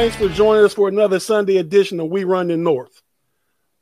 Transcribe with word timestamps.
Thanks 0.00 0.16
for 0.16 0.30
joining 0.30 0.64
us 0.64 0.72
for 0.72 0.88
another 0.88 1.20
Sunday 1.20 1.58
edition 1.58 2.00
of 2.00 2.08
We 2.08 2.24
Run 2.24 2.48
the 2.48 2.56
North. 2.56 3.02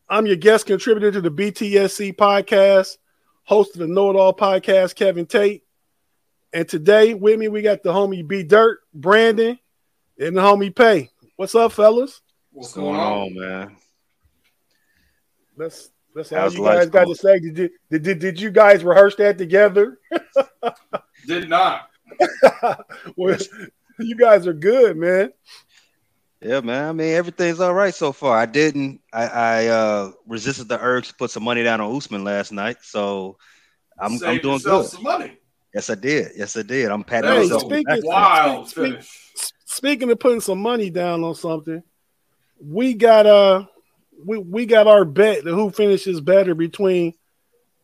I'm 0.08 0.26
your 0.26 0.34
guest 0.34 0.66
contributor 0.66 1.12
to 1.12 1.20
the 1.20 1.30
BTSC 1.30 2.16
podcast, 2.16 2.96
host 3.44 3.76
of 3.76 3.78
the 3.78 3.86
Know 3.86 4.10
It 4.10 4.16
All 4.16 4.34
podcast, 4.34 4.96
Kevin 4.96 5.26
Tate. 5.26 5.62
And 6.52 6.68
today 6.68 7.14
with 7.14 7.38
me, 7.38 7.46
we 7.46 7.62
got 7.62 7.84
the 7.84 7.92
homie 7.92 8.26
B 8.26 8.42
Dirt, 8.42 8.80
Brandon, 8.92 9.60
and 10.18 10.36
the 10.36 10.40
homie 10.40 10.74
Pay. 10.74 11.08
What's 11.36 11.54
up, 11.54 11.70
fellas? 11.70 12.20
What's 12.50 12.72
going 12.72 12.98
on, 12.98 13.34
man? 13.38 13.76
That's 15.56 15.88
that's 16.16 16.32
all 16.32 16.52
you 16.52 16.64
guys 16.64 16.88
got 16.88 17.06
to 17.06 17.14
say. 17.14 17.38
Did 17.38 17.58
you 17.58 17.70
did, 17.92 18.02
did, 18.02 18.18
did 18.18 18.40
you 18.40 18.50
guys 18.50 18.82
rehearse 18.82 19.14
that 19.18 19.38
together? 19.38 20.00
Did 21.28 21.48
not. 21.48 21.88
well, 23.16 23.38
you 24.00 24.16
guys 24.16 24.48
are 24.48 24.52
good, 24.52 24.96
man. 24.96 25.32
Yeah, 26.40 26.60
man. 26.60 26.88
I 26.88 26.92
mean, 26.92 27.14
everything's 27.14 27.58
all 27.60 27.74
right 27.74 27.92
so 27.94 28.12
far. 28.12 28.38
I 28.38 28.46
didn't. 28.46 29.00
I, 29.12 29.26
I 29.26 29.66
uh, 29.66 30.12
resisted 30.26 30.68
the 30.68 30.78
urge 30.80 31.08
to 31.08 31.14
put 31.14 31.30
some 31.30 31.42
money 31.42 31.64
down 31.64 31.80
on 31.80 31.94
Usman 31.96 32.22
last 32.22 32.52
night, 32.52 32.76
so 32.82 33.36
I'm, 33.98 34.12
I'm 34.24 34.38
doing 34.38 34.58
good. 34.58 34.86
Some 34.86 35.02
money. 35.02 35.36
Yes, 35.74 35.90
I 35.90 35.96
did. 35.96 36.28
Yes, 36.36 36.56
I 36.56 36.62
did. 36.62 36.90
I'm 36.90 37.02
patting 37.02 37.30
Hey, 37.30 37.38
myself. 37.40 37.64
on 37.64 37.68
the 37.70 37.74
speaking- 37.76 37.94
back. 37.96 38.04
Wild 38.04 38.68
Speak- 38.68 38.84
finish. 38.84 39.10
Speaking 39.64 40.10
of 40.10 40.18
putting 40.20 40.40
some 40.40 40.60
money 40.60 40.90
down 40.90 41.22
on 41.24 41.34
something, 41.34 41.82
we 42.60 42.94
got 42.94 43.26
uh 43.26 43.64
we 44.24 44.38
we 44.38 44.64
got 44.66 44.86
our 44.86 45.04
bet 45.04 45.46
of 45.46 45.54
who 45.54 45.70
finishes 45.70 46.20
better 46.20 46.54
between 46.54 47.14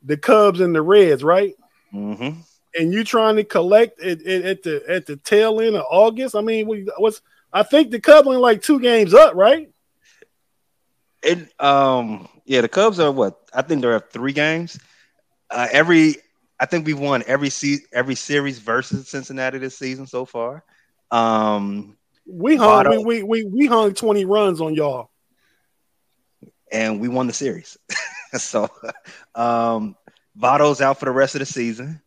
the 0.03 0.17
Cubs 0.17 0.61
and 0.61 0.75
the 0.75 0.81
Reds, 0.83 1.23
right? 1.23 1.55
Mhm. 1.93 2.37
And 2.77 2.93
you 2.93 3.05
trying 3.05 3.37
to 3.37 3.45
collect 3.45 4.01
it, 4.03 4.27
it 4.27 4.45
at 4.45 4.63
the 4.63 4.83
at 4.89 5.07
the 5.07 5.17
tail 5.17 5.61
end 5.61 5.77
of 5.77 5.85
August. 5.91 6.35
I 6.35 6.41
mean, 6.41 6.67
what's 6.99 7.21
I 7.55 7.63
think 7.63 7.93
the 7.93 8.01
Cubs 8.01 8.27
only 8.27 8.41
like 8.41 8.63
two 8.63 8.81
games 8.81 9.15
up, 9.15 9.35
right? 9.37 9.71
It 11.23 11.49
um 11.61 12.29
yeah, 12.45 12.61
the 12.61 12.69
Cubs 12.69 13.01
are 13.01 13.11
what? 13.13 13.41
I 13.55 13.63
think 13.63 13.81
they're 13.81 13.95
at 13.97 14.13
three 14.13 14.33
games. 14.33 14.79
Uh, 15.51 15.69
every 15.73 16.17
I 16.61 16.67
think 16.67 16.85
we've 16.87 16.99
won 16.99 17.23
every 17.27 17.49
se- 17.51 17.87
every 17.93 18.17
series 18.17 18.59
versus 18.59 19.09
Cincinnati 19.09 19.59
this 19.59 19.79
season 19.79 20.07
so 20.07 20.25
far. 20.25 20.65
Um 21.11 21.97
We 22.27 22.57
hung 22.57 22.89
we, 22.91 22.99
we 22.99 23.23
we 23.23 23.45
we 23.45 23.67
hung 23.67 23.95
twenty 23.95 24.25
runs 24.25 24.61
on 24.61 24.75
y'all. 24.75 25.11
and 26.73 27.01
we 27.01 27.09
won 27.09 27.27
the 27.29 27.33
series. 27.33 27.79
so 28.35 28.69
um 29.35 29.97
Votto's 30.39 30.81
out 30.81 30.99
for 30.99 31.05
the 31.05 31.13
rest 31.13 31.37
of 31.37 31.39
the 31.39 31.47
season. 31.47 32.03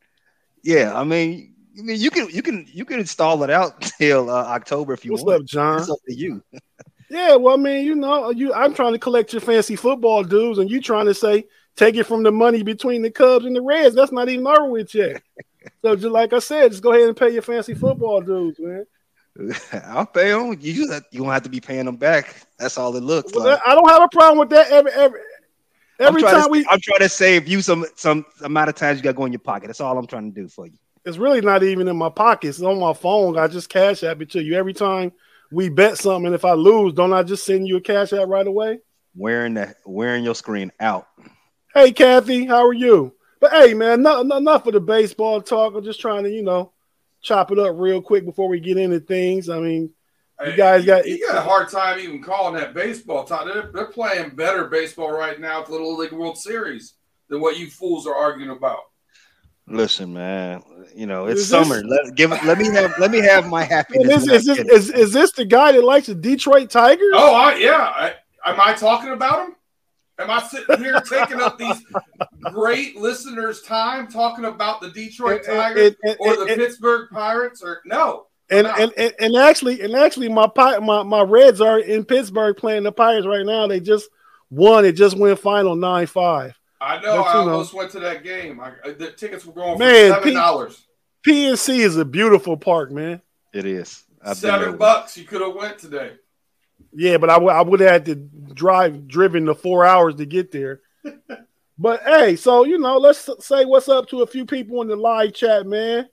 Yeah, 0.62 0.94
I 0.94 1.06
mean, 1.06 1.56
I 1.78 1.82
mean 1.82 2.00
you 2.00 2.10
can 2.10 2.30
you 2.30 2.42
can 2.42 2.66
you 2.72 2.86
can 2.86 3.00
install 3.00 3.44
it 3.44 3.50
out 3.50 3.82
till 4.00 4.30
uh, 4.30 4.46
October 4.46 4.94
if 4.94 5.06
you 5.06 5.12
What's 5.12 5.24
want. 5.24 5.42
up, 5.42 5.46
John? 5.48 5.80
It's 5.80 5.90
up 5.90 6.00
to 6.08 6.14
you. 6.14 6.44
Yeah, 7.10 7.36
well, 7.36 7.54
I 7.54 7.58
mean, 7.58 7.86
you 7.86 7.96
know, 7.96 8.32
you 8.32 8.54
I'm 8.54 8.74
trying 8.74 8.92
to 8.92 9.00
collect 9.00 9.32
your 9.32 9.42
fancy 9.42 9.78
football 9.78 10.24
dues, 10.24 10.58
and 10.58 10.70
you 10.70 10.82
trying 10.82 11.06
to 11.06 11.14
say 11.14 11.46
take 11.78 11.96
it 11.96 12.04
from 12.04 12.24
the 12.24 12.32
money 12.32 12.64
between 12.64 13.02
the 13.02 13.10
Cubs 13.10 13.46
and 13.46 13.56
the 13.56 13.62
Reds. 13.62 13.96
That's 13.96 14.12
not 14.12 14.28
even 14.28 14.46
over 14.46 14.66
with 14.66 14.94
yet. 14.94 15.22
so, 15.82 15.96
just 15.96 16.12
like 16.12 16.34
I 16.34 16.40
said, 16.40 16.72
just 16.72 16.84
go 16.84 16.92
ahead 16.92 17.08
and 17.08 17.16
pay 17.16 17.30
your 17.30 17.42
fancy 17.44 17.76
football 17.76 18.20
dues, 18.20 18.58
man. 18.60 18.86
I'll 19.86 20.06
pay 20.06 20.32
them. 20.32 20.58
You 20.60 21.00
you 21.12 21.20
don't 21.20 21.30
have 21.30 21.44
to 21.44 21.50
be 21.50 21.62
paying 21.62 21.86
them 21.86 21.96
back. 21.96 22.36
That's 22.60 22.78
all 22.78 22.94
it 22.96 23.04
looks 23.04 23.34
Well, 23.34 23.46
like. 23.46 23.60
I 23.66 23.74
don't 23.74 23.90
have 23.90 24.04
a 24.04 24.10
problem 24.10 24.40
with 24.40 24.50
that. 24.50 24.70
Every 24.70 24.92
every 24.92 25.20
every 26.00 26.22
time 26.24 26.44
to, 26.44 26.50
we, 26.50 26.66
I'm 26.70 26.82
trying 26.82 27.00
to 27.00 27.10
save 27.10 27.48
you 27.48 27.62
some 27.62 27.86
some 27.96 28.26
amount 28.42 28.68
of 28.68 28.76
times 28.76 28.98
you 28.98 29.04
got 29.04 29.12
to 29.12 29.18
go 29.18 29.26
in 29.26 29.32
your 29.32 29.40
pocket. 29.40 29.68
That's 29.68 29.80
all 29.80 29.98
I'm 29.98 30.08
trying 30.08 30.34
to 30.34 30.42
do 30.42 30.50
for 30.50 30.66
you. 30.66 30.78
It's 31.08 31.18
really 31.18 31.42
not 31.42 31.64
even 31.64 31.88
in 31.88 31.98
my 31.98 32.10
pockets. 32.10 32.58
It's 32.58 32.66
on 32.66 32.80
my 32.80 32.94
phone. 32.94 33.38
I 33.38 33.48
just 33.48 33.70
cash 33.70 34.04
app 34.04 34.22
it 34.22 34.32
to 34.32 34.44
you 34.44 34.54
every 34.56 34.74
time 34.74 35.12
we 35.52 35.70
bet 35.70 35.98
something. 35.98 36.28
And 36.28 36.36
if 36.36 36.46
I 36.46 36.54
lose, 36.54 36.94
don't 36.94 37.14
I 37.14 37.24
just 37.24 37.46
send 37.46 37.68
you 37.68 37.78
a 37.78 37.82
cash 37.82 38.14
app 38.14 38.28
right 38.28 38.46
away? 38.46 38.80
Wearing 39.16 39.56
the 39.56 39.74
wearing 39.86 40.24
your 40.24 40.36
screen 40.36 40.72
out. 40.80 41.08
Hey, 41.74 41.92
Kathy, 41.92 42.46
how 42.46 42.66
are 42.66 42.74
you? 42.74 43.14
But 43.40 43.52
hey, 43.52 43.74
man, 43.74 44.02
not, 44.02 44.26
no, 44.26 44.38
enough 44.38 44.68
of 44.68 44.74
the 44.74 44.80
baseball 44.80 45.42
talk. 45.42 45.76
I'm 45.76 45.84
just 45.84 46.02
trying 46.02 46.24
to, 46.24 46.30
you 46.30 46.44
know, 46.44 46.74
chop 47.22 47.52
it 47.52 47.60
up 47.60 47.76
real 47.78 48.02
quick 48.02 48.26
before 48.26 48.50
we 48.50 48.60
get 48.60 48.78
into 48.78 49.00
things. 49.00 49.48
I 49.50 49.60
mean, 49.60 49.92
You 50.46 50.56
guys 50.56 50.86
got- 50.86 51.08
you 51.08 51.26
got 51.26 51.38
a 51.38 51.42
hard 51.42 51.70
time 51.70 52.00
even 52.00 52.22
calling 52.22 52.56
that 52.56 52.74
baseball 52.74 53.24
talk. 53.24 53.46
They're, 53.46 53.72
they're 53.74 53.92
playing 53.92 54.32
better 54.36 54.66
baseball 54.66 55.12
right 55.12 55.40
now 55.40 55.62
at 55.62 55.68
the 55.68 55.72
Little 55.72 55.98
League 55.98 56.12
World 56.12 56.38
Series 56.38 56.94
than 57.30 57.40
what 57.42 57.58
you 57.58 57.70
fools 57.70 58.06
are 58.08 58.16
arguing 58.16 58.52
about. 58.52 58.80
Listen, 59.68 60.14
man. 60.14 60.64
You 60.96 61.06
know 61.06 61.28
it's 61.28 61.42
Is 61.42 61.50
this- 61.50 61.68
summer. 61.68 61.84
Let 61.84 62.16
give. 62.16 62.32
Let 62.32 62.58
me 62.58 62.68
have. 62.70 62.94
Let 63.00 63.12
me 63.12 63.20
have 63.20 63.48
my 63.48 63.62
and 63.64 63.72
happiness. 63.72 64.24
is, 64.24 64.30
is, 64.30 64.46
this, 64.46 64.58
get 64.58 64.66
it. 64.68 64.72
is, 64.72 64.90
is 64.92 65.14
this 65.14 65.32
the 65.34 65.46
guy 65.46 65.74
that 65.74 65.84
likes 65.84 66.08
the 66.08 66.16
Detroit 66.16 66.70
Tigers? 66.70 67.12
Oh, 67.14 67.36
I, 67.36 67.56
yeah. 67.56 67.76
I, 67.96 68.14
am 68.52 68.60
I 68.60 68.74
talking 68.74 69.12
about 69.12 69.48
him? 69.48 69.56
Am 70.20 70.32
I 70.32 70.42
sitting 70.42 70.80
here 70.80 71.00
taking 71.02 71.40
up 71.40 71.60
these 71.60 71.84
great 72.52 72.96
listeners' 72.98 73.62
time 73.62 74.08
talking 74.08 74.46
about 74.46 74.82
the 74.82 74.90
Detroit 74.90 75.42
And- 75.42 75.50
and- 75.50 75.58
Tigers 75.60 75.96
and- 76.04 76.18
or 76.20 76.36
the 76.38 76.52
and- 76.54 76.56
Pittsburgh 76.62 77.10
Pirates? 77.12 77.62
Or 77.62 77.82
no, 77.86 78.26
and, 78.50 78.66
and, 78.66 78.92
and 78.98 79.14
and 79.20 79.36
actually 79.36 79.82
and 79.82 79.94
actually 79.96 80.30
my 80.30 80.48
Pi- 80.48 80.80
my 80.80 81.04
my 81.04 81.22
Reds 81.22 81.62
are 81.62 81.80
in 81.80 82.06
Pittsburgh 82.06 82.58
playing 82.58 82.84
the 82.84 82.92
Pirates 82.92 83.28
right 83.28 83.46
now. 83.46 83.68
They 83.68 83.80
just 83.82 84.10
won. 84.50 84.86
It 84.86 84.94
just 84.94 85.18
went 85.18 85.38
final 85.40 85.76
nine 85.76 86.08
five. 86.08 86.57
I 86.80 86.96
know. 87.02 87.18
But, 87.24 87.28
I 87.28 87.40
you 87.40 87.46
know. 87.46 87.52
almost 87.54 87.74
went 87.74 87.92
to 87.92 88.00
that 88.02 88.24
game. 88.24 88.60
I, 88.60 88.74
I- 88.86 88.92
the 88.94 89.12
tickets 89.12 89.46
were 89.46 89.54
going 89.54 89.78
for 89.78 89.84
Man, 89.84 90.12
seven 90.12 90.34
dollars. 90.34 90.86
PNC 91.26 91.80
is 91.80 91.98
a 91.98 92.06
beautiful 92.06 92.56
park, 92.58 92.92
man. 92.92 93.22
It 93.54 93.66
is. 93.66 94.04
I've 94.24 94.38
Seven 94.38 94.78
bucks. 94.78 95.18
You 95.18 95.24
could 95.26 95.42
have 95.42 95.56
went 95.56 95.78
today. 95.80 96.14
Yeah, 96.94 97.18
but 97.18 97.30
I 97.30 97.38
would 97.38 97.52
I 97.54 97.62
would 97.62 97.80
have 97.80 97.92
had 97.92 98.06
to 98.06 98.16
drive 98.16 99.08
driven 99.08 99.46
the 99.46 99.56
four 99.56 99.86
hours 99.86 100.16
to 100.16 100.26
get 100.26 100.52
there. 100.52 100.82
but 101.78 102.02
hey, 102.04 102.36
so 102.36 102.66
you 102.66 102.78
know, 102.78 102.98
let's 102.98 103.30
say 103.46 103.66
what's 103.66 103.90
up 103.90 104.08
to 104.10 104.22
a 104.22 104.28
few 104.28 104.46
people 104.46 104.82
in 104.82 104.88
the 104.88 104.96
live 104.96 105.34
chat, 105.34 105.66
man. 105.66 106.08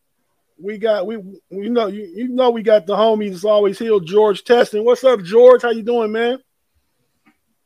We 0.58 0.78
got 0.78 1.06
we 1.06 1.16
you 1.50 1.70
know 1.70 1.86
you, 1.88 2.02
you 2.14 2.28
know 2.28 2.50
we 2.50 2.62
got 2.62 2.86
the 2.86 2.94
homies 2.96 3.30
that's 3.32 3.44
always 3.44 3.78
here, 3.78 3.98
George 4.00 4.44
Testing. 4.44 4.84
What's 4.84 5.04
up, 5.04 5.22
George? 5.22 5.62
How 5.62 5.70
you 5.70 5.82
doing, 5.82 6.12
man? 6.12 6.38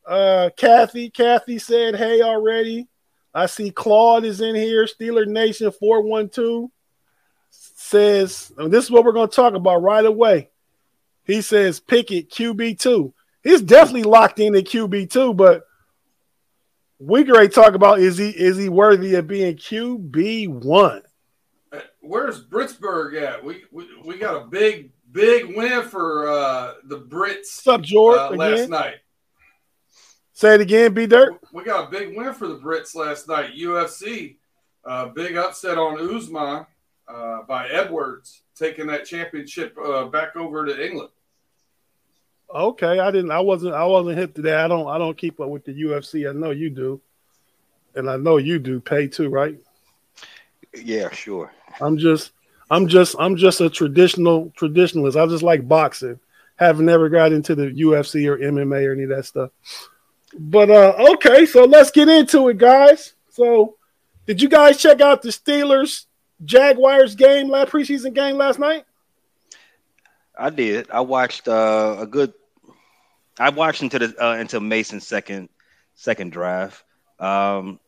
Uh 0.05 0.49
Kathy, 0.57 1.09
Kathy 1.09 1.59
said 1.59 1.95
hey 1.95 2.21
already. 2.21 2.87
I 3.33 3.45
see 3.45 3.71
Claude 3.71 4.25
is 4.25 4.41
in 4.41 4.55
here, 4.55 4.85
Steeler 4.85 5.27
Nation 5.27 5.71
412 5.71 6.69
says, 7.51 8.51
and 8.57 8.71
this 8.71 8.85
is 8.85 8.91
what 8.91 9.03
we're 9.03 9.13
going 9.13 9.29
to 9.29 9.35
talk 9.35 9.53
about 9.53 9.81
right 9.81 10.05
away. 10.05 10.49
He 11.23 11.41
says 11.41 11.79
Pickett 11.79 12.29
QB2. 12.31 13.13
He's 13.43 13.61
definitely 13.61 14.03
locked 14.03 14.39
in 14.39 14.55
at 14.55 14.65
QB2, 14.65 15.35
but 15.37 15.63
we 16.99 17.23
great 17.23 17.53
talk 17.53 17.73
about 17.73 17.99
is 17.99 18.17
he 18.17 18.29
is 18.29 18.57
he 18.57 18.67
worthy 18.67 19.15
of 19.15 19.27
being 19.27 19.55
QB1? 19.55 21.01
Uh, 21.71 21.79
Where's 22.01 22.43
Britsburg 22.43 23.21
at? 23.21 23.43
We, 23.43 23.63
we 23.71 23.87
we 24.03 24.17
got 24.17 24.43
a 24.43 24.47
big 24.47 24.91
big 25.11 25.55
win 25.55 25.83
for 25.83 26.27
uh, 26.27 26.73
the 26.83 26.99
Brits 26.99 27.65
What's 27.65 27.67
up, 27.67 27.81
George? 27.81 28.17
uh, 28.17 28.31
last 28.31 28.69
night. 28.69 28.95
Say 30.39 30.55
it 30.55 30.61
again, 30.61 30.93
B 30.93 31.05
Dirt. 31.05 31.37
We 31.51 31.65
got 31.65 31.89
a 31.89 31.91
big 31.91 32.15
win 32.15 32.33
for 32.33 32.47
the 32.47 32.55
Brits 32.55 32.95
last 32.95 33.27
night. 33.27 33.57
UFC, 33.57 34.37
uh, 34.85 35.07
big 35.07 35.35
upset 35.35 35.77
on 35.77 35.99
Usman 35.99 36.65
uh, 37.09 37.41
by 37.45 37.67
Edwards, 37.67 38.43
taking 38.55 38.87
that 38.87 39.03
championship 39.03 39.75
uh, 39.77 40.05
back 40.05 40.37
over 40.37 40.65
to 40.65 40.85
England. 40.85 41.09
Okay, 42.55 42.99
I 42.99 43.11
didn't 43.11 43.31
I 43.31 43.41
wasn't 43.41 43.75
I 43.75 43.83
wasn't 43.83 44.17
hip 44.17 44.33
to 44.35 44.41
that. 44.43 44.59
I 44.59 44.69
don't 44.69 44.87
I 44.87 44.97
don't 44.97 45.17
keep 45.17 45.41
up 45.41 45.49
with 45.49 45.65
the 45.65 45.73
UFC. 45.73 46.29
I 46.29 46.31
know 46.31 46.51
you 46.51 46.69
do. 46.69 47.01
And 47.95 48.09
I 48.09 48.15
know 48.15 48.37
you 48.37 48.59
do 48.59 48.79
pay 48.79 49.09
too, 49.09 49.27
right? 49.27 49.59
Yeah, 50.73 51.11
sure. 51.11 51.51
I'm 51.81 51.97
just 51.97 52.31
I'm 52.71 52.87
just 52.87 53.13
I'm 53.19 53.35
just 53.35 53.59
a 53.59 53.69
traditional 53.69 54.53
traditionalist. 54.57 55.21
I 55.21 55.27
just 55.27 55.43
like 55.43 55.67
boxing. 55.67 56.17
Haven't 56.55 56.85
never 56.85 57.09
got 57.09 57.33
into 57.33 57.55
the 57.55 57.71
UFC 57.71 58.25
or 58.25 58.37
MMA 58.37 58.87
or 58.87 58.93
any 58.93 59.03
of 59.03 59.09
that 59.09 59.25
stuff. 59.25 59.51
But 60.37 60.69
uh 60.69 60.93
okay, 61.13 61.45
so 61.45 61.63
let's 61.63 61.91
get 61.91 62.07
into 62.07 62.49
it, 62.49 62.57
guys. 62.57 63.13
So 63.29 63.75
did 64.25 64.41
you 64.41 64.49
guys 64.49 64.77
check 64.77 65.01
out 65.01 65.21
the 65.21 65.29
Steelers 65.29 66.05
Jaguars 66.45 67.15
game 67.15 67.49
last 67.49 67.71
preseason 67.71 68.13
game 68.13 68.37
last 68.37 68.59
night? 68.59 68.85
I 70.37 70.49
did. 70.49 70.89
I 70.89 71.01
watched 71.01 71.47
uh, 71.47 71.97
a 71.99 72.07
good. 72.07 72.33
I 73.37 73.49
watched 73.49 73.83
into 73.83 73.99
the 73.99 74.15
uh, 74.23 74.35
until 74.35 74.61
Mason's 74.61 75.05
second 75.05 75.49
second 75.95 76.31
drive. 76.31 76.81
Um, 77.19 77.79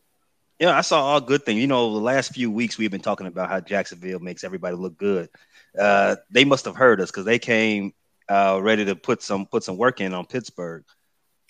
yeah, 0.58 0.76
I 0.76 0.82
saw 0.82 1.02
all 1.02 1.20
good 1.20 1.44
things. 1.44 1.60
You 1.60 1.66
know, 1.66 1.94
the 1.94 2.00
last 2.00 2.34
few 2.34 2.50
weeks 2.50 2.76
we've 2.76 2.90
been 2.90 3.00
talking 3.00 3.26
about 3.26 3.48
how 3.48 3.60
Jacksonville 3.60 4.20
makes 4.20 4.44
everybody 4.44 4.76
look 4.76 4.98
good. 4.98 5.30
Uh, 5.78 6.16
they 6.30 6.44
must 6.44 6.66
have 6.66 6.76
heard 6.76 7.00
us 7.00 7.10
because 7.10 7.24
they 7.24 7.38
came 7.38 7.94
uh, 8.28 8.60
ready 8.62 8.84
to 8.84 8.94
put 8.94 9.22
some 9.22 9.46
put 9.46 9.64
some 9.64 9.78
work 9.78 10.00
in 10.00 10.12
on 10.12 10.26
Pittsburgh, 10.26 10.84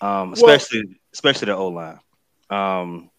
um, 0.03 0.31
Well- 0.31 0.33
especially 0.33 0.95
especially 1.13 1.45
the 1.47 1.55
O 1.55 1.67
line. 1.69 1.99
Um, 2.49 3.09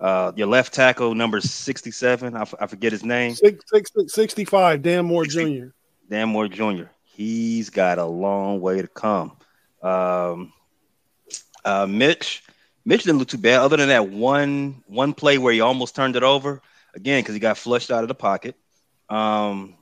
uh, 0.00 0.32
your 0.34 0.48
left 0.48 0.72
tackle 0.74 1.14
number 1.14 1.40
sixty 1.40 1.90
seven. 1.90 2.34
I, 2.36 2.42
f- 2.42 2.54
I 2.60 2.66
forget 2.66 2.92
his 2.92 3.04
name. 3.04 3.34
Six, 3.34 3.64
six, 3.72 3.90
six, 3.94 4.12
65, 4.14 4.82
Dan 4.82 5.04
Moore 5.04 5.24
Jr. 5.26 5.66
Dan 6.08 6.28
Moore 6.28 6.48
Jr. 6.48 6.84
he's 7.04 7.70
got 7.70 7.98
a 7.98 8.04
long 8.04 8.60
way 8.60 8.82
to 8.82 8.88
come. 8.88 9.36
Um, 9.82 10.52
uh, 11.64 11.86
Mitch, 11.86 12.42
Mitch 12.84 13.04
didn't 13.04 13.18
look 13.18 13.28
too 13.28 13.38
bad, 13.38 13.60
other 13.60 13.76
than 13.76 13.88
that 13.88 14.08
one 14.08 14.82
one 14.86 15.12
play 15.14 15.38
where 15.38 15.52
he 15.52 15.60
almost 15.60 15.94
turned 15.94 16.16
it 16.16 16.22
over 16.22 16.60
again 16.94 17.22
because 17.22 17.34
he 17.34 17.40
got 17.40 17.56
flushed 17.58 17.90
out 17.90 18.02
of 18.02 18.08
the 18.08 18.14
pocket. 18.14 18.56
Um, 19.08 19.74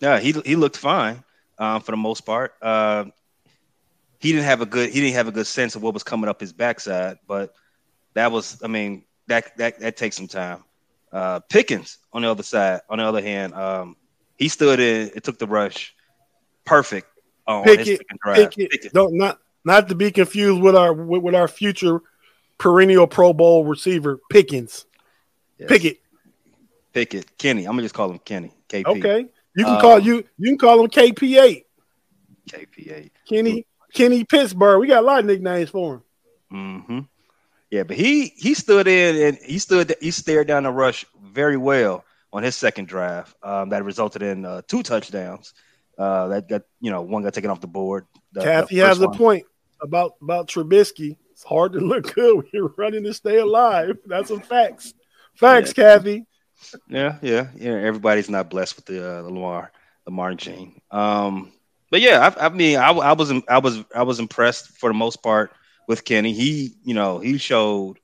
yeah, 0.00 0.18
he 0.18 0.32
he 0.44 0.56
looked 0.56 0.76
fine 0.76 1.22
um, 1.58 1.80
for 1.82 1.92
the 1.92 1.96
most 1.96 2.22
part. 2.26 2.54
Uh, 2.60 3.06
he 4.18 4.32
didn't 4.32 4.44
have 4.44 4.60
a 4.60 4.66
good 4.66 4.90
he 4.90 5.00
didn't 5.00 5.14
have 5.14 5.28
a 5.28 5.32
good 5.32 5.46
sense 5.46 5.76
of 5.76 5.82
what 5.82 5.94
was 5.94 6.02
coming 6.02 6.28
up 6.28 6.40
his 6.40 6.52
backside, 6.52 7.18
but 7.26 7.54
that 8.14 8.32
was 8.32 8.60
I 8.62 8.66
mean 8.66 9.04
that 9.28 9.56
that 9.56 9.78
that 9.80 9.96
takes 9.96 10.16
some 10.16 10.28
time. 10.28 10.64
Uh, 11.10 11.40
Pickens 11.40 11.98
on 12.12 12.22
the 12.22 12.30
other 12.30 12.42
side, 12.42 12.80
on 12.90 12.98
the 12.98 13.04
other 13.04 13.22
hand, 13.22 13.54
um, 13.54 13.96
he 14.36 14.48
stood 14.48 14.80
in. 14.80 15.10
It 15.14 15.24
took 15.24 15.38
the 15.38 15.46
rush, 15.46 15.94
perfect. 16.64 17.08
On 17.46 17.64
Pickett, 17.64 18.02
Pickett, 18.24 18.70
Pickett. 18.70 18.92
Don't 18.92 19.14
not 19.14 19.38
not 19.64 19.88
to 19.88 19.94
be 19.94 20.10
confused 20.10 20.60
with 20.60 20.76
our 20.76 20.92
with, 20.92 21.22
with 21.22 21.34
our 21.34 21.48
future 21.48 22.00
perennial 22.58 23.06
Pro 23.06 23.32
Bowl 23.32 23.64
receiver 23.64 24.20
Pickens. 24.30 24.84
Yes. 25.58 25.68
Pickett. 25.68 26.00
Pickett. 26.92 27.38
Kenny. 27.38 27.64
I'm 27.64 27.72
gonna 27.72 27.82
just 27.82 27.94
call 27.94 28.10
him 28.10 28.18
Kenny. 28.18 28.52
KP. 28.68 28.84
Okay. 28.86 29.26
You 29.56 29.64
can 29.64 29.74
um, 29.76 29.80
call 29.80 29.98
you 29.98 30.24
you 30.38 30.50
can 30.50 30.58
call 30.58 30.80
him 30.80 30.90
KP8. 30.90 31.64
KP8. 32.50 33.10
Kenny 33.26 33.64
Kenny 33.92 34.24
Pittsburgh. 34.24 34.80
We 34.80 34.86
got 34.86 35.02
a 35.02 35.06
lot 35.06 35.20
of 35.20 35.26
nicknames 35.26 35.70
for 35.70 35.94
him. 35.94 36.02
Mm-hmm. 36.52 36.98
Yeah, 37.70 37.82
but 37.82 37.96
he 37.96 38.28
he 38.28 38.54
stood 38.54 38.88
in 38.88 39.16
and 39.16 39.38
he 39.44 39.58
stood 39.58 39.94
he 40.00 40.10
stared 40.10 40.46
down 40.46 40.62
the 40.62 40.70
rush 40.70 41.04
very 41.22 41.56
well 41.56 42.04
on 42.32 42.42
his 42.42 42.56
second 42.56 42.88
drive. 42.88 43.34
Um, 43.42 43.70
that 43.70 43.84
resulted 43.84 44.22
in 44.22 44.44
uh, 44.44 44.62
two 44.66 44.82
touchdowns. 44.82 45.52
Uh, 45.98 46.28
that 46.28 46.48
got 46.48 46.62
you 46.80 46.90
know 46.90 47.02
one 47.02 47.22
got 47.22 47.34
taken 47.34 47.50
off 47.50 47.60
the 47.60 47.66
board. 47.66 48.06
The, 48.32 48.42
Kathy 48.42 48.76
the 48.76 48.86
has 48.86 48.98
one. 48.98 49.14
a 49.14 49.18
point 49.18 49.46
about 49.82 50.14
about 50.22 50.48
Trubisky. 50.48 51.16
It's 51.32 51.44
hard 51.44 51.72
to 51.74 51.80
look 51.80 52.14
good 52.14 52.36
when 52.36 52.46
you're 52.52 52.74
running 52.76 53.04
to 53.04 53.12
stay 53.12 53.38
alive. 53.38 53.98
That's 54.06 54.28
some 54.28 54.40
facts. 54.40 54.94
Facts, 55.34 55.72
yeah. 55.76 55.96
Kathy. 55.96 56.26
Yeah, 56.88 57.18
yeah, 57.22 57.48
yeah. 57.54 57.72
Everybody's 57.72 58.30
not 58.30 58.50
blessed 58.50 58.76
with 58.76 58.86
the 58.86 59.18
uh, 59.18 59.22
Lamar 59.22 59.70
Lamar 60.06 60.34
gene. 60.34 60.80
Um, 60.90 61.52
but 61.90 62.00
yeah, 62.00 62.32
I, 62.36 62.46
I 62.46 62.48
mean, 62.50 62.78
I, 62.78 62.90
I 62.90 63.12
was 63.12 63.32
I 63.48 63.58
was 63.58 63.82
I 63.94 64.02
was 64.02 64.18
impressed 64.18 64.78
for 64.78 64.90
the 64.90 64.94
most 64.94 65.22
part 65.22 65.52
with 65.86 66.04
Kenny. 66.04 66.32
He, 66.32 66.74
you 66.84 66.94
know, 66.94 67.18
he 67.18 67.38
showed 67.38 67.98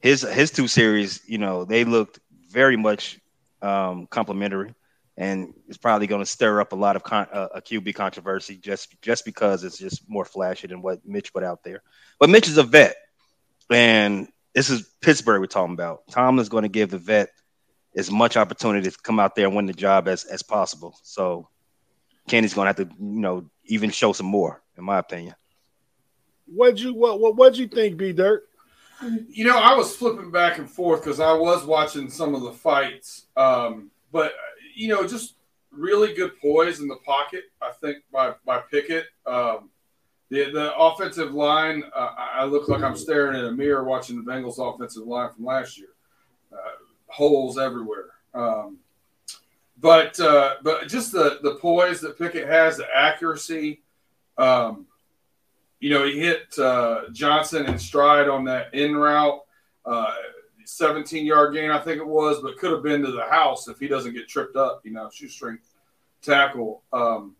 his 0.00 0.22
his 0.22 0.50
two 0.50 0.68
series. 0.68 1.20
You 1.26 1.38
know, 1.38 1.64
they 1.64 1.84
looked 1.84 2.20
very 2.50 2.76
much 2.76 3.18
um, 3.60 4.06
complimentary, 4.06 4.74
and 5.16 5.54
it's 5.68 5.78
probably 5.78 6.06
going 6.06 6.22
to 6.22 6.26
stir 6.26 6.60
up 6.60 6.72
a 6.72 6.76
lot 6.76 6.96
of 6.96 7.02
con- 7.02 7.28
uh, 7.32 7.48
a 7.54 7.60
QB 7.60 7.94
controversy 7.94 8.56
just 8.56 9.00
just 9.02 9.24
because 9.24 9.64
it's 9.64 9.78
just 9.78 10.08
more 10.08 10.24
flashy 10.24 10.68
than 10.68 10.82
what 10.82 11.06
Mitch 11.06 11.32
put 11.32 11.44
out 11.44 11.64
there. 11.64 11.82
But 12.20 12.30
Mitch 12.30 12.48
is 12.48 12.58
a 12.58 12.62
vet, 12.62 12.96
and 13.70 14.28
this 14.54 14.70
is 14.70 14.88
Pittsburgh 15.00 15.40
we're 15.40 15.46
talking 15.46 15.74
about. 15.74 16.02
Tomlin's 16.10 16.48
going 16.48 16.62
to 16.62 16.68
give 16.68 16.90
the 16.90 16.98
vet 16.98 17.30
as 17.96 18.10
much 18.10 18.36
opportunity 18.36 18.90
to 18.90 18.96
come 19.02 19.18
out 19.18 19.34
there 19.34 19.46
and 19.46 19.56
win 19.56 19.66
the 19.66 19.72
job 19.72 20.08
as 20.08 20.24
as 20.24 20.42
possible. 20.42 20.96
So 21.02 21.48
Kenny's 22.28 22.54
going 22.54 22.66
to 22.66 22.68
have 22.68 22.88
to, 22.88 22.94
you 22.98 23.20
know, 23.20 23.50
even 23.66 23.90
show 23.90 24.12
some 24.12 24.26
more, 24.26 24.62
in 24.76 24.84
my 24.84 24.98
opinion. 24.98 25.34
What'd 26.46 26.80
you 26.80 26.94
what 26.94 27.20
what 27.20 27.36
what'd 27.36 27.58
you 27.58 27.66
think, 27.68 27.96
B 27.96 28.12
Dirt? 28.12 28.44
You 29.28 29.44
know, 29.44 29.58
I 29.58 29.74
was 29.74 29.96
flipping 29.96 30.30
back 30.30 30.58
and 30.58 30.70
forth 30.70 31.02
because 31.02 31.18
I 31.18 31.32
was 31.32 31.64
watching 31.64 32.10
some 32.10 32.34
of 32.34 32.42
the 32.42 32.52
fights, 32.52 33.26
um, 33.36 33.90
but 34.12 34.32
you 34.74 34.88
know, 34.88 35.06
just 35.06 35.34
really 35.70 36.12
good 36.14 36.38
poise 36.40 36.80
in 36.80 36.88
the 36.88 36.96
pocket. 36.96 37.44
I 37.60 37.72
think 37.80 37.98
by 38.12 38.34
by 38.44 38.60
Pickett, 38.70 39.06
um, 39.26 39.70
the 40.30 40.50
the 40.50 40.76
offensive 40.76 41.32
line. 41.32 41.82
Uh, 41.94 42.10
I 42.16 42.44
look 42.44 42.68
like 42.68 42.82
I'm 42.82 42.96
staring 42.96 43.38
in 43.38 43.46
a 43.46 43.52
mirror 43.52 43.84
watching 43.84 44.22
the 44.22 44.30
Bengals 44.30 44.58
offensive 44.58 45.06
line 45.06 45.30
from 45.32 45.44
last 45.44 45.78
year. 45.78 45.88
Uh, 46.52 46.56
holes 47.06 47.58
everywhere. 47.58 48.10
Um, 48.34 48.78
but 49.82 50.18
uh, 50.20 50.54
but 50.62 50.88
just 50.88 51.12
the 51.12 51.40
the 51.42 51.56
poise 51.56 52.00
that 52.00 52.16
Pickett 52.16 52.48
has, 52.48 52.78
the 52.78 52.86
accuracy. 52.94 53.82
Um, 54.38 54.86
you 55.80 55.90
know, 55.90 56.06
he 56.06 56.18
hit 56.18 56.56
uh, 56.58 57.10
Johnson 57.10 57.66
in 57.66 57.76
stride 57.76 58.28
on 58.28 58.44
that 58.44 58.72
in 58.72 58.96
route, 58.96 59.40
uh, 59.84 60.12
17 60.64 61.26
yard 61.26 61.54
gain, 61.54 61.72
I 61.72 61.80
think 61.80 61.98
it 61.98 62.06
was, 62.06 62.40
but 62.40 62.56
could 62.56 62.70
have 62.70 62.84
been 62.84 63.02
to 63.02 63.10
the 63.10 63.24
house 63.24 63.66
if 63.66 63.80
he 63.80 63.88
doesn't 63.88 64.14
get 64.14 64.28
tripped 64.28 64.54
up. 64.54 64.82
You 64.84 64.92
know, 64.92 65.10
shoestring 65.12 65.58
tackle. 66.22 66.82
Um, 66.92 67.34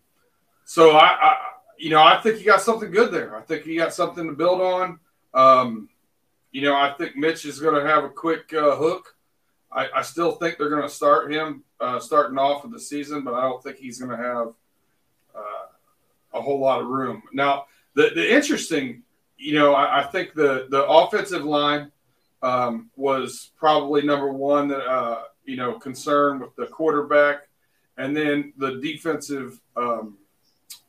so 0.65 0.91
I, 0.91 1.05
I, 1.05 1.37
you 1.77 1.89
know, 1.89 2.03
I 2.03 2.19
think 2.19 2.39
he 2.39 2.43
got 2.43 2.61
something 2.61 2.91
good 2.91 3.13
there. 3.13 3.37
I 3.37 3.41
think 3.41 3.63
he 3.63 3.77
got 3.77 3.93
something 3.93 4.27
to 4.27 4.33
build 4.33 4.59
on. 4.59 4.99
Um, 5.33 5.89
you 6.51 6.61
know, 6.61 6.75
I 6.75 6.93
think 6.97 7.15
Mitch 7.15 7.45
is 7.45 7.59
going 7.59 7.81
to 7.81 7.89
have 7.89 8.03
a 8.03 8.09
quick 8.09 8.53
uh, 8.53 8.75
hook. 8.75 9.15
I, 9.71 9.87
I, 9.95 10.01
still 10.03 10.33
think 10.33 10.57
they're 10.57 10.69
going 10.69 10.83
to 10.83 10.89
start 10.89 11.33
him 11.33 11.63
uh, 11.83 11.99
starting 11.99 12.37
off 12.37 12.63
of 12.63 12.71
the 12.71 12.79
season, 12.79 13.23
but 13.23 13.33
I 13.33 13.41
don't 13.41 13.61
think 13.61 13.77
he's 13.77 13.99
going 13.99 14.17
to 14.17 14.23
have 14.23 14.47
uh, 15.35 15.67
a 16.33 16.41
whole 16.41 16.59
lot 16.59 16.79
of 16.79 16.87
room. 16.87 17.21
Now, 17.33 17.65
the, 17.93 18.11
the 18.15 18.33
interesting, 18.33 19.03
you 19.37 19.53
know, 19.55 19.73
I, 19.73 19.99
I 19.99 20.03
think 20.03 20.33
the, 20.33 20.67
the 20.69 20.85
offensive 20.85 21.43
line 21.43 21.91
um, 22.41 22.89
was 22.95 23.51
probably 23.57 24.01
number 24.01 24.31
one 24.31 24.69
that, 24.69 24.85
uh, 24.85 25.23
you 25.43 25.57
know, 25.57 25.73
concern 25.73 26.39
with 26.39 26.55
the 26.55 26.67
quarterback. 26.67 27.49
And 27.97 28.15
then 28.15 28.53
the 28.57 28.79
defensive 28.79 29.59
um, 29.75 30.17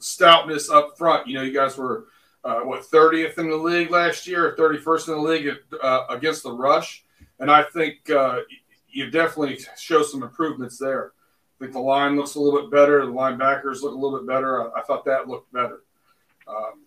stoutness 0.01 0.71
up 0.71 0.97
front. 0.97 1.27
You 1.27 1.35
know, 1.35 1.43
you 1.43 1.53
guys 1.53 1.77
were, 1.77 2.07
uh, 2.45 2.61
what, 2.61 2.83
30th 2.83 3.39
in 3.39 3.51
the 3.51 3.57
league 3.57 3.91
last 3.91 4.27
year, 4.27 4.47
or 4.47 4.57
31st 4.57 5.09
in 5.09 5.15
the 5.15 5.21
league 5.21 5.57
uh, 5.83 6.07
against 6.09 6.45
the 6.45 6.53
rush. 6.53 7.05
And 7.41 7.51
I 7.51 7.65
think 7.65 8.09
uh, 8.11 8.41
you 8.95 9.11
definitely 9.11 9.59
show 9.77 10.03
some 10.03 10.23
improvements 10.23 10.79
there. 10.79 11.13
I 11.59 11.65
think 11.65 11.73
the 11.73 11.81
line 11.81 12.17
looks 12.17 12.37
a 12.37 12.41
little 12.41 12.63
bit 12.63 12.71
better. 12.71 13.05
The 13.05 13.13
linebackers 13.13 13.83
look 13.83 13.93
a 13.93 13.99
little 13.99 14.19
bit 14.19 14.27
better. 14.27 14.63
I, 14.63 14.81
I 14.81 14.83
thought 14.83 15.05
that 15.05 15.29
looked 15.29 15.53
better. 15.53 15.83
Um, 16.47 16.85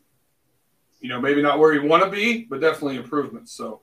you 1.02 1.10
know, 1.10 1.22
maybe 1.22 1.42
not 1.42 1.60
where 1.60 1.74
you 1.74 1.88
want 1.88 2.04
to 2.04 2.10
be, 2.10 2.46
but 2.46 2.62
definitely 2.62 2.96
improvements. 2.96 3.52
So 3.52 3.82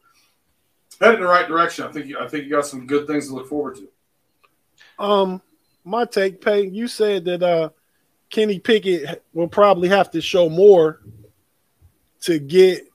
heading 1.00 1.16
in 1.16 1.22
the 1.22 1.28
right 1.28 1.46
direction. 1.46 1.84
I 1.86 1.92
think 1.92 2.06
you, 2.06 2.18
I 2.18 2.26
think 2.26 2.44
you 2.44 2.50
got 2.50 2.66
some 2.66 2.86
good 2.86 3.06
things 3.06 3.28
to 3.28 3.34
look 3.34 3.48
forward 3.48 3.76
to. 3.76 5.04
Um, 5.04 5.42
my 5.84 6.04
take, 6.06 6.40
Pay, 6.40 6.66
you 6.66 6.88
said 6.88 7.24
that 7.26 7.42
uh, 7.42 7.70
Kenny 8.30 8.58
Pickett 8.58 9.22
will 9.32 9.48
probably 9.48 9.88
have 9.88 10.10
to 10.12 10.20
show 10.20 10.48
more 10.48 11.00
to 12.22 12.38
get 12.38 12.88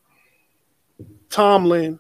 Tomlin 1.30 2.00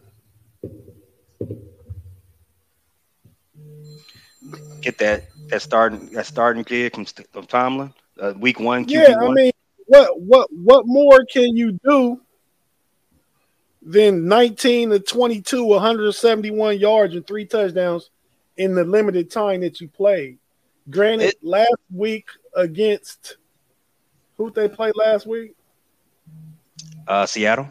get 4.81 4.98
that 5.00 5.25
that 5.50 5.62
starting 5.62 6.07
that 6.12 6.25
starting 6.25 6.63
kid 6.63 6.93
from, 6.93 7.05
from 7.05 7.45
Tomlin, 7.45 7.93
uh, 8.19 8.33
week 8.38 8.59
one. 8.59 8.86
QB 8.86 8.91
yeah, 8.91 9.15
I 9.19 9.31
mean, 9.31 9.51
what 9.86 10.19
what 10.19 10.48
what 10.51 10.88
more 10.88 11.25
can 11.31 11.55
you 11.55 11.79
do 11.83 12.21
than 13.81 14.27
19 14.27 14.89
to 14.89 15.00
22, 15.00 15.63
171 15.63 16.79
yards 16.79 17.15
and 17.15 17.25
three 17.25 17.45
touchdowns 17.45 18.09
in 18.57 18.75
the 18.75 18.83
limited 18.83 19.31
time 19.31 19.62
that 19.62 19.79
you 19.81 19.88
played? 19.88 20.38
Granted, 20.89 21.29
it, 21.29 21.43
last 21.43 21.77
week 21.93 22.27
against 22.55 23.38
who 24.38 24.51
they 24.51 24.69
played 24.69 24.93
last 24.95 25.27
week? 25.27 25.55
Uh, 27.07 27.25
Seattle. 27.25 27.67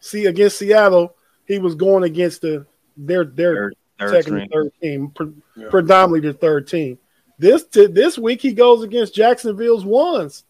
See, 0.00 0.26
against 0.26 0.58
Seattle, 0.58 1.16
he 1.46 1.58
was 1.58 1.74
going 1.74 2.04
against 2.04 2.42
the 2.42 2.66
their 2.96 3.24
their 3.24 3.72
third, 3.98 4.10
third 4.10 4.24
second 4.24 4.48
third 4.52 4.72
team, 4.80 5.10
pre- 5.10 5.32
yeah. 5.56 5.68
predominantly 5.70 6.30
the 6.30 6.36
third 6.36 6.68
team. 6.68 6.98
This 7.38 7.64
this 7.64 8.16
week 8.16 8.40
he 8.40 8.52
goes 8.52 8.82
against 8.82 9.14
Jacksonville's 9.14 9.84
ones. 9.84 10.44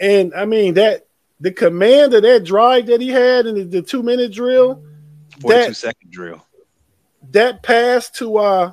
And 0.00 0.34
I 0.34 0.44
mean 0.44 0.74
that 0.74 1.06
the 1.40 1.52
command 1.52 2.14
of 2.14 2.22
that 2.22 2.44
drive 2.44 2.86
that 2.86 3.00
he 3.00 3.08
had 3.08 3.46
in 3.46 3.54
the, 3.54 3.64
the 3.64 3.82
two 3.82 4.02
minute 4.02 4.32
drill, 4.32 4.82
42 5.40 5.48
that, 5.48 5.76
second 5.76 6.10
drill. 6.10 6.44
That 7.30 7.62
pass 7.62 8.10
to 8.12 8.38
uh 8.38 8.72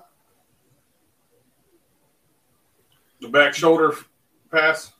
the 3.21 3.29
back 3.29 3.53
shoulder 3.53 3.93
pass. 4.51 4.91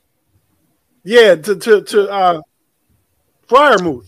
Yeah, 1.02 1.34
to 1.36 1.56
to 1.56 1.82
to 1.82 2.08
uh 2.10 2.42
Freiermuth. 3.48 4.06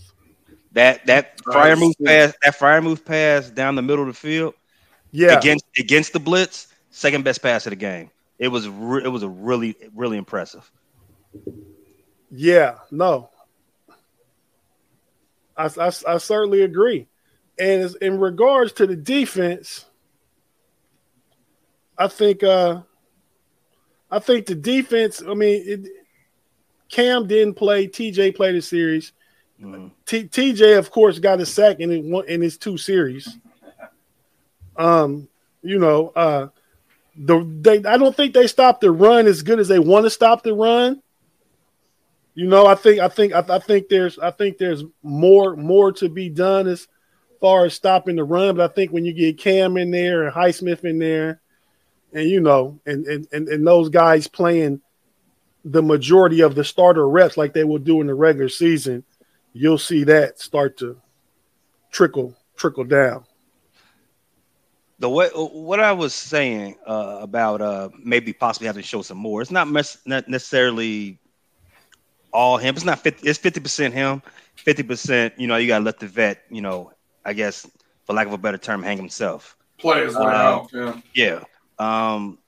That 0.73 1.05
that 1.07 1.37
Freiermuth 1.39 1.93
pass, 2.05 2.33
that 2.41 2.57
Freiermuth 2.57 3.03
pass 3.03 3.49
down 3.49 3.75
the 3.75 3.81
middle 3.81 4.01
of 4.01 4.07
the 4.07 4.13
field. 4.13 4.53
Yeah, 5.11 5.37
against 5.37 5.65
against 5.77 6.13
the 6.13 6.19
blitz, 6.19 6.67
second 6.91 7.23
best 7.23 7.41
pass 7.41 7.65
of 7.65 7.71
the 7.71 7.75
game. 7.75 8.11
It 8.37 8.49
was 8.49 8.67
re- 8.67 9.03
it 9.03 9.09
was 9.09 9.23
a 9.23 9.29
really 9.29 9.75
really 9.95 10.17
impressive. 10.17 10.69
Yeah, 12.31 12.75
no, 12.91 13.29
I, 15.57 15.65
I, 15.65 15.91
I 16.07 16.17
certainly 16.17 16.61
agree. 16.61 17.07
And 17.59 17.93
in 18.01 18.19
regards 18.19 18.71
to 18.73 18.87
the 18.87 18.95
defense, 18.95 19.85
I 21.97 22.07
think 22.07 22.43
uh, 22.43 22.81
I 24.09 24.19
think 24.19 24.45
the 24.45 24.55
defense. 24.55 25.21
I 25.21 25.33
mean, 25.33 25.63
it, 25.65 25.87
Cam 26.89 27.27
didn't 27.27 27.55
play. 27.55 27.87
TJ 27.87 28.35
played 28.35 28.55
a 28.55 28.61
series. 28.61 29.11
Mm-hmm. 29.61 29.87
T- 30.05 30.23
TJ, 30.23 30.77
of 30.77 30.89
course, 30.89 31.19
got 31.19 31.41
a 31.41 31.45
sack 31.45 31.81
in 31.81 31.91
in 31.91 32.41
his 32.41 32.57
two 32.57 32.77
series. 32.77 33.37
Um, 34.79 35.27
you 35.61 35.77
know, 35.77 36.11
uh, 36.15 36.47
the 37.15 37.45
they 37.61 37.83
I 37.83 37.97
don't 37.97 38.15
think 38.15 38.33
they 38.33 38.47
stopped 38.47 38.81
the 38.81 38.91
run 38.91 39.27
as 39.27 39.43
good 39.43 39.59
as 39.59 39.67
they 39.67 39.79
want 39.79 40.05
to 40.05 40.09
stop 40.09 40.41
the 40.41 40.53
run. 40.53 41.01
You 42.33 42.47
know, 42.47 42.65
I 42.65 42.75
think 42.75 42.99
I 42.99 43.09
think 43.09 43.33
I, 43.33 43.43
I 43.47 43.59
think 43.59 43.89
there's 43.89 44.17
I 44.17 44.31
think 44.31 44.57
there's 44.57 44.83
more 45.03 45.55
more 45.57 45.91
to 45.93 46.07
be 46.07 46.29
done 46.29 46.67
as 46.67 46.87
far 47.41 47.65
as 47.65 47.73
stopping 47.73 48.15
the 48.15 48.23
run. 48.23 48.55
But 48.55 48.71
I 48.71 48.73
think 48.73 48.91
when 48.91 49.03
you 49.03 49.13
get 49.13 49.37
Cam 49.37 49.75
in 49.75 49.91
there 49.91 50.23
and 50.23 50.33
Highsmith 50.33 50.85
in 50.85 50.97
there, 50.99 51.41
and 52.13 52.29
you 52.29 52.39
know, 52.39 52.79
and 52.85 53.05
and 53.05 53.27
and, 53.33 53.49
and 53.49 53.67
those 53.67 53.89
guys 53.89 54.27
playing 54.27 54.79
the 55.65 55.83
majority 55.83 56.39
of 56.39 56.55
the 56.55 56.63
starter 56.63 57.07
reps 57.07 57.35
like 57.35 57.51
they 57.51 57.65
will 57.65 57.79
do 57.79 57.99
in 57.99 58.07
the 58.07 58.15
regular 58.15 58.47
season, 58.47 59.03
you'll 59.51 59.77
see 59.77 60.05
that 60.05 60.39
start 60.39 60.77
to 60.77 61.01
trickle 61.91 62.37
trickle 62.55 62.85
down. 62.85 63.25
The 64.99 65.09
way 65.09 65.29
what 65.33 65.79
I 65.79 65.93
was 65.93 66.13
saying 66.13 66.75
uh, 66.85 67.19
about 67.21 67.61
uh, 67.61 67.89
maybe 68.03 68.33
possibly 68.33 68.67
having 68.67 68.81
to 68.81 68.87
show 68.87 69.01
some 69.01 69.17
more, 69.17 69.41
it's 69.41 69.51
not, 69.51 69.69
mes- 69.69 69.99
not 70.05 70.27
necessarily 70.27 71.19
all 72.33 72.57
him. 72.57 72.75
It's 72.75 72.85
not 72.85 72.99
50, 72.99 73.27
it's 73.27 73.39
fifty 73.39 73.59
percent 73.59 73.93
him, 73.93 74.21
fifty 74.55 74.83
percent. 74.83 75.33
You 75.37 75.47
know, 75.47 75.55
you 75.55 75.67
gotta 75.67 75.85
let 75.85 75.99
the 75.99 76.07
vet. 76.07 76.43
You 76.49 76.61
know, 76.61 76.91
I 77.25 77.33
guess 77.33 77.69
for 78.05 78.13
lack 78.13 78.27
of 78.27 78.33
a 78.33 78.37
better 78.37 78.57
term, 78.57 78.83
hang 78.83 78.97
himself. 78.97 79.55
Play 79.77 80.03
his 80.03 80.15
way 80.15 80.21
uh, 80.21 80.27
out. 80.27 80.69
Yeah. 80.73 81.01
Yeah. 81.15 81.43
Um, 81.79 82.39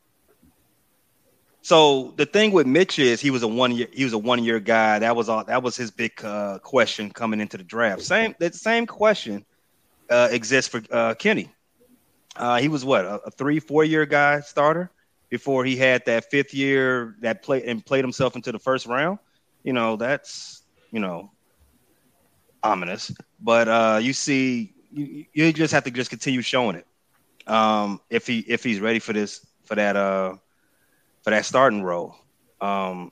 so 1.62 2.14
the 2.18 2.26
thing 2.26 2.52
with 2.52 2.68
Mitch 2.68 3.00
is 3.00 3.22
he 3.22 3.30
was 3.30 3.44
a 3.44 3.48
one 3.48 3.72
year 3.72 3.88
he 3.94 4.04
was 4.04 4.14
a 4.14 4.18
one 4.18 4.44
year 4.44 4.60
guy. 4.60 5.00
That 5.00 5.16
was 5.16 5.30
all 5.30 5.44
that 5.46 5.64
was 5.64 5.78
his 5.78 5.92
big 5.92 6.24
uh, 6.24 6.60
question 6.60 7.12
coming 7.12 7.40
into 7.40 7.58
the 7.58 7.64
draft. 7.64 8.02
Same 8.02 8.36
that 8.40 8.56
same 8.56 8.88
question 8.88 9.46
uh, 10.10 10.30
exists 10.32 10.70
for 10.70 10.82
uh, 10.92 11.14
Kenny. 11.14 11.50
Uh, 12.36 12.60
he 12.60 12.68
was 12.68 12.86
what 12.86 13.06
a, 13.06 13.16
a, 13.26 13.32
three 13.32 13.60
four 13.60 13.84
year 13.84 14.06
guy 14.06 14.40
starter 14.42 14.90
before 15.30 15.66
he 15.66 15.76
had 15.76 16.06
that 16.06 16.30
fifth 16.30 16.54
year 16.54 17.16
that 17.22 17.44
played 17.44 17.64
and 17.64 17.86
played 17.86 18.04
himself 18.04 18.36
into 18.36 18.52
the 18.52 18.60
first 18.60 18.86
round. 18.86 19.20
You 19.64 19.74
know 19.74 19.96
that's 19.98 20.64
you 20.92 21.00
know 21.00 21.32
ominous, 22.64 23.12
but 23.40 23.68
uh, 23.68 24.00
you 24.02 24.14
see 24.14 24.74
you, 24.92 25.26
you 25.34 25.54
just 25.54 25.74
have 25.74 25.84
to 25.86 25.92
just 25.92 26.10
continue 26.10 26.42
showing 26.42 26.76
it. 26.76 26.88
Um, 27.48 28.00
if 28.10 28.28
he 28.28 28.40
if 28.40 28.64
he's 28.64 28.80
ready 28.80 29.00
for 29.00 29.14
this 29.14 29.46
for 29.66 29.76
that 29.76 29.96
uh 29.96 30.36
for 31.24 31.32
that 31.32 31.46
starting 31.46 31.84
role. 31.84 32.16
Um, 32.60 33.12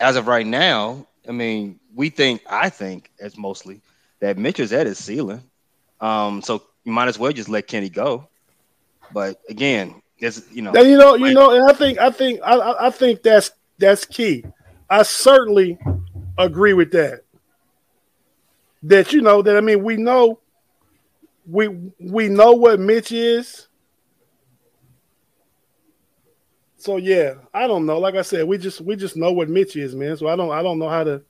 as 0.00 0.16
of 0.16 0.26
right 0.26 0.46
now, 0.46 1.06
I 1.28 1.32
mean, 1.32 1.78
we 1.94 2.10
think, 2.10 2.42
I 2.48 2.70
think, 2.70 3.10
as 3.20 3.36
mostly 3.36 3.82
that 4.20 4.38
Mitch 4.38 4.60
is 4.60 4.72
at 4.72 4.86
his 4.86 4.98
ceiling. 4.98 5.42
Um, 6.00 6.42
so 6.42 6.62
you 6.84 6.92
might 6.92 7.08
as 7.08 7.18
well 7.18 7.32
just 7.32 7.48
let 7.48 7.66
Kenny 7.66 7.88
go. 7.88 8.28
But 9.12 9.40
again, 9.48 10.02
it's 10.18 10.50
you 10.52 10.62
know, 10.62 10.72
and 10.72 10.88
you 10.88 10.96
know, 10.96 11.14
you 11.14 11.32
know, 11.34 11.52
and 11.52 11.68
I 11.68 11.72
think, 11.72 11.98
I 11.98 12.10
think, 12.10 12.40
I, 12.44 12.86
I 12.86 12.90
think 12.90 13.22
that's 13.22 13.50
that's 13.78 14.04
key. 14.04 14.44
I 14.88 15.02
certainly 15.02 15.78
agree 16.38 16.74
with 16.74 16.92
that. 16.92 17.22
That 18.82 19.12
you 19.12 19.20
know 19.20 19.42
that 19.42 19.56
I 19.56 19.60
mean, 19.60 19.82
we 19.82 19.96
know, 19.96 20.40
we 21.46 21.68
we 21.98 22.28
know 22.28 22.52
what 22.52 22.80
Mitch 22.80 23.12
is 23.12 23.68
so 26.80 26.96
yeah, 26.96 27.34
I 27.52 27.66
don't 27.66 27.84
know. 27.84 27.98
Like 27.98 28.14
I 28.14 28.22
said, 28.22 28.46
we 28.46 28.56
just 28.56 28.80
we 28.80 28.96
just 28.96 29.14
know 29.14 29.32
what 29.32 29.50
Mitch 29.50 29.76
is, 29.76 29.94
man. 29.94 30.16
So 30.16 30.28
I 30.28 30.34
don't 30.36 30.50
I 30.50 30.62
don't 30.62 30.78
know 30.78 30.88
how 30.88 31.04
to. 31.04 31.22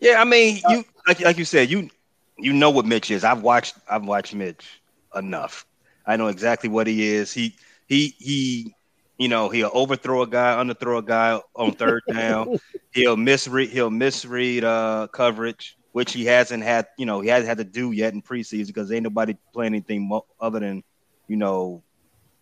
Yeah, 0.00 0.22
I 0.22 0.24
mean, 0.24 0.58
you 0.70 0.84
like 1.06 1.20
like 1.20 1.36
you 1.36 1.44
said, 1.44 1.70
you 1.70 1.90
you 2.38 2.52
know 2.52 2.70
what 2.70 2.86
Mitch 2.86 3.10
is. 3.10 3.24
I've 3.24 3.42
watched 3.42 3.74
I've 3.88 4.04
watched 4.04 4.34
Mitch 4.34 4.80
enough. 5.14 5.66
I 6.06 6.16
know 6.16 6.28
exactly 6.28 6.68
what 6.68 6.86
he 6.86 7.06
is. 7.06 7.32
He 7.32 7.56
he 7.86 8.14
he. 8.18 8.74
You 9.18 9.28
know, 9.28 9.50
he'll 9.50 9.70
overthrow 9.72 10.22
a 10.22 10.26
guy, 10.26 10.56
underthrow 10.56 10.98
a 10.98 11.02
guy 11.02 11.40
on 11.54 11.72
third 11.72 12.02
down. 12.10 12.58
he'll 12.92 13.16
misread 13.16 13.68
he'll 13.68 13.90
misread 13.90 14.64
uh, 14.64 15.06
coverage, 15.12 15.76
which 15.92 16.12
he 16.12 16.24
hasn't 16.24 16.64
had. 16.64 16.86
You 16.98 17.06
know, 17.06 17.20
he 17.20 17.28
hasn't 17.28 17.48
had 17.48 17.58
to 17.58 17.64
do 17.64 17.92
yet 17.92 18.14
in 18.14 18.22
preseason 18.22 18.68
because 18.68 18.90
ain't 18.90 19.04
nobody 19.04 19.36
playing 19.52 19.74
anything 19.74 20.08
mo- 20.08 20.26
other 20.40 20.58
than 20.58 20.82
you 21.28 21.36
know 21.36 21.84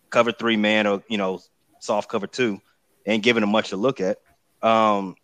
cover 0.09 0.31
three 0.31 0.57
man 0.57 0.87
or 0.87 1.03
you 1.07 1.17
know 1.17 1.39
soft 1.79 2.09
cover 2.09 2.27
two, 2.27 2.59
Ain't 3.05 3.23
giving 3.23 3.43
him 3.43 3.49
much 3.49 3.69
to 3.69 3.77
look 3.77 3.99
at. 3.99 4.17
Um, 4.61 5.15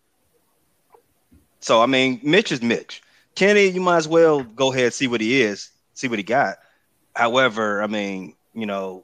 so 1.59 1.81
I 1.81 1.85
mean, 1.85 2.19
Mitch 2.23 2.51
is 2.51 2.61
Mitch. 2.61 3.01
Kenny, 3.37 3.67
you 3.67 3.81
might 3.81 3.97
as 3.97 4.07
well 4.07 4.41
go 4.41 4.73
ahead 4.73 4.95
see 4.95 5.05
what 5.05 5.21
he 5.21 5.43
is, 5.43 5.69
see 5.93 6.07
what 6.07 6.17
he 6.17 6.23
got. 6.23 6.57
However, 7.15 7.83
I 7.83 7.85
mean, 7.85 8.33
you 8.55 8.65
know, 8.65 9.03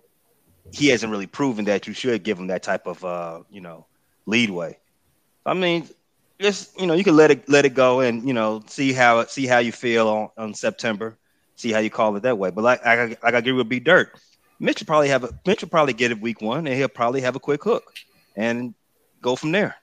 he 0.72 0.88
hasn't 0.88 1.12
really 1.12 1.28
proven 1.28 1.66
that 1.66 1.86
you 1.86 1.94
should 1.94 2.24
give 2.24 2.40
him 2.40 2.48
that 2.48 2.64
type 2.64 2.88
of 2.88 3.06
uh, 3.06 3.44
you 3.52 3.62
know, 3.62 3.86
leadway. 4.26 4.80
I 5.46 5.54
mean, 5.54 5.88
just 6.42 6.80
you 6.82 6.88
know, 6.88 6.96
you 6.96 7.04
can 7.04 7.16
let 7.16 7.30
it 7.30 7.48
let 7.48 7.64
it 7.66 7.76
go 7.76 8.00
and 8.00 8.28
you 8.28 8.34
know 8.34 8.64
see 8.66 8.92
how 8.92 9.24
see 9.26 9.46
how 9.46 9.60
you 9.60 9.72
feel 9.72 10.08
on, 10.08 10.30
on 10.36 10.54
September, 10.56 11.16
see 11.56 11.72
how 11.72 11.78
you 11.78 11.92
call 11.92 12.16
it 12.16 12.24
that 12.24 12.40
way. 12.40 12.50
But 12.50 12.64
like 12.64 12.84
I 12.84 13.06
like 13.06 13.36
I 13.36 13.38
agree 13.38 13.52
with 13.52 13.70
B 13.70 13.80
Dirt. 13.80 14.20
Mitch 14.60 14.82
will 14.82 14.88
probably 14.88 15.10
have 15.10 15.26
a 15.26 15.30
Mitch 15.46 15.62
will 15.62 15.70
probably 15.70 15.94
get 15.94 16.10
it 16.10 16.20
week 16.20 16.42
one, 16.42 16.66
and 16.66 16.76
he'll 16.76 16.88
probably 16.88 17.22
have 17.22 17.36
a 17.36 17.40
quick 17.40 17.64
hook 17.64 17.84
and 18.36 18.74
go 19.22 19.36
from 19.36 19.52
there. 19.52 19.76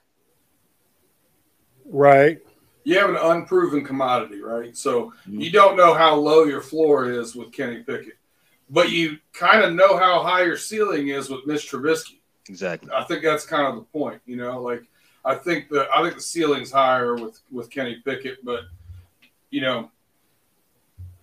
Right. 1.85 2.41
You 2.83 2.97
have 2.99 3.09
an 3.09 3.17
unproven 3.17 3.85
commodity, 3.85 4.41
right? 4.41 4.75
So 4.75 5.13
mm-hmm. 5.27 5.39
you 5.39 5.51
don't 5.51 5.77
know 5.77 5.93
how 5.93 6.15
low 6.15 6.45
your 6.45 6.61
floor 6.61 7.09
is 7.09 7.35
with 7.35 7.51
Kenny 7.51 7.83
Pickett, 7.83 8.17
but 8.69 8.89
you 8.91 9.17
kind 9.33 9.63
of 9.63 9.73
know 9.73 9.97
how 9.97 10.23
high 10.23 10.43
your 10.43 10.57
ceiling 10.57 11.09
is 11.09 11.29
with 11.29 11.45
Mitch 11.45 11.69
Trubisky. 11.69 12.19
Exactly. 12.49 12.89
I 12.93 13.03
think 13.03 13.23
that's 13.23 13.45
kind 13.45 13.67
of 13.67 13.75
the 13.75 13.81
point. 13.81 14.21
You 14.25 14.37
know, 14.37 14.61
like 14.61 14.83
I 15.23 15.35
think 15.35 15.69
the 15.69 15.87
I 15.95 16.01
think 16.01 16.15
the 16.15 16.21
ceiling's 16.21 16.71
higher 16.71 17.15
with 17.15 17.39
with 17.51 17.69
Kenny 17.69 18.01
Pickett, 18.03 18.43
but 18.43 18.61
you 19.51 19.61
know, 19.61 19.91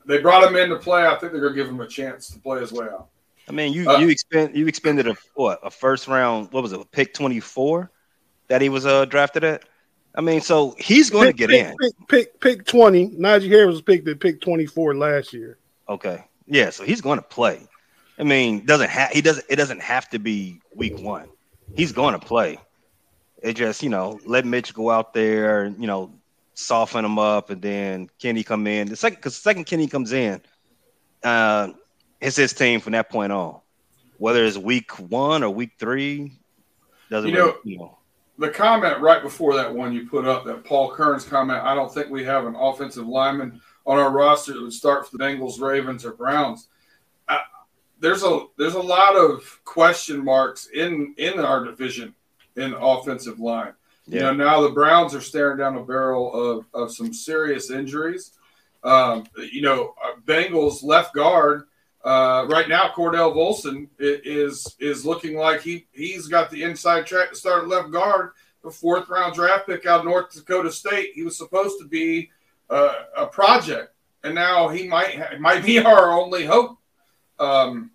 they 0.07 0.19
brought 0.19 0.49
him 0.49 0.57
in 0.57 0.71
to 0.71 0.77
play. 0.77 1.07
I 1.07 1.17
think 1.17 1.33
they're 1.33 1.41
gonna 1.41 1.55
give 1.55 1.69
him 1.69 1.81
a 1.81 1.88
chance 1.88 2.31
to 2.31 2.38
play 2.38 2.61
his 2.61 2.73
way 2.73 2.87
out. 2.87 3.09
I 3.49 3.53
mean, 3.53 3.73
you 3.73 3.88
uh, 3.91 3.99
you 3.99 4.09
expend 4.09 4.57
you 4.57 4.67
expended 4.67 5.09
a 5.09 5.17
what 5.35 5.61
a 5.62 5.71
first 5.71 6.07
round 6.07 6.53
what 6.53 6.62
was 6.62 6.73
it 6.73 6.93
pick 6.93 7.15
twenty 7.15 7.41
four 7.41 7.91
that 8.49 8.61
he 8.61 8.69
was 8.69 8.87
uh 8.87 9.05
drafted 9.07 9.45
at. 9.45 9.65
I 10.15 10.21
mean, 10.21 10.41
so 10.41 10.75
he's 10.79 11.11
going 11.11 11.29
pick, 11.29 11.37
to 11.37 11.47
get 11.47 11.50
pick, 11.50 11.67
in. 11.67 11.77
Pick, 11.77 12.09
pick 12.09 12.41
pick 12.41 12.67
twenty. 12.67 13.09
Najee 13.11 13.49
Harris 13.49 13.73
was 13.73 13.83
picked 13.83 14.09
at 14.09 14.21
pick 14.21 14.41
twenty 14.41 14.67
four 14.67 14.97
last 14.97 15.33
year. 15.33 15.59
Okay, 15.88 16.25
yeah, 16.47 16.71
so 16.71 16.85
he's 16.85 17.00
going 17.00 17.19
to 17.19 17.25
play. 17.25 17.67
I 18.19 18.25
mean, 18.25 18.65
doesn't 18.65 18.91
have 18.91 19.11
he 19.11 19.21
doesn't 19.21 19.47
it 19.49 19.57
doesn't 19.57 19.81
have 19.81 20.09
to 20.11 20.19
be 20.19 20.61
week 20.75 20.99
one. 20.99 21.29
He's 21.75 21.93
going 21.93 22.19
to 22.19 22.25
play. 22.25 22.59
It 23.43 23.55
just 23.55 23.83
you 23.83 23.91
know 23.91 24.19
let 24.27 24.45
Mitch 24.45 24.75
go 24.75 24.91
out 24.91 25.15
there 25.15 25.62
and 25.62 25.81
you 25.81 25.87
know 25.87 26.12
soften 26.55 27.05
him 27.05 27.19
up, 27.19 27.50
and 27.50 27.62
then 27.62 28.11
Kenny 28.19 28.43
come 28.43 28.67
in. 28.67 28.88
The 28.88 28.97
second 28.97 29.19
because 29.19 29.37
second 29.37 29.65
Kenny 29.65 29.87
comes 29.87 30.12
in, 30.12 30.41
uh, 31.23 31.69
it's 32.21 32.37
his 32.37 32.53
team 32.53 32.81
from 32.81 32.93
that 32.93 33.09
point 33.11 33.33
on. 33.33 33.61
Whether 34.19 34.45
it's 34.45 34.59
week 34.59 34.91
one 34.99 35.45
or 35.45 35.50
week 35.50 35.73
three, 35.79 36.33
doesn't 37.09 37.31
you 37.31 37.37
know, 37.37 37.47
really, 37.47 37.59
you 37.65 37.79
know. 37.79 37.98
The 38.38 38.50
comment 38.50 39.00
right 39.00 39.23
before 39.23 39.54
that 39.57 39.75
one 39.75 39.92
you 39.92 40.09
put 40.09 40.25
up, 40.25 40.45
that 40.45 40.64
Paul 40.64 40.92
Kearns 40.92 41.25
comment, 41.25 41.64
I 41.64 41.75
don't 41.75 41.92
think 41.92 42.09
we 42.09 42.25
have 42.25 42.47
an 42.47 42.54
offensive 42.54 43.07
lineman 43.07 43.61
on 43.85 43.99
our 43.99 44.11
roster 44.11 44.52
that 44.52 44.62
would 44.62 44.73
start 44.73 45.09
for 45.09 45.16
the 45.16 45.25
Bengals, 45.25 45.61
Ravens, 45.61 46.04
or 46.04 46.12
Browns. 46.12 46.68
There's 48.00 48.23
a 48.23 48.47
there's 48.57 48.75
a 48.75 48.80
lot 48.80 49.16
of 49.16 49.61
question 49.64 50.25
marks 50.25 50.68
in 50.73 51.14
in 51.18 51.40
our 51.40 51.64
division 51.64 52.14
in 52.54 52.73
offensive 52.75 53.40
line. 53.40 53.73
Yeah. 54.07 54.14
You 54.14 54.23
know, 54.23 54.33
now 54.35 54.61
the 54.62 54.71
Browns 54.71 55.14
are 55.14 55.21
staring 55.21 55.59
down 55.59 55.76
a 55.76 55.85
barrel 55.85 56.33
of, 56.33 56.66
of 56.73 56.95
some 56.95 57.12
serious 57.12 57.71
injuries. 57.71 58.33
Um, 58.85 59.25
you 59.52 59.62
know, 59.62 59.95
uh, 60.02 60.21
Bengals 60.25 60.85
left 60.85 61.12
guard 61.14 61.64
uh, 62.05 62.47
right 62.49 62.69
now, 62.69 62.88
Cordell 62.88 63.35
Volson 63.35 63.88
is 63.99 64.76
is 64.78 65.05
looking 65.05 65.37
like 65.37 65.62
he 65.62 65.87
he's 65.93 66.28
got 66.28 66.50
the 66.50 66.62
inside 66.62 67.07
track 67.07 67.31
to 67.31 67.37
start 67.37 67.64
at 67.64 67.69
left 67.69 67.90
guard. 67.90 68.31
The 68.62 68.71
fourth 68.71 69.09
round 69.09 69.35
draft 69.35 69.67
pick 69.67 69.87
out 69.87 70.00
of 70.00 70.05
North 70.07 70.33
Dakota 70.33 70.71
State. 70.71 71.11
He 71.14 71.23
was 71.23 71.37
supposed 71.37 71.78
to 71.81 71.87
be 71.87 72.31
uh, 72.71 72.95
a 73.17 73.26
project, 73.26 73.95
and 74.23 74.35
now 74.35 74.69
he 74.69 74.87
might 74.87 75.17
ha- 75.17 75.38
might 75.38 75.64
be 75.64 75.78
our 75.85 76.12
only 76.12 76.45
hope. 76.47 76.78
Um, 77.38 77.90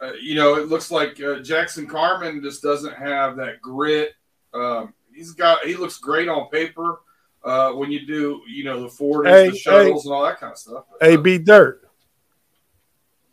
uh, 0.00 0.12
you 0.20 0.34
know, 0.34 0.54
it 0.54 0.68
looks 0.68 0.90
like 0.90 1.20
uh, 1.20 1.40
Jackson 1.40 1.86
Carman 1.86 2.42
just 2.42 2.62
doesn't 2.62 2.94
have 2.94 3.36
that 3.36 3.60
grit. 3.60 4.14
Um, 4.54 4.94
he's 5.12 5.32
got 5.32 5.64
he 5.64 5.74
looks 5.74 5.98
great 5.98 6.28
on 6.28 6.48
paper 6.48 7.00
uh, 7.44 7.72
when 7.72 7.90
you 7.90 8.06
do 8.06 8.42
you 8.48 8.64
know 8.64 8.80
the 8.80 8.88
forties, 8.88 9.32
hey, 9.32 9.50
the 9.50 9.56
shuttles, 9.56 10.04
hey, 10.04 10.08
and 10.08 10.14
all 10.14 10.24
that 10.24 10.40
kind 10.40 10.52
of 10.52 10.58
stuff. 10.58 10.84
Hey, 11.00 11.16
be 11.16 11.38
dirt. 11.38 11.87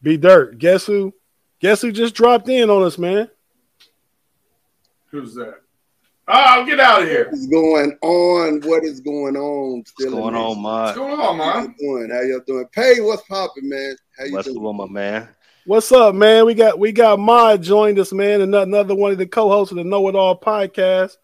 B 0.05 0.17
Dirt. 0.17 0.59
Guess 0.59 0.85
who? 0.85 1.15
Guess 1.59 1.81
who 1.81 1.91
just 1.91 2.13
dropped 2.13 2.47
in 2.47 2.69
on 2.69 2.83
us, 2.83 2.99
man? 2.99 3.27
Who's 5.09 5.33
that? 5.33 5.55
Oh, 6.27 6.63
get 6.63 6.79
out 6.79 7.01
of 7.01 7.07
here. 7.07 7.25
What 7.25 7.33
is 7.33 7.47
going 7.47 7.97
on? 8.03 8.61
What 8.69 8.83
is 8.83 8.99
going 8.99 9.35
on? 9.35 9.79
What's 9.79 9.91
going 9.93 10.35
on, 10.35 10.61
What's 10.61 10.95
going 10.97 11.19
on, 11.19 11.39
How 11.39 11.53
man? 11.55 11.75
you 11.79 11.87
doing? 11.89 12.09
How 12.11 12.21
y'all 12.21 12.41
doing? 12.45 12.67
Pay, 12.71 13.01
what's 13.01 13.23
popping, 13.23 13.67
man? 13.67 13.95
How 14.15 14.25
you 14.25 14.33
What's 14.33 14.47
doing? 14.47 14.59
going 14.61 14.79
on, 14.79 14.93
my 14.93 14.93
man? 14.93 15.27
What's 15.65 15.91
up, 15.91 16.13
man? 16.13 16.45
We 16.45 16.53
got 16.53 16.77
we 16.77 16.91
got 16.91 17.17
Mod 17.17 17.63
joined 17.63 17.97
us, 17.97 18.13
man, 18.13 18.41
and 18.41 18.53
another 18.53 18.93
one 18.93 19.11
of 19.11 19.17
the 19.17 19.25
co-hosts 19.25 19.71
of 19.71 19.77
the 19.77 19.83
Know 19.83 20.07
It 20.07 20.15
All 20.15 20.39
podcast. 20.39 21.17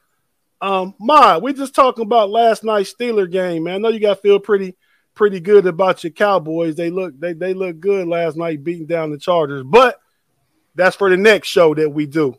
Um, 0.60 0.96
Mod, 1.00 1.44
we 1.44 1.54
just 1.54 1.76
talking 1.76 2.04
about 2.06 2.32
last 2.32 2.64
night's 2.64 2.92
Steeler 2.92 3.30
game, 3.32 3.66
man. 3.66 3.76
I 3.76 3.78
know 3.78 3.90
you 3.90 4.00
got 4.00 4.16
to 4.16 4.22
feel 4.22 4.40
pretty 4.40 4.76
pretty 5.14 5.40
good 5.40 5.66
about 5.68 6.04
your 6.04 6.12
Cowboys. 6.12 6.76
They 6.76 6.90
look 6.90 7.20
they 7.20 7.34
they 7.34 7.54
look 7.54 7.80
good 7.80 8.08
last 8.08 8.38
night, 8.38 8.64
beating 8.64 8.86
down 8.88 9.12
the 9.12 9.18
Chargers. 9.18 9.64
But 9.64 10.00
that's 10.76 10.96
for 10.96 11.10
the 11.10 11.18
next 11.18 11.48
show 11.50 11.74
that 11.76 11.90
we 11.90 12.06
do 12.06 12.36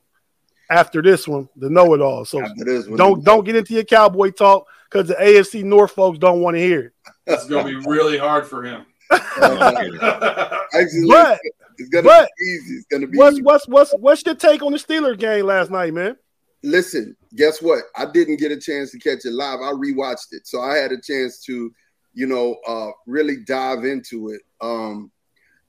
after 0.70 1.02
this 1.02 1.28
one, 1.28 1.48
the 1.56 1.68
Know 1.70 1.92
It 1.94 2.00
All. 2.00 2.24
So 2.24 2.40
one, 2.40 2.96
don't 2.96 3.24
don't 3.24 3.44
get 3.44 3.56
into 3.56 3.74
your 3.74 3.84
Cowboy 3.84 4.30
talk 4.30 4.66
because 4.90 5.08
the 5.08 5.14
AFC 5.14 5.64
North 5.64 5.92
folks 5.92 6.18
don't 6.18 6.40
want 6.40 6.56
to 6.56 6.60
hear 6.60 6.80
it. 6.80 6.92
It's 7.26 7.46
gonna 7.46 7.64
be 7.68 7.76
really 7.86 8.18
hard 8.18 8.46
for 8.46 8.62
him. 8.62 8.86
Actually, 9.12 11.08
But 11.08 11.38
it's 11.78 11.88
gonna 11.90 12.02
but- 12.04 12.30
be 12.38 12.44
easy. 12.46 12.74
It's 12.76 12.86
gonna 12.90 13.06
be 13.06 13.18
what's 13.18 13.34
easy. 13.34 13.42
what's 13.42 13.68
what's 13.68 13.92
what's 13.98 14.24
your 14.24 14.34
take 14.34 14.62
on 14.62 14.72
the 14.72 14.78
Steeler 14.78 15.18
game 15.18 15.46
last 15.46 15.70
night, 15.70 15.92
man? 15.94 16.16
Listen, 16.64 17.16
guess 17.34 17.60
what? 17.60 17.82
I 17.96 18.06
didn't 18.06 18.36
get 18.36 18.52
a 18.52 18.56
chance 18.56 18.92
to 18.92 18.98
catch 18.98 19.24
it 19.24 19.32
live. 19.32 19.58
I 19.60 19.72
rewatched 19.72 20.28
it, 20.32 20.46
so 20.46 20.60
I 20.60 20.76
had 20.76 20.92
a 20.92 21.00
chance 21.00 21.42
to, 21.46 21.72
you 22.14 22.26
know, 22.26 22.56
uh, 22.66 22.90
really 23.06 23.36
dive 23.46 23.84
into 23.84 24.28
it. 24.30 24.42
Um, 24.60 25.10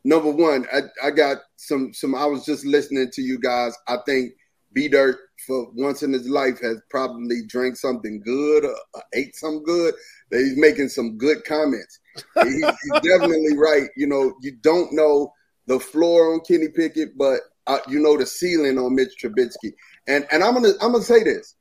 number 0.04 0.32
one, 0.32 0.66
I, 0.74 0.82
I 1.08 1.12
got 1.12 1.38
some 1.58 1.94
some. 1.94 2.16
I 2.16 2.26
was 2.26 2.46
just 2.46 2.66
listening 2.66 3.10
to 3.14 3.22
you 3.22 3.40
guys. 3.40 3.76
I 3.88 3.98
think 4.06 4.34
B 4.74 4.88
Dirt 4.88 5.18
for 5.48 5.68
once 5.74 6.04
in 6.04 6.14
his 6.14 6.28
life 6.28 6.60
has 6.62 6.82
probably 6.90 7.42
drank 7.48 7.76
something 7.76 8.22
good 8.24 8.66
or, 8.66 8.76
or 8.94 9.04
ate 9.14 9.36
some 9.36 9.64
good. 9.64 9.94
That 10.32 10.40
he's 10.40 10.58
making 10.58 10.90
some 10.90 11.18
good 11.18 11.44
comments. 11.46 12.00
He- 12.44 12.50
he's 12.50 13.02
definitely 13.04 13.58
right. 13.58 13.90
You 13.96 14.08
know, 14.08 14.34
you 14.42 14.54
don't 14.62 14.94
know 14.94 15.32
the 15.68 15.80
floor 15.80 16.34
on 16.34 16.42
Kenny 16.42 16.68
Pickett, 16.70 17.18
but 17.18 17.40
uh, 17.68 17.80
you 17.88 18.00
know 18.00 18.18
the 18.18 18.26
ceiling 18.26 18.78
on 18.78 18.96
Mitch 18.96 19.14
Trubisky. 19.22 19.74
And 20.08 20.26
and 20.32 20.44
I'm 20.44 20.54
gonna 20.54 20.74
I'm 20.82 20.92
gonna 20.92 21.04
say 21.04 21.24
this. 21.24 21.56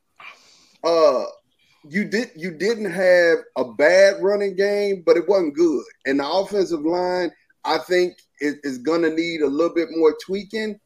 Uh 0.85 1.25
you 1.89 2.05
did 2.05 2.31
you 2.37 2.53
didn't 2.53 2.91
have 2.91 3.39
a 3.57 3.73
bad 3.73 4.23
running 4.23 4.57
game, 4.57 5.03
but 5.05 5.17
it 5.17 5.29
wasn't 5.29 5.55
good. 5.55 5.85
And 6.07 6.21
the 6.21 6.29
offensive 6.29 6.83
line, 6.83 7.31
I 7.65 7.79
think, 7.79 8.19
is, 8.41 8.57
is 8.63 8.79
gonna 8.79 9.11
need 9.11 9.43
a 9.43 9.47
little 9.47 9.75
bit 9.75 9.89
more 9.91 10.17
tweaking. 10.25 10.79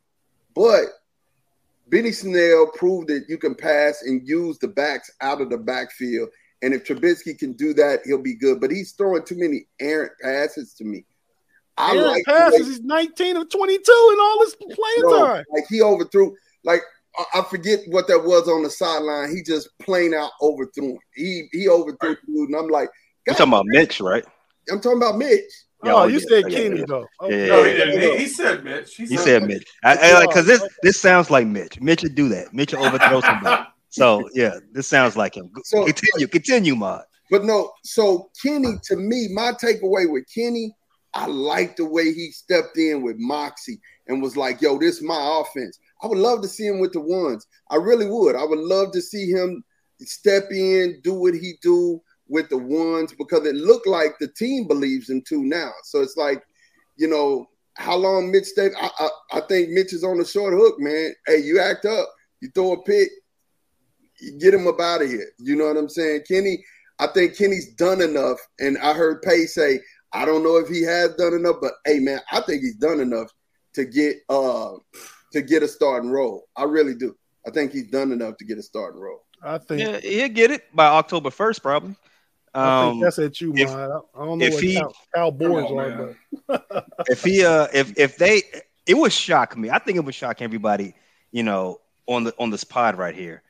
But 0.54 0.86
Benny 1.88 2.12
Snell 2.12 2.70
proved 2.74 3.08
that 3.08 3.26
you 3.28 3.38
can 3.38 3.54
pass 3.54 4.02
and 4.02 4.26
use 4.26 4.58
the 4.58 4.68
backs 4.68 5.10
out 5.20 5.40
of 5.40 5.50
the 5.50 5.58
backfield. 5.58 6.30
And 6.62 6.72
if 6.72 6.84
Trubisky 6.84 7.38
can 7.38 7.52
do 7.52 7.74
that, 7.74 8.00
he'll 8.04 8.22
be 8.22 8.34
good. 8.34 8.60
But 8.60 8.70
he's 8.70 8.92
throwing 8.92 9.24
too 9.24 9.38
many 9.38 9.66
errant 9.78 10.12
passes 10.22 10.72
to 10.74 10.84
me. 10.84 11.04
I 11.76 11.94
Aaron 11.94 12.08
like 12.08 12.24
passes. 12.24 12.66
He's 12.66 12.80
19 12.80 13.36
of 13.36 13.50
22 13.50 13.74
in 13.76 14.20
all 14.20 14.44
his 14.44 14.56
playing 14.56 15.00
Bro, 15.00 15.26
time. 15.26 15.44
Like 15.52 15.64
he 15.68 15.82
overthrew. 15.82 16.34
Like 16.64 16.80
I- 17.18 17.40
I 17.40 17.42
forget 17.42 17.80
what 17.88 18.06
that 18.08 18.22
was 18.24 18.48
on 18.48 18.62
the 18.62 18.70
sideline. 18.70 19.34
He 19.34 19.42
just 19.42 19.68
plain 19.78 20.14
out 20.14 20.30
overthrew 20.40 20.90
him. 20.92 20.98
He 21.14 21.48
he 21.52 21.68
overthrew 21.68 22.10
Right. 22.10 22.18
dude, 22.26 22.48
and 22.50 22.56
I'm 22.56 22.68
like, 22.68 22.88
You 23.26 23.32
God, 23.32 23.38
talking 23.38 23.52
about 23.52 23.64
Mitch, 23.66 24.00
right? 24.00 24.24
I'm 24.70 24.80
talking 24.80 24.98
about 24.98 25.16
Mitch. 25.18 25.40
Yeah, 25.84 25.92
oh, 25.92 25.98
oh, 25.98 26.06
you 26.06 26.18
yeah, 26.18 26.26
said 26.28 26.50
yeah, 26.50 26.58
Kenny 26.58 26.78
yeah. 26.80 26.84
though. 26.88 27.06
Yeah, 27.22 27.46
no, 27.46 27.64
he. 27.64 28.00
He, 28.00 28.16
he 28.18 28.26
said 28.26 28.64
Mitch. 28.64 28.94
He 28.96 29.06
He 29.06 29.16
said 29.16 29.42
Mitch. 29.44 29.64
I, 29.84 29.96
I 29.96 30.12
like 30.14 30.28
because 30.30 30.46
this 30.46 30.66
this 30.82 31.00
sounds 31.00 31.30
like 31.30 31.46
Mitch. 31.46 31.80
Mitch 31.80 32.02
would 32.02 32.14
do 32.14 32.28
that. 32.30 32.52
Mitch 32.54 32.72
will 32.72 32.84
overthrow 32.84 33.20
somebody. 33.20 33.62
So 33.88 34.28
yeah, 34.34 34.56
this 34.72 34.86
sounds 34.88 35.16
like 35.16 35.36
him. 35.36 35.50
So- 35.64 35.84
continue, 35.86 36.26
continue, 36.26 36.74
Mod. 36.76 37.04
But 37.30 37.44
no, 37.44 37.72
so 37.82 38.30
Kenny, 38.44 38.74
to 38.84 38.96
me, 38.96 39.28
my 39.32 39.52
takeaway 39.52 40.10
with 40.10 40.24
Kenny, 40.34 40.74
I 41.14 41.26
like 41.26 41.76
the 41.76 41.86
way 41.86 42.12
he 42.12 42.30
stepped 42.30 42.76
in 42.76 43.00
with 43.02 43.16
Moxie 43.18 43.80
and 44.06 44.20
was 44.20 44.36
like, 44.36 44.60
yo, 44.60 44.76
this 44.76 44.96
is 44.96 45.02
my 45.02 45.40
offense. 45.40 45.78
I 46.02 46.06
would 46.06 46.18
love 46.18 46.42
to 46.42 46.48
see 46.48 46.66
him 46.66 46.78
with 46.78 46.92
the 46.92 47.00
ones. 47.00 47.46
I 47.70 47.76
really 47.76 48.06
would. 48.06 48.36
I 48.36 48.44
would 48.44 48.58
love 48.58 48.92
to 48.92 49.00
see 49.00 49.30
him 49.30 49.64
step 50.00 50.44
in, 50.50 51.00
do 51.02 51.14
what 51.14 51.34
he 51.34 51.54
do 51.62 52.00
with 52.28 52.48
the 52.48 52.58
ones 52.58 53.14
because 53.16 53.46
it 53.46 53.54
looked 53.54 53.86
like 53.86 54.12
the 54.18 54.28
team 54.28 54.66
believes 54.66 55.08
him 55.08 55.22
too 55.22 55.44
now. 55.44 55.70
So 55.84 56.02
it's 56.02 56.16
like, 56.16 56.42
you 56.96 57.08
know, 57.08 57.46
how 57.74 57.96
long 57.96 58.30
Mitch 58.30 58.46
stayed? 58.46 58.72
I, 58.80 58.90
I, 58.98 59.08
I 59.34 59.40
think 59.42 59.70
Mitch 59.70 59.92
is 59.92 60.04
on 60.04 60.18
the 60.18 60.24
short 60.24 60.54
hook, 60.54 60.76
man. 60.78 61.14
Hey, 61.26 61.38
you 61.38 61.60
act 61.60 61.84
up, 61.84 62.08
you 62.40 62.50
throw 62.50 62.72
a 62.72 62.82
pick, 62.82 63.10
you 64.20 64.38
get 64.38 64.54
him 64.54 64.66
up 64.66 64.80
out 64.80 65.02
of 65.02 65.08
here. 65.08 65.28
You 65.38 65.56
know 65.56 65.66
what 65.66 65.76
I'm 65.76 65.88
saying? 65.88 66.22
Kenny, 66.26 66.64
I 66.98 67.06
think 67.08 67.36
Kenny's 67.36 67.74
done 67.74 68.00
enough. 68.00 68.38
And 68.58 68.78
I 68.78 68.92
heard 68.92 69.22
Pay 69.22 69.46
say, 69.46 69.80
I 70.12 70.24
don't 70.24 70.42
know 70.42 70.56
if 70.56 70.68
he 70.68 70.82
has 70.82 71.14
done 71.16 71.34
enough, 71.34 71.56
but 71.60 71.74
hey 71.84 71.98
man, 71.98 72.20
I 72.32 72.40
think 72.40 72.62
he's 72.62 72.76
done 72.76 73.00
enough 73.00 73.30
to 73.74 73.84
get 73.84 74.16
uh 74.28 74.72
to 75.36 75.42
get 75.42 75.62
a 75.62 75.68
starting 75.68 76.10
role. 76.10 76.48
I 76.56 76.64
really 76.64 76.94
do. 76.94 77.16
I 77.46 77.50
think 77.50 77.72
he's 77.72 77.88
done 77.90 78.12
enough 78.12 78.36
to 78.38 78.44
get 78.44 78.58
a 78.58 78.62
starting 78.62 79.00
role. 79.00 79.22
I 79.42 79.58
think 79.58 79.80
Yeah, 79.80 79.98
he'll 80.00 80.28
get 80.28 80.50
it 80.50 80.74
by 80.74 80.86
October 80.86 81.30
first, 81.30 81.62
probably. 81.62 81.94
I 82.54 82.80
think 82.84 82.94
Um, 82.94 83.00
that's 83.00 83.18
at 83.18 83.40
you, 83.40 83.52
if- 83.54 83.68
man. 83.70 83.78
I 83.78 83.98
I 84.22 84.24
don't 84.26 84.38
know 84.38 84.44
if 84.46 84.54
what 84.54 84.62
he- 84.62 84.74
cow, 84.80 84.92
Cowboys 85.14 85.70
on, 85.70 85.78
are, 85.78 86.16
but 86.48 86.86
if 87.08 87.22
he 87.22 87.44
uh 87.44 87.68
if 87.72 87.96
if 87.98 88.16
they 88.16 88.42
it 88.86 88.94
would 88.96 89.12
shock 89.12 89.56
me. 89.56 89.68
I 89.70 89.78
think 89.78 89.98
it 89.98 90.04
would 90.04 90.14
shock 90.14 90.40
everybody, 90.40 90.94
you 91.32 91.42
know, 91.42 91.80
on 92.06 92.24
the 92.24 92.34
on 92.38 92.50
this 92.50 92.64
pod 92.64 92.96
right 92.96 93.14
here. 93.14 93.42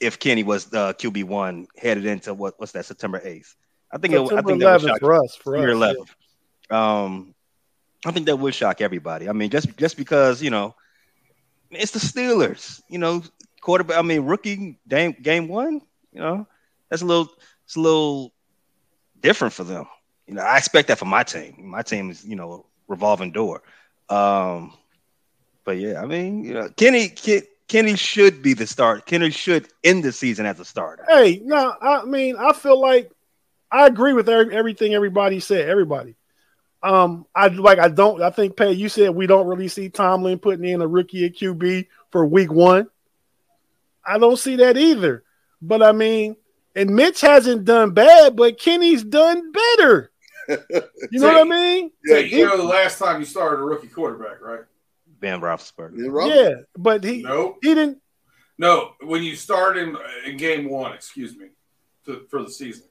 If 0.00 0.18
Kenny 0.18 0.42
was 0.42 0.66
the 0.66 0.94
QB 0.94 1.24
one 1.24 1.66
headed 1.76 2.06
into 2.06 2.32
what 2.34 2.54
what's 2.58 2.72
that 2.72 2.86
September 2.86 3.20
eighth? 3.22 3.54
I 3.92 3.98
think 3.98 4.14
it, 4.14 4.20
I 4.20 4.26
September 4.26 4.48
think 4.50 4.62
that 4.62 4.80
would 4.82 4.88
shock 4.90 5.00
for 5.00 5.14
us. 5.14 5.36
For 5.36 5.56
September 5.56 5.84
us, 5.84 5.96
11th. 6.70 6.74
Um, 6.76 7.34
I 8.06 8.10
think 8.10 8.26
that 8.26 8.36
would 8.36 8.54
shock 8.54 8.80
everybody. 8.80 9.28
I 9.28 9.32
mean, 9.32 9.50
just 9.50 9.76
just 9.76 9.96
because 9.96 10.42
you 10.42 10.50
know, 10.50 10.74
it's 11.70 11.92
the 11.92 11.98
Steelers. 11.98 12.82
You 12.88 12.98
know, 12.98 13.22
quarterback. 13.60 13.98
I 13.98 14.02
mean, 14.02 14.22
rookie 14.22 14.78
game 14.88 15.16
game 15.20 15.48
one. 15.48 15.80
You 16.12 16.20
know, 16.20 16.46
that's 16.88 17.02
a 17.02 17.06
little 17.06 17.28
it's 17.64 17.76
a 17.76 17.80
little 17.80 18.32
different 19.20 19.54
for 19.54 19.64
them. 19.64 19.86
You 20.26 20.34
know, 20.34 20.42
I 20.42 20.56
expect 20.58 20.88
that 20.88 20.98
for 20.98 21.04
my 21.04 21.22
team. 21.22 21.68
My 21.68 21.82
team 21.82 22.10
is 22.10 22.24
you 22.24 22.36
know 22.36 22.66
revolving 22.88 23.32
door. 23.32 23.62
Um, 24.08 24.72
but 25.64 25.78
yeah, 25.78 26.00
I 26.00 26.06
mean, 26.06 26.44
you 26.44 26.54
know, 26.54 26.68
Kenny 26.76 27.08
Ken, 27.08 27.42
Kenny 27.68 27.96
should 27.96 28.42
be 28.42 28.54
the 28.54 28.66
start. 28.66 29.06
Kenny 29.06 29.30
should 29.30 29.68
end 29.82 30.04
the 30.04 30.12
season 30.12 30.46
as 30.46 30.60
a 30.60 30.64
starter. 30.64 31.04
Hey, 31.08 31.40
no, 31.44 31.74
I 31.80 32.04
mean, 32.04 32.36
I 32.36 32.52
feel 32.52 32.80
like 32.80 33.10
I 33.70 33.86
agree 33.86 34.12
with 34.12 34.28
everything 34.28 34.94
everybody 34.94 35.40
said. 35.40 35.68
Everybody. 35.68 36.14
Um, 36.86 37.26
I 37.34 37.48
like. 37.48 37.78
I 37.78 37.88
don't. 37.88 38.22
I 38.22 38.30
think 38.30 38.56
Pay. 38.56 38.72
You 38.72 38.88
said 38.88 39.10
we 39.10 39.26
don't 39.26 39.46
really 39.48 39.68
see 39.68 39.88
Tomlin 39.88 40.38
putting 40.38 40.64
in 40.64 40.80
a 40.82 40.86
rookie 40.86 41.24
at 41.26 41.34
QB 41.34 41.86
for 42.12 42.24
Week 42.24 42.52
One. 42.52 42.88
I 44.06 44.18
don't 44.18 44.38
see 44.38 44.56
that 44.56 44.76
either. 44.76 45.24
But 45.60 45.82
I 45.82 45.90
mean, 45.92 46.36
and 46.76 46.90
Mitch 46.94 47.22
hasn't 47.22 47.64
done 47.64 47.90
bad, 47.90 48.36
but 48.36 48.58
Kenny's 48.60 49.02
done 49.02 49.52
better. 49.52 50.10
You 51.10 51.18
know 51.18 51.26
what 51.32 51.40
I 51.40 51.44
mean? 51.44 51.90
Yeah, 52.04 52.18
you 52.18 52.44
know 52.46 52.56
the 52.56 52.62
last 52.62 53.00
time 53.00 53.18
you 53.18 53.26
started 53.26 53.60
a 53.60 53.64
rookie 53.64 53.88
quarterback, 53.88 54.40
right? 54.40 54.60
Ben 55.18 55.40
Roethlisberger. 55.40 56.28
Yeah, 56.32 56.62
but 56.76 57.02
he 57.02 57.22
Nope. 57.22 57.58
he 57.62 57.74
didn't. 57.74 57.98
No, 58.56 58.92
when 59.00 59.24
you 59.24 59.34
start 59.34 59.76
in, 59.76 59.96
in 60.24 60.36
game 60.36 60.68
one, 60.70 60.92
excuse 60.92 61.36
me, 61.36 61.48
to, 62.04 62.26
for 62.30 62.44
the 62.44 62.50
season. 62.50 62.84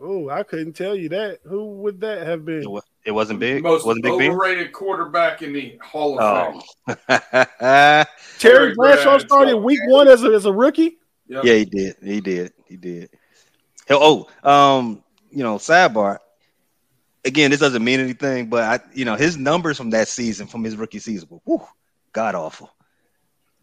Oh, 0.00 0.28
I 0.28 0.44
couldn't 0.44 0.74
tell 0.74 0.94
you 0.94 1.08
that. 1.08 1.40
Who 1.44 1.72
would 1.82 2.00
that 2.02 2.24
have 2.24 2.44
been? 2.44 2.62
It, 2.62 2.70
wa- 2.70 2.82
it 3.06 3.12
wasn't 3.12 3.38
big. 3.40 3.62
Most 3.62 3.86
wasn't 3.86 4.04
Big 4.04 4.18
Ben. 4.18 4.30
overrated 4.32 4.72
quarterback 4.72 5.40
in 5.42 5.52
the 5.52 5.78
Hall 5.82 6.18
of 6.18 6.22
Oh. 6.58 6.60
Fame. 6.86 6.96
Terry 7.08 8.04
Terry 8.38 8.74
Bradshaw 8.74 9.04
Bradshaw. 9.04 9.18
started 9.26 9.56
Week 9.58 9.78
One 9.86 10.08
as 10.08 10.22
a 10.24 10.28
as 10.32 10.44
a 10.44 10.52
rookie. 10.52 10.98
Yep. 11.28 11.44
yeah, 11.44 11.54
he 11.54 11.64
did. 11.64 11.96
He 12.02 12.20
did. 12.20 12.52
He 12.68 12.76
did. 12.76 13.10
Hell, 13.88 14.28
oh, 14.44 14.48
um, 14.48 15.02
you 15.30 15.42
know, 15.42 15.56
sidebar. 15.56 16.18
Again, 17.24 17.50
this 17.50 17.58
doesn't 17.60 17.82
mean 17.82 17.98
anything, 17.98 18.48
but 18.48 18.62
I, 18.62 18.84
you 18.94 19.04
know, 19.04 19.16
his 19.16 19.36
numbers 19.36 19.76
from 19.76 19.90
that 19.90 20.06
season, 20.06 20.46
from 20.46 20.62
his 20.62 20.76
rookie 20.76 21.00
season, 21.00 21.26
were 21.30 21.38
whew, 21.44 21.62
god 22.12 22.34
awful. 22.36 22.70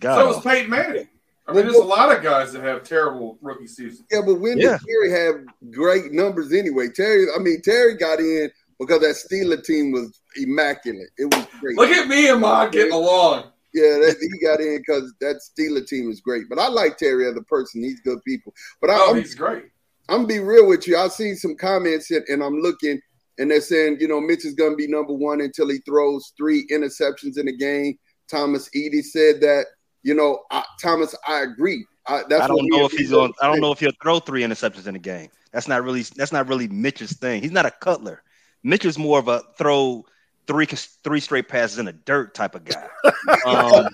God 0.02 0.16
So 0.20 0.28
was 0.28 0.38
awful. 0.38 0.52
Peyton 0.52 0.70
Manning. 0.70 1.08
I 1.48 1.52
mean, 1.54 1.64
there's 1.66 1.76
a 1.78 1.84
lot 1.84 2.16
of 2.16 2.24
guys 2.24 2.52
that 2.54 2.64
have 2.64 2.84
terrible 2.84 3.38
rookie 3.42 3.68
seasons. 3.68 4.04
Yeah, 4.12 4.22
but 4.26 4.36
when 4.36 4.58
Yeah. 4.58 4.78
did 4.78 4.88
Terry 4.88 5.12
have 5.12 5.72
great 5.72 6.12
numbers 6.14 6.54
anyway? 6.54 6.88
Terry, 6.90 7.26
I 7.36 7.40
mean, 7.40 7.62
Terry 7.62 7.96
got 7.96 8.20
in 8.20 8.50
because 8.86 9.02
that 9.02 9.16
Steeler 9.16 9.64
team 9.64 9.92
was 9.92 10.20
immaculate. 10.36 11.10
It 11.18 11.34
was 11.34 11.48
great. 11.60 11.78
Look 11.78 11.90
at 11.90 12.08
me 12.08 12.30
and 12.30 12.42
Mod 12.42 12.72
getting 12.72 12.94
along. 12.94 13.52
Yeah, 13.74 13.98
that, 13.98 14.16
he 14.20 14.46
got 14.46 14.60
in 14.60 14.78
because 14.78 15.14
that 15.22 15.42
Steeler 15.42 15.86
team 15.86 16.10
is 16.12 16.22
great. 16.22 16.44
But 16.50 16.60
I 16.60 16.68
like 16.68 16.98
Terry 16.98 17.28
as 17.28 17.36
a 17.36 17.42
person; 17.42 17.84
he's 17.84 18.00
good 18.02 18.24
people. 18.24 18.54
But 18.82 18.92
I, 18.92 18.96
Oh, 18.98 19.12
I'm, 19.12 19.18
he's 19.18 19.36
great. 19.36 19.66
I'm 20.10 20.18
gonna 20.18 20.28
be 20.28 20.40
real 20.40 20.68
with 20.68 20.88
you. 20.88 20.98
I 20.98 21.08
see 21.08 21.36
some 21.36 21.56
comments 21.56 22.12
and, 22.12 22.24
and 22.28 22.44
I'm 22.44 22.60
looking, 22.60 23.00
and 23.40 23.50
they're 23.50 23.62
saying, 23.62 23.98
you 24.00 24.08
know, 24.08 24.22
Mitch 24.22 24.46
is 24.46 24.54
gonna 24.54 24.76
be 24.76 24.88
number 24.88 25.14
one 25.14 25.42
until 25.42 25.70
he 25.70 25.80
throws 25.80 26.34
three 26.38 26.68
interceptions 26.72 27.38
in 27.38 27.48
a 27.48 27.54
game. 27.54 27.98
Thomas 28.30 28.70
Edie 28.76 29.02
said 29.02 29.42
that. 29.42 29.66
You 30.06 30.14
know, 30.14 30.40
I, 30.52 30.66
Thomas, 30.82 31.16
I 31.26 31.44
agree. 31.44 31.86
I, 32.08 32.24
that's 32.28 32.44
I 32.44 32.48
don't 32.48 32.58
what 32.58 32.66
know 32.66 32.86
if 32.86 32.92
he's 32.92 33.10
Pete 33.10 33.18
on. 33.18 33.32
I 33.42 33.48
don't 33.48 33.62
know 33.62 33.72
if 33.72 33.80
he'll 33.80 33.92
throw 34.02 34.20
three 34.20 34.44
interceptions 34.44 34.86
in 34.86 34.96
a 34.98 35.00
game. 35.00 35.30
That's 35.54 35.68
not 35.68 35.84
really. 35.84 36.02
That's 36.02 36.34
not 36.34 36.48
really 36.48 36.68
Mitch's 36.68 37.14
thing. 37.14 37.42
He's 37.42 37.52
not 37.52 37.66
a 37.66 37.72
Cutler. 37.72 38.22
Mitch 38.64 38.86
is 38.86 38.98
more 38.98 39.20
of 39.20 39.28
a 39.28 39.42
throw 39.58 40.06
three 40.48 40.66
three 40.66 41.20
straight 41.20 41.48
passes 41.48 41.80
in 41.80 41.86
the 41.86 41.94
dirt 41.94 42.34
type 42.34 42.56
of 42.56 42.66
guy. 42.66 42.88
Um, 43.46 43.88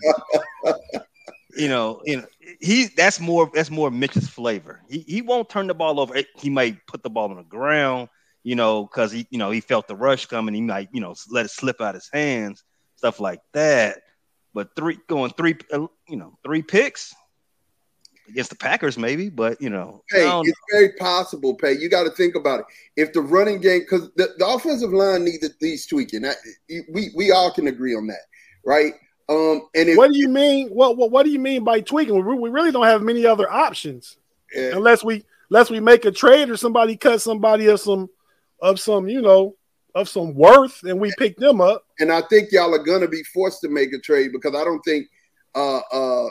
you 1.56 1.68
know, 1.68 2.02
you 2.06 2.18
know, 2.18 2.26
he 2.60 2.88
that's 2.96 3.20
more 3.20 3.50
that's 3.54 3.70
more 3.70 3.92
Mitch's 3.92 4.28
flavor. 4.28 4.82
He 4.90 5.00
he 5.00 5.22
won't 5.22 5.50
turn 5.50 5.68
the 5.68 5.74
ball 5.74 6.00
over. 6.00 6.16
He 6.36 6.50
might 6.50 6.86
put 6.88 7.04
the 7.04 7.10
ball 7.10 7.30
on 7.30 7.38
the 7.38 7.44
ground, 7.44 8.10
you 8.44 8.56
know, 8.56 8.84
because 8.86 9.12
he 9.12 9.28
you 9.30 9.38
know 9.38 9.52
he 9.52 9.62
felt 9.62 9.88
the 9.88 9.96
rush 9.96 10.26
coming. 10.26 10.54
He 10.54 10.62
might 10.62 10.90
you 10.92 11.02
know 11.02 11.16
let 11.30 11.46
it 11.46 11.50
slip 11.50 11.82
out 11.82 11.96
his 11.96 12.10
hands, 12.12 12.64
stuff 12.96 13.20
like 13.20 13.42
that. 13.54 14.02
But 14.54 14.76
three 14.76 15.00
going 15.08 15.32
three, 15.32 15.58
uh, 15.72 15.88
you 16.08 16.18
know, 16.18 16.38
three 16.44 16.62
picks 16.62 17.14
against 18.30 18.50
the 18.50 18.56
Packers, 18.56 18.98
maybe. 18.98 19.30
But 19.30 19.62
you 19.62 19.70
know, 19.70 20.04
Hey, 20.10 20.24
don't- 20.24 20.48
it's 20.48 20.58
very 20.72 20.94
possible, 20.94 21.56
Pay. 21.56 21.74
You 21.74 21.90
got 21.90 22.04
to 22.04 22.12
think 22.12 22.36
about 22.36 22.62
it. 22.62 22.66
If 22.96 23.14
the 23.14 23.22
running 23.22 23.60
game, 23.60 23.82
because 23.82 24.10
the, 24.16 24.30
the 24.38 24.48
offensive 24.48 24.92
line 24.92 25.26
needs 25.26 25.50
needs 25.62 25.86
tweaking, 25.86 26.22
that, 26.22 26.38
we 26.92 27.12
we 27.16 27.32
all 27.32 27.52
can 27.52 27.68
agree 27.68 27.96
on 27.96 28.08
that, 28.08 28.22
right? 28.66 28.94
Um, 29.28 29.68
and 29.76 29.90
if 29.90 29.98
What 29.98 30.12
do 30.12 30.18
you 30.18 30.28
mean? 30.30 30.70
What 30.70 30.98
what, 30.98 31.12
what 31.12 31.24
do 31.26 31.32
you 31.32 31.40
mean 31.40 31.64
by 31.64 31.82
tweaking? 31.82 32.16
We, 32.26 32.36
we 32.36 32.50
really 32.50 32.72
don't 32.72 32.86
have 32.86 33.02
many 33.04 33.26
other 33.26 33.52
options 33.52 34.18
uh, 34.58 34.76
unless 34.76 35.04
we 35.04 35.24
unless 35.52 35.70
we 35.70 35.80
make 35.80 36.06
a 36.06 36.12
trade 36.12 36.50
or 36.50 36.58
somebody 36.58 36.96
cut 36.98 37.22
somebody 37.22 37.68
of 37.68 37.80
some 37.80 38.10
of 38.62 38.80
some 38.80 39.08
you 39.08 39.22
know 39.22 39.56
of 39.96 40.08
some 40.10 40.34
worth 40.36 40.84
and 40.84 41.00
we 41.00 41.12
pick 41.18 41.36
them 41.38 41.62
up. 41.62 41.84
and 42.00 42.12
I 42.12 42.22
think 42.22 42.52
y'all 42.52 42.74
are 42.74 42.84
gonna 42.84 43.08
be 43.08 43.24
forced 43.24 43.62
to 43.62 43.70
make 43.70 43.92
a 43.94 44.00
trade 44.00 44.32
because 44.32 44.54
I 44.56 44.64
don't 44.64 44.82
think, 44.82 45.08
uh, 45.56 45.80
uh, 45.92 46.30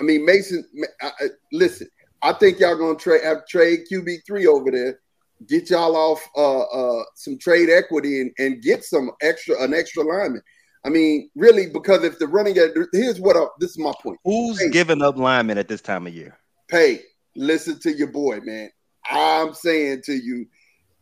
I 0.00 0.02
mean 0.02 0.24
Mason. 0.24 0.64
I, 1.00 1.06
I, 1.20 1.26
listen, 1.52 1.88
I 2.22 2.32
think 2.32 2.60
y'all 2.60 2.76
gonna 2.76 2.98
trade 2.98 3.22
have 3.24 3.46
trade 3.46 3.80
QB 3.90 4.18
three 4.26 4.46
over 4.46 4.70
there, 4.70 5.00
get 5.46 5.70
y'all 5.70 5.96
off 5.96 6.26
uh, 6.36 6.60
uh, 6.62 7.04
some 7.14 7.38
trade 7.38 7.70
equity 7.70 8.20
and, 8.20 8.32
and 8.38 8.62
get 8.62 8.84
some 8.84 9.10
extra 9.22 9.60
an 9.62 9.74
extra 9.74 10.02
lineman. 10.02 10.42
I 10.84 10.90
mean, 10.90 11.28
really, 11.34 11.66
because 11.68 12.04
if 12.04 12.18
the 12.18 12.28
running 12.28 12.54
game, 12.54 12.70
here's 12.92 13.20
what 13.20 13.36
I, 13.36 13.44
this 13.58 13.70
is 13.72 13.78
my 13.78 13.92
point. 14.02 14.18
who's 14.24 14.60
Hey. 14.60 14.70
giving 14.70 15.02
up 15.02 15.16
linemen 15.16 15.58
at 15.58 15.68
this 15.68 15.80
time 15.80 16.06
of 16.06 16.14
year? 16.14 16.38
Hey, 16.70 17.00
listen 17.34 17.78
to 17.80 17.92
your 17.92 18.08
boy, 18.08 18.40
man. 18.42 18.70
I'm 19.10 19.54
saying 19.54 20.02
to 20.04 20.12
you, 20.12 20.46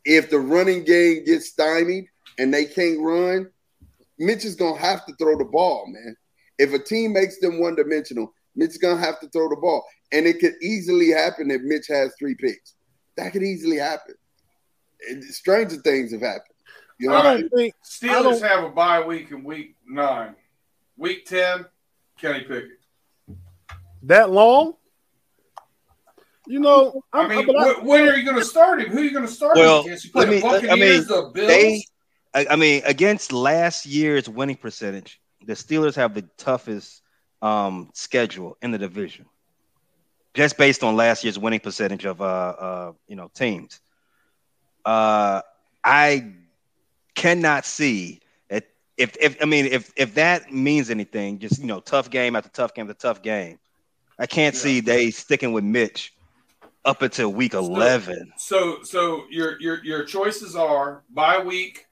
if 0.05 0.31
the 0.31 0.39
running 0.39 0.85
game 0.85 1.25
gets 1.25 1.49
stymied 1.51 2.07
and 2.39 2.53
they 2.55 2.65
can't 2.65 3.01
run, 3.01 3.51
Mitch 4.19 4.45
is 4.45 4.55
gonna 4.55 4.79
have 4.79 5.05
to 5.07 5.15
throw 5.17 5.37
the 5.37 5.45
ball, 5.45 5.87
man. 5.89 6.17
If 6.59 6.73
a 6.73 6.79
team 6.79 7.13
makes 7.13 7.39
them 7.39 7.61
one 7.61 7.75
dimensional, 7.77 8.33
Mitch 8.57 8.71
is 8.71 8.79
gonna 8.79 8.99
have 9.01 9.21
to 9.21 9.29
throw 9.29 9.49
the 9.49 9.57
ball. 9.57 9.85
And 10.13 10.27
it 10.27 10.41
could 10.41 10.55
easily 10.63 11.11
happen 11.11 11.51
if 11.51 11.63
Mitch 11.63 11.87
has 11.89 12.13
three 12.19 12.35
picks. 12.35 12.75
That 13.17 13.33
could 13.33 13.43
easily 13.43 13.77
happen. 13.77 14.15
And 15.11 15.23
stranger 15.25 15.77
things 15.77 16.13
have 16.13 16.23
happened. 16.23 16.55
You 16.99 17.09
know, 17.11 17.15
I 17.15 17.19
All 17.19 17.25
right. 17.25 17.41
don't 17.41 17.51
think 17.59 17.75
I 17.75 17.87
Steelers 17.87 18.41
don't- 18.41 18.43
have 18.43 18.65
a 18.65 18.69
bye 18.71 19.05
week 19.07 19.31
in 19.31 19.45
week 19.45 19.77
nine. 19.87 20.35
Week 20.97 21.27
10, 21.27 21.67
Kenny 22.19 22.41
Pickett. 22.45 22.79
that 24.05 24.31
long. 24.31 24.75
You 26.47 26.61
know, 26.61 27.03
I 27.13 27.23
I'm, 27.23 27.29
mean, 27.29 27.47
but 27.47 27.57
I- 27.57 27.73
when 27.85 28.09
are 28.09 28.15
you 28.17 28.25
going 28.25 28.37
to 28.39 28.45
start 28.45 28.81
him? 28.81 28.89
Who 28.91 28.99
are 28.99 29.03
you 29.05 29.11
going 29.11 29.27
to 29.27 29.33
start 29.33 29.57
Well, 29.57 29.81
him 29.81 29.87
against? 29.87 30.05
You 30.07 30.13
play 30.13 30.21
let 30.27 30.31
me- 30.31 30.41
the 30.41 30.47
I 30.47 30.51
mean, 30.53 30.61
Buccaneers, 30.71 31.07
the 31.09 31.31
Bills. 31.35 31.49
They, 31.49 31.85
I, 32.33 32.47
I 32.51 32.57
mean, 32.57 32.83
against 32.87 33.33
last 33.33 33.85
year's 33.85 34.29
winning 34.29 34.57
percentage, 34.57 35.21
the 35.45 35.55
Steelers 35.55 35.97
have 35.97 36.15
the 36.15 36.23
toughest 36.39 37.03
um, 37.43 37.91
schedule 37.95 38.57
in 38.63 38.71
the 38.71 38.79
division, 38.79 39.27
just 40.35 40.57
based 40.57 40.83
on 40.83 40.97
last 40.97 41.25
year's 41.25 41.39
winning 41.39 41.61
percentage 41.61 42.05
of 42.05 42.21
uh, 42.21 42.25
uh 42.25 42.93
you 43.09 43.17
know 43.17 43.31
teams. 43.35 43.81
Uh, 44.85 45.43
I 45.85 46.33
cannot 47.15 47.67
see 47.67 48.21
it 48.49 48.69
if 48.97 49.17
if 49.21 49.37
I 49.43 49.47
mean 49.47 49.67
if 49.67 49.93
if 49.97 50.15
that 50.15 50.53
means 50.53 50.91
anything, 50.91 51.39
just 51.39 51.61
you 51.61 51.67
know, 51.67 51.81
tough 51.81 52.11
game 52.11 52.37
after 52.37 52.51
tough 52.51 52.75
game 52.75 52.89
after 52.89 52.95
tough 53.01 53.23
game. 53.23 53.59
I 54.19 54.27
can't 54.27 54.55
Yeah. 54.55 54.61
see 54.61 54.81
they 54.81 55.11
sticking 55.11 55.53
with 55.53 55.65
Mitch 55.65 56.15
up 56.85 57.03
until 57.03 57.33
week 57.33 57.55
eleven. 57.55 58.33
So, 58.39 58.83
so 58.83 59.25
your 59.31 59.61
your 59.61 59.85
your 59.85 60.05
choices 60.05 60.57
are 60.57 61.03
by 61.11 61.39
week 61.41 61.87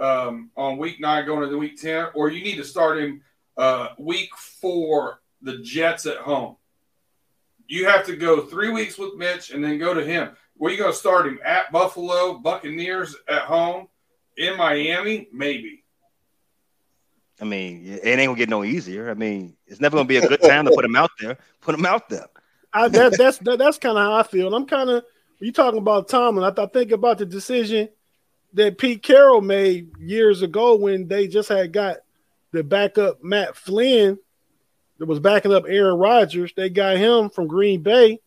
um, 0.00 0.50
on 0.56 0.78
week 0.78 1.00
nine 1.00 1.26
going 1.26 1.44
into 1.44 1.58
week 1.58 1.80
ten, 1.80 2.08
or 2.14 2.30
you 2.30 2.42
need 2.42 2.56
to 2.56 2.64
start 2.64 2.98
him 2.98 3.22
uh, 3.58 3.88
week 3.98 4.30
four, 4.36 5.20
the 5.42 5.58
Jets 5.58 6.06
at 6.06 6.18
home. 6.18 6.56
You 7.66 7.86
have 7.86 8.06
to 8.06 8.16
go 8.16 8.40
three 8.46 8.70
weeks 8.70 8.96
with 8.96 9.16
Mitch 9.16 9.50
and 9.50 9.62
then 9.62 9.78
go 9.78 9.92
to 9.92 10.04
him. 10.04 10.30
Where 10.56 10.72
you 10.72 10.78
going 10.78 10.92
to 10.92 10.98
start 10.98 11.26
him 11.26 11.38
at 11.44 11.70
Buffalo, 11.70 12.38
Buccaneers 12.38 13.14
at 13.28 13.42
home, 13.42 13.88
in 14.38 14.56
Miami, 14.56 15.28
maybe. 15.32 15.84
I 17.40 17.44
mean, 17.44 17.84
it 17.86 18.04
ain't 18.04 18.28
gonna 18.28 18.36
get 18.36 18.48
no 18.48 18.64
easier. 18.64 19.10
I 19.10 19.14
mean, 19.14 19.56
it's 19.66 19.80
never 19.80 19.96
gonna 19.96 20.08
be 20.08 20.16
a 20.16 20.26
good 20.26 20.42
time 20.42 20.64
to 20.64 20.72
put 20.72 20.84
him 20.84 20.96
out 20.96 21.10
there. 21.20 21.38
Put 21.60 21.74
him 21.74 21.86
out 21.86 22.08
there. 22.08 22.26
I, 22.72 22.88
that, 22.88 23.16
that's 23.16 23.38
that, 23.38 23.58
that's 23.58 23.78
kind 23.78 23.96
of 23.96 24.02
how 24.02 24.14
I 24.14 24.22
feel. 24.24 24.52
I'm 24.52 24.66
kind 24.66 24.90
of 24.90 25.04
you 25.38 25.52
talking 25.52 25.78
about 25.78 26.08
Tomlin. 26.08 26.44
I, 26.44 26.50
th- 26.50 26.68
I 26.68 26.70
think 26.70 26.90
about 26.90 27.18
the 27.18 27.26
decision 27.26 27.90
that 28.54 28.78
Pete 28.78 29.04
Carroll 29.04 29.40
made 29.40 29.96
years 29.98 30.42
ago 30.42 30.76
when 30.76 31.06
they 31.06 31.28
just 31.28 31.48
had 31.48 31.72
got 31.72 31.98
the 32.52 32.62
backup 32.62 33.22
Matt 33.22 33.56
Flynn 33.56 34.18
that 34.98 35.06
was 35.06 35.20
backing 35.20 35.52
up 35.52 35.64
Aaron 35.68 35.98
Rodgers. 35.98 36.52
They 36.56 36.70
got 36.70 36.96
him 36.96 37.30
from 37.30 37.46
Green 37.46 37.82
Bay, 37.82 38.20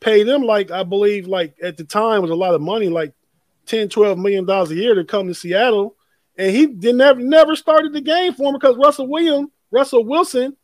paid 0.00 0.28
him 0.28 0.42
like 0.42 0.70
I 0.70 0.82
believe 0.82 1.26
like 1.26 1.56
at 1.62 1.76
the 1.76 1.84
time 1.84 2.22
was 2.22 2.30
a 2.30 2.36
lot 2.36 2.54
of 2.54 2.60
money, 2.60 2.88
like 2.88 3.12
10, 3.66 3.88
12 3.88 4.18
million 4.18 4.44
dollars 4.44 4.70
a 4.70 4.74
year 4.74 4.94
to 4.94 5.04
come 5.04 5.28
to 5.28 5.34
Seattle. 5.34 5.96
And 6.36 6.54
he 6.54 6.66
didn't 6.66 6.98
never 6.98 7.20
never 7.20 7.56
started 7.56 7.92
the 7.92 8.00
game 8.00 8.34
for 8.34 8.48
him 8.48 8.54
because 8.54 8.76
Russell 8.76 9.06
William, 9.06 9.50
Russell 9.70 10.04
Wilson 10.04 10.56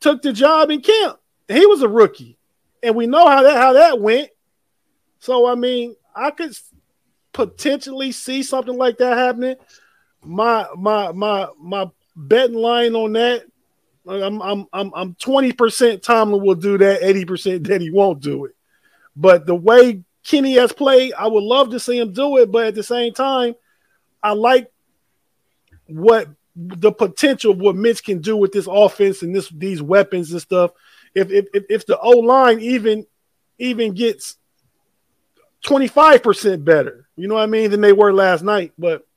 took 0.00 0.22
the 0.22 0.32
job 0.32 0.70
in 0.70 0.80
camp. 0.80 1.18
He 1.48 1.66
was 1.66 1.82
a 1.82 1.88
rookie. 1.88 2.38
And 2.82 2.94
we 2.94 3.06
know 3.06 3.26
how 3.26 3.42
that 3.42 3.56
how 3.56 3.72
that 3.74 4.00
went. 4.00 4.30
So 5.18 5.46
I 5.46 5.56
mean, 5.56 5.96
I 6.14 6.30
could 6.30 6.56
potentially 7.32 8.12
see 8.12 8.42
something 8.42 8.76
like 8.76 8.98
that 8.98 9.16
happening. 9.16 9.56
My 10.24 10.66
my 10.76 11.12
my 11.12 11.48
my 11.60 11.90
betting 12.18 12.56
line 12.56 12.94
on 12.94 13.12
that. 13.14 13.44
I'm 14.06 14.40
I'm 14.42 14.66
I'm 14.72 14.92
I'm 14.94 15.14
20% 15.14 16.02
Tomlin 16.02 16.42
will 16.42 16.54
do 16.54 16.78
that, 16.78 17.02
80% 17.02 17.66
that 17.66 17.80
he 17.80 17.90
won't 17.90 18.20
do 18.20 18.46
it. 18.46 18.54
But 19.14 19.46
the 19.46 19.54
way 19.54 20.02
Kenny 20.24 20.54
has 20.54 20.72
played, 20.72 21.12
I 21.14 21.26
would 21.26 21.42
love 21.42 21.70
to 21.70 21.80
see 21.80 21.98
him 21.98 22.12
do 22.12 22.38
it. 22.38 22.50
But 22.50 22.66
at 22.66 22.74
the 22.74 22.82
same 22.82 23.12
time, 23.12 23.54
I 24.22 24.32
like 24.32 24.70
what 25.86 26.28
the 26.56 26.90
potential 26.90 27.54
what 27.54 27.76
Mitch 27.76 28.02
can 28.02 28.20
do 28.20 28.36
with 28.36 28.52
this 28.52 28.66
offense 28.68 29.22
and 29.22 29.34
this 29.34 29.48
these 29.50 29.82
weapons 29.82 30.32
and 30.32 30.40
stuff. 30.40 30.72
If 31.14 31.30
if 31.30 31.46
if, 31.54 31.64
if 31.68 31.86
the 31.86 31.98
O 31.98 32.10
line 32.10 32.60
even 32.60 33.06
even 33.58 33.92
gets 33.92 34.36
25% 35.66 36.64
better, 36.64 37.08
you 37.16 37.26
know 37.26 37.34
what 37.34 37.42
I 37.42 37.46
mean, 37.46 37.72
than 37.72 37.80
they 37.80 37.92
were 37.92 38.12
last 38.12 38.42
night. 38.42 38.72
But 38.78 39.07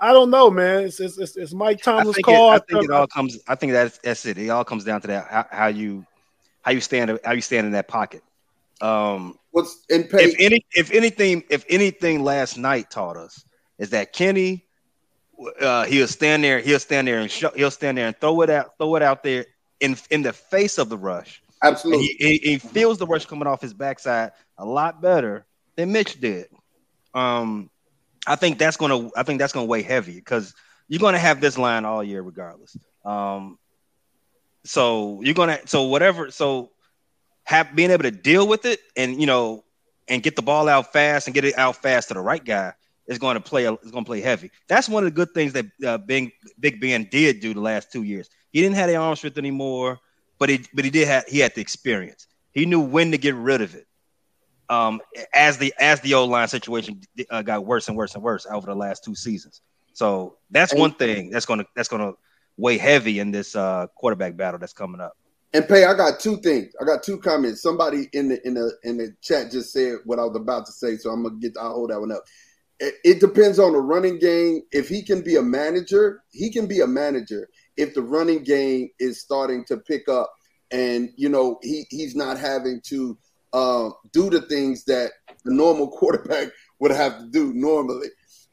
I 0.00 0.12
don't 0.12 0.30
know, 0.30 0.50
man. 0.50 0.84
It's 0.84 1.00
it's, 1.00 1.18
it's, 1.18 1.36
it's 1.36 1.52
Mike 1.52 1.78
I 1.78 1.80
Tomlin's 1.80 2.16
think, 2.16 2.26
call. 2.26 2.52
it, 2.52 2.54
I 2.54 2.58
think 2.72 2.84
it 2.84 2.90
all 2.90 3.06
comes. 3.06 3.38
I 3.48 3.54
think 3.54 3.72
that's 3.72 3.98
that's 3.98 4.24
it. 4.26 4.38
It 4.38 4.48
all 4.48 4.64
comes 4.64 4.84
down 4.84 5.00
to 5.02 5.06
that 5.08 5.26
how, 5.28 5.46
how 5.50 5.66
you 5.66 6.06
how 6.62 6.70
you 6.70 6.80
stand 6.80 7.18
how 7.24 7.32
you 7.32 7.40
stand 7.40 7.66
in 7.66 7.72
that 7.72 7.88
pocket. 7.88 8.22
Um, 8.80 9.38
what's 9.50 9.84
in 9.88 10.04
pay? 10.04 10.24
if 10.24 10.36
any 10.38 10.64
if 10.74 10.92
anything 10.92 11.42
if 11.50 11.64
anything 11.68 12.22
last 12.22 12.58
night 12.58 12.90
taught 12.90 13.16
us 13.16 13.44
is 13.78 13.90
that 13.90 14.12
Kenny 14.12 14.64
uh, 15.60 15.84
he'll 15.84 16.06
stand 16.06 16.44
there 16.44 16.60
he'll 16.60 16.78
stand 16.78 17.08
there 17.08 17.18
and 17.18 17.30
show, 17.30 17.50
he'll 17.56 17.70
stand 17.70 17.98
there 17.98 18.06
and 18.06 18.16
throw 18.20 18.40
it 18.42 18.50
out 18.50 18.78
throw 18.78 18.94
it 18.94 19.02
out 19.02 19.24
there 19.24 19.46
in 19.80 19.96
in 20.10 20.22
the 20.22 20.32
face 20.32 20.78
of 20.78 20.88
the 20.88 20.98
rush. 20.98 21.42
Absolutely. 21.60 22.04
he, 22.04 22.16
he, 22.18 22.50
he 22.52 22.58
feels 22.58 22.98
the 22.98 23.06
rush 23.06 23.26
coming 23.26 23.48
off 23.48 23.60
his 23.60 23.74
backside 23.74 24.30
a 24.58 24.64
lot 24.64 25.02
better 25.02 25.44
than 25.74 25.90
Mitch 25.90 26.20
did. 26.20 26.46
Um, 27.14 27.68
I 28.28 28.36
think 28.36 28.58
that's 28.58 28.76
gonna 28.76 29.10
I 29.16 29.22
think 29.22 29.38
that's 29.38 29.52
gonna 29.52 29.66
weigh 29.66 29.82
heavy 29.82 30.14
because 30.14 30.54
you're 30.86 31.00
gonna 31.00 31.18
have 31.18 31.40
this 31.40 31.58
line 31.58 31.84
all 31.84 32.04
year 32.04 32.22
regardless. 32.22 32.76
Um, 33.04 33.58
so 34.64 35.20
you're 35.22 35.34
gonna 35.34 35.60
so 35.66 35.84
whatever 35.84 36.30
so 36.30 36.70
have 37.44 37.74
being 37.74 37.90
able 37.90 38.02
to 38.02 38.10
deal 38.10 38.46
with 38.46 38.66
it 38.66 38.80
and 38.96 39.18
you 39.20 39.26
know 39.26 39.64
and 40.06 40.22
get 40.22 40.36
the 40.36 40.42
ball 40.42 40.68
out 40.68 40.92
fast 40.92 41.26
and 41.26 41.34
get 41.34 41.44
it 41.44 41.56
out 41.58 41.76
fast 41.76 42.08
to 42.08 42.14
the 42.14 42.20
right 42.20 42.44
guy 42.44 42.74
is 43.08 43.18
going 43.18 43.34
to 43.34 43.40
play 43.40 43.64
is 43.64 43.90
going 43.90 44.04
to 44.04 44.08
play 44.08 44.20
heavy. 44.20 44.50
That's 44.68 44.88
one 44.88 45.02
of 45.02 45.06
the 45.06 45.16
good 45.16 45.32
things 45.32 45.54
that 45.54 45.66
uh, 45.84 45.98
Big 45.98 46.32
Big 46.60 46.80
Ben 46.80 47.08
did 47.10 47.40
do 47.40 47.54
the 47.54 47.60
last 47.60 47.90
two 47.90 48.02
years. 48.02 48.28
He 48.52 48.60
didn't 48.60 48.76
have 48.76 48.88
the 48.88 48.96
arm 48.96 49.16
strength 49.16 49.38
anymore, 49.38 49.98
but 50.38 50.50
he 50.50 50.64
but 50.74 50.84
he 50.84 50.90
did 50.90 51.08
have 51.08 51.24
he 51.26 51.38
had 51.40 51.54
the 51.54 51.62
experience. 51.62 52.26
He 52.52 52.66
knew 52.66 52.80
when 52.80 53.10
to 53.12 53.18
get 53.18 53.34
rid 53.34 53.62
of 53.62 53.74
it. 53.74 53.87
Um, 54.70 55.00
as 55.32 55.56
the 55.58 55.72
as 55.78 56.00
the 56.02 56.14
old 56.14 56.30
line 56.30 56.48
situation 56.48 57.00
uh, 57.30 57.42
got 57.42 57.64
worse 57.64 57.88
and 57.88 57.96
worse 57.96 58.14
and 58.14 58.22
worse 58.22 58.46
over 58.50 58.66
the 58.66 58.74
last 58.74 59.02
two 59.04 59.14
seasons. 59.14 59.62
So 59.94 60.36
that's 60.50 60.72
And- 60.72 60.80
one 60.80 60.92
thing 60.94 61.30
that's 61.30 61.46
gonna 61.46 61.64
that's 61.74 61.88
gonna 61.88 62.12
weigh 62.56 62.78
heavy 62.78 63.18
in 63.18 63.30
this 63.30 63.56
uh, 63.56 63.86
quarterback 63.96 64.36
battle 64.36 64.58
that's 64.60 64.72
coming 64.72 65.00
up. 65.00 65.16
And 65.54 65.66
Pay, 65.66 65.84
I 65.84 65.94
got 65.94 66.20
two 66.20 66.36
things. 66.42 66.74
I 66.80 66.84
got 66.84 67.02
two 67.02 67.16
comments. 67.18 67.62
Somebody 67.62 68.10
in 68.12 68.28
the 68.28 68.46
in 68.46 68.52
the 68.54 68.70
in 68.82 68.98
the 68.98 69.14
chat 69.22 69.50
just 69.50 69.72
said 69.72 69.96
what 70.04 70.18
I 70.18 70.24
was 70.24 70.36
about 70.36 70.66
to 70.66 70.72
say, 70.72 70.96
so 70.98 71.10
I'm 71.10 71.22
gonna 71.22 71.36
get 71.40 71.56
I'll 71.58 71.72
hold 71.72 71.90
that 71.90 72.00
one 72.00 72.12
up. 72.12 72.24
It, 72.80 72.94
it 73.02 73.20
depends 73.20 73.58
on 73.58 73.72
the 73.72 73.80
running 73.80 74.18
game. 74.18 74.62
If 74.70 74.88
he 74.90 75.02
can 75.02 75.22
be 75.22 75.36
a 75.36 75.42
manager, 75.42 76.22
he 76.30 76.52
can 76.52 76.66
be 76.66 76.80
a 76.80 76.86
manager 76.86 77.48
if 77.78 77.94
the 77.94 78.02
running 78.02 78.44
game 78.44 78.90
is 79.00 79.20
starting 79.20 79.64
to 79.64 79.78
pick 79.78 80.08
up 80.08 80.32
and 80.70 81.10
you 81.16 81.28
know 81.30 81.58
he 81.62 81.86
he's 81.88 82.14
not 82.14 82.38
having 82.38 82.80
to 82.82 83.16
uh, 83.52 83.90
do 84.12 84.30
the 84.30 84.42
things 84.42 84.84
that 84.84 85.12
the 85.44 85.52
normal 85.52 85.88
quarterback 85.98 86.48
would 86.78 86.90
have 86.90 87.18
to 87.18 87.26
do 87.26 87.52
normally. 87.54 88.08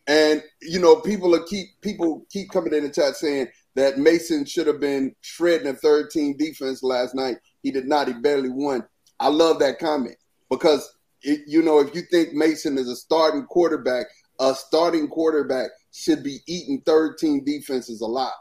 And 0.07 0.43
you 0.61 0.79
know, 0.79 0.97
people 0.97 1.33
are 1.35 1.43
keep 1.43 1.67
people 1.81 2.25
keep 2.29 2.51
coming 2.51 2.73
in 2.73 2.83
the 2.83 2.89
chat 2.89 3.15
saying 3.15 3.47
that 3.75 3.97
Mason 3.97 4.45
should 4.45 4.67
have 4.67 4.79
been 4.79 5.15
shredding 5.21 5.67
a 5.67 5.73
third 5.73 6.11
team 6.11 6.35
defense 6.37 6.83
last 6.83 7.15
night. 7.15 7.37
He 7.63 7.71
did 7.71 7.87
not. 7.87 8.07
He 8.07 8.13
barely 8.13 8.49
won. 8.49 8.85
I 9.19 9.29
love 9.29 9.59
that 9.59 9.79
comment 9.79 10.17
because 10.49 10.87
it, 11.21 11.41
you 11.47 11.63
know 11.63 11.79
if 11.79 11.95
you 11.95 12.01
think 12.11 12.33
Mason 12.33 12.77
is 12.77 12.87
a 12.87 12.95
starting 12.95 13.45
quarterback, 13.45 14.05
a 14.39 14.53
starting 14.53 15.07
quarterback 15.07 15.71
should 15.91 16.23
be 16.23 16.39
eating 16.45 16.81
third 16.85 17.17
team 17.17 17.43
defenses 17.43 18.01
a 18.01 18.05
lot. 18.05 18.33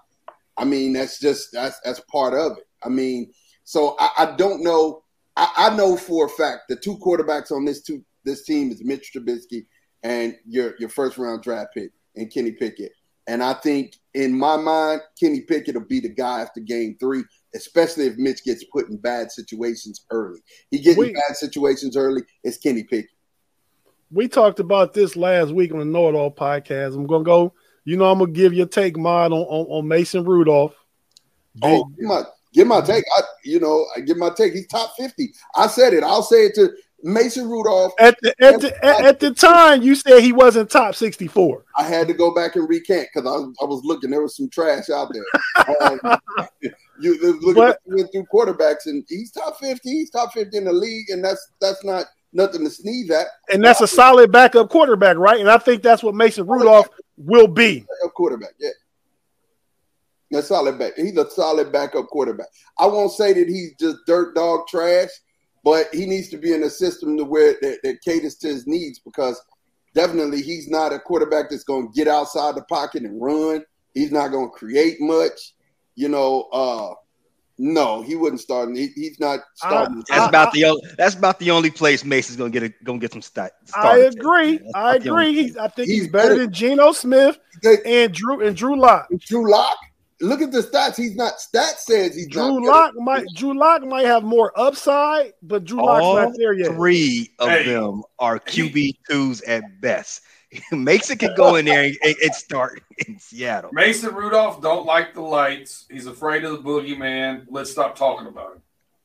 I 0.56 0.64
mean, 0.64 0.92
that's 0.92 1.18
just 1.18 1.52
that's 1.52 1.80
that's 1.80 2.00
part 2.00 2.34
of 2.34 2.58
it. 2.58 2.64
I 2.82 2.88
mean, 2.88 3.32
so 3.64 3.96
I, 3.98 4.10
I 4.18 4.36
don't 4.36 4.62
know. 4.62 5.03
I, 5.36 5.52
I, 5.56 5.76
know 5.76 5.96
for 5.96 6.26
a 6.26 6.28
fact 6.28 6.62
the 6.68 6.76
two 6.76 6.96
quarterbacks 6.98 7.50
on 7.50 7.64
this 7.64 7.82
two 7.82 8.04
this 8.24 8.44
team 8.44 8.70
is 8.70 8.84
Mitch 8.84 9.12
Trubisky 9.14 9.66
and 10.02 10.36
your 10.46 10.74
your 10.78 10.88
first 10.88 11.18
round 11.18 11.42
draft 11.42 11.74
pick 11.74 11.90
and 12.16 12.32
Kenny 12.32 12.52
Pickett. 12.52 12.92
And 13.26 13.42
I 13.42 13.54
think 13.54 13.96
in 14.12 14.38
my 14.38 14.56
mind, 14.56 15.00
Kenny 15.18 15.40
Pickett 15.40 15.74
will 15.74 15.86
be 15.86 16.00
the 16.00 16.10
guy 16.10 16.42
after 16.42 16.60
game 16.60 16.96
three, 17.00 17.24
especially 17.54 18.06
if 18.06 18.16
Mitch 18.16 18.44
gets 18.44 18.64
put 18.64 18.90
in 18.90 18.98
bad 18.98 19.32
situations 19.32 20.04
early. 20.10 20.40
He 20.70 20.78
gets 20.78 20.98
in 20.98 21.14
bad 21.14 21.36
situations 21.36 21.96
early, 21.96 22.22
it's 22.42 22.58
Kenny 22.58 22.84
Pickett. 22.84 23.10
We 24.10 24.28
talked 24.28 24.60
about 24.60 24.92
this 24.92 25.16
last 25.16 25.52
week 25.52 25.72
on 25.72 25.78
the 25.78 25.84
Know 25.86 26.08
It 26.08 26.14
All 26.14 26.30
podcast. 26.30 26.94
I'm 26.94 27.06
gonna 27.06 27.24
go, 27.24 27.54
you 27.84 27.96
know, 27.96 28.10
I'm 28.10 28.18
gonna 28.18 28.30
give 28.30 28.52
you 28.52 28.64
a 28.64 28.66
take 28.66 28.96
mod 28.96 29.32
on, 29.32 29.38
on, 29.38 29.66
on 29.70 29.88
Mason 29.88 30.24
Rudolph. 30.24 30.74
Oh, 31.62 31.90
my 31.98 32.24
Give 32.54 32.68
my 32.68 32.80
take. 32.80 33.04
I, 33.16 33.22
you 33.42 33.58
know, 33.58 33.84
I 33.96 34.00
give 34.00 34.16
my 34.16 34.30
take. 34.30 34.54
He's 34.54 34.68
top 34.68 34.94
50. 34.96 35.34
I 35.56 35.66
said 35.66 35.92
it. 35.92 36.04
I'll 36.04 36.22
say 36.22 36.46
it 36.46 36.54
to 36.54 36.70
Mason 37.02 37.50
Rudolph. 37.50 37.92
At 37.98 38.16
the 38.22 38.34
at 38.42 38.60
the, 38.60 38.84
at, 38.84 39.04
at 39.04 39.20
the 39.20 39.32
time, 39.32 39.82
you 39.82 39.96
said 39.96 40.22
he 40.22 40.32
wasn't 40.32 40.70
top 40.70 40.94
64. 40.94 41.64
I 41.76 41.82
had 41.82 42.06
to 42.06 42.14
go 42.14 42.32
back 42.32 42.54
and 42.54 42.68
recant 42.68 43.08
because 43.12 43.28
I, 43.28 43.62
I 43.62 43.66
was 43.66 43.82
looking. 43.84 44.10
There 44.10 44.22
was 44.22 44.36
some 44.36 44.48
trash 44.48 44.88
out 44.88 45.12
there. 45.12 45.76
um, 45.82 46.18
you 47.00 47.38
look 47.42 47.58
at 47.58 47.80
went 47.86 48.12
through 48.12 48.26
quarterbacks, 48.32 48.86
and 48.86 49.04
he's 49.08 49.32
top 49.32 49.58
50. 49.58 49.90
He's 49.90 50.10
top 50.10 50.32
50 50.32 50.56
in 50.56 50.64
the 50.64 50.72
league, 50.72 51.10
and 51.10 51.24
that's 51.24 51.50
that's 51.60 51.84
not 51.84 52.06
nothing 52.32 52.64
to 52.64 52.70
sneeze 52.70 53.10
at. 53.10 53.26
And 53.52 53.64
that's 53.64 53.80
a 53.80 53.88
solid 53.88 54.30
backup 54.30 54.70
quarterback, 54.70 55.16
right? 55.16 55.40
And 55.40 55.50
I 55.50 55.58
think 55.58 55.82
that's 55.82 56.02
what 56.02 56.14
Mason 56.14 56.46
Rudolph 56.46 56.88
will 57.16 57.48
be. 57.48 57.84
A 58.04 58.08
quarterback, 58.08 58.52
yeah. 58.58 58.70
A 60.34 60.42
solid 60.42 60.78
back. 60.78 60.94
He's 60.96 61.16
a 61.16 61.30
solid 61.30 61.72
backup 61.72 62.08
quarterback. 62.08 62.48
I 62.78 62.86
won't 62.86 63.12
say 63.12 63.32
that 63.32 63.48
he's 63.48 63.74
just 63.78 63.98
dirt 64.06 64.34
dog 64.34 64.66
trash, 64.68 65.10
but 65.62 65.86
he 65.92 66.06
needs 66.06 66.28
to 66.30 66.38
be 66.38 66.52
in 66.52 66.62
a 66.64 66.70
system 66.70 67.16
to 67.16 67.24
where 67.24 67.54
that, 67.62 67.78
that 67.82 68.02
caters 68.02 68.34
to 68.36 68.48
his 68.48 68.66
needs 68.66 68.98
because 68.98 69.40
definitely 69.94 70.42
he's 70.42 70.68
not 70.68 70.92
a 70.92 70.98
quarterback 70.98 71.50
that's 71.50 71.64
going 71.64 71.86
to 71.86 71.92
get 71.94 72.08
outside 72.08 72.56
the 72.56 72.64
pocket 72.64 73.02
and 73.02 73.22
run. 73.22 73.64
He's 73.94 74.10
not 74.10 74.28
going 74.28 74.50
to 74.50 74.56
create 74.56 75.00
much. 75.00 75.54
You 75.94 76.08
know, 76.08 76.48
uh, 76.52 76.94
no, 77.56 78.02
he 78.02 78.16
wouldn't 78.16 78.40
start. 78.40 78.74
He, 78.76 78.88
he's 78.96 79.20
not 79.20 79.40
starting. 79.54 80.02
that's 80.08 80.20
I, 80.20 80.28
about 80.28 80.48
I, 80.48 80.50
the 80.52 80.64
only. 80.64 80.82
That's 80.98 81.14
about 81.14 81.38
the 81.38 81.52
only 81.52 81.70
place 81.70 82.04
Mason's 82.04 82.36
gonna 82.36 82.50
get 82.50 82.64
a, 82.64 82.68
gonna 82.82 82.98
get 82.98 83.12
some 83.12 83.22
stat. 83.22 83.52
I 83.76 83.98
agree. 83.98 84.58
I 84.74 84.96
agree. 84.96 85.54
I 85.60 85.68
think 85.68 85.88
he's, 85.88 86.02
he's 86.02 86.08
better, 86.08 86.30
better 86.30 86.40
than 86.40 86.52
Geno 86.52 86.90
Smith 86.90 87.38
and 87.86 88.12
Drew 88.12 88.44
and 88.44 88.56
Drew 88.56 88.76
Lock. 88.76 89.08
Drew 89.20 89.48
Lock. 89.48 89.78
Look 90.24 90.40
at 90.40 90.52
the 90.52 90.60
stats. 90.60 90.96
He's 90.96 91.14
not. 91.14 91.34
Stats 91.34 91.80
says 91.80 92.14
he's 92.14 92.28
Drew. 92.28 92.66
Lock 92.66 92.94
might. 92.96 93.26
Drew 93.34 93.56
Lock 93.56 93.84
might 93.84 94.06
have 94.06 94.22
more 94.22 94.58
upside, 94.58 95.34
but 95.42 95.64
Drew 95.64 95.84
Lock's 95.84 96.02
All 96.02 96.16
not 96.16 96.32
there 96.36 96.54
yet. 96.54 96.72
Three 96.72 97.30
of 97.38 97.50
hey. 97.50 97.64
them 97.64 98.02
are 98.18 98.38
QB 98.40 98.96
twos 99.08 99.42
at 99.42 99.80
best. 99.82 100.22
Mason 100.72 101.18
can 101.18 101.34
go 101.36 101.56
in 101.56 101.66
there 101.66 101.84
and, 101.84 102.14
and, 102.22 102.34
start 102.34 102.82
in 103.06 103.18
Seattle. 103.18 103.70
Mason 103.72 104.14
Rudolph 104.14 104.62
don't 104.62 104.86
like 104.86 105.12
the 105.12 105.20
lights. 105.20 105.84
He's 105.90 106.06
afraid 106.06 106.44
of 106.44 106.52
the 106.52 106.58
boogeyman. 106.58 107.46
Let's 107.50 107.70
stop 107.70 107.96
talking 107.96 108.26
about 108.26 108.54
him. 108.54 108.62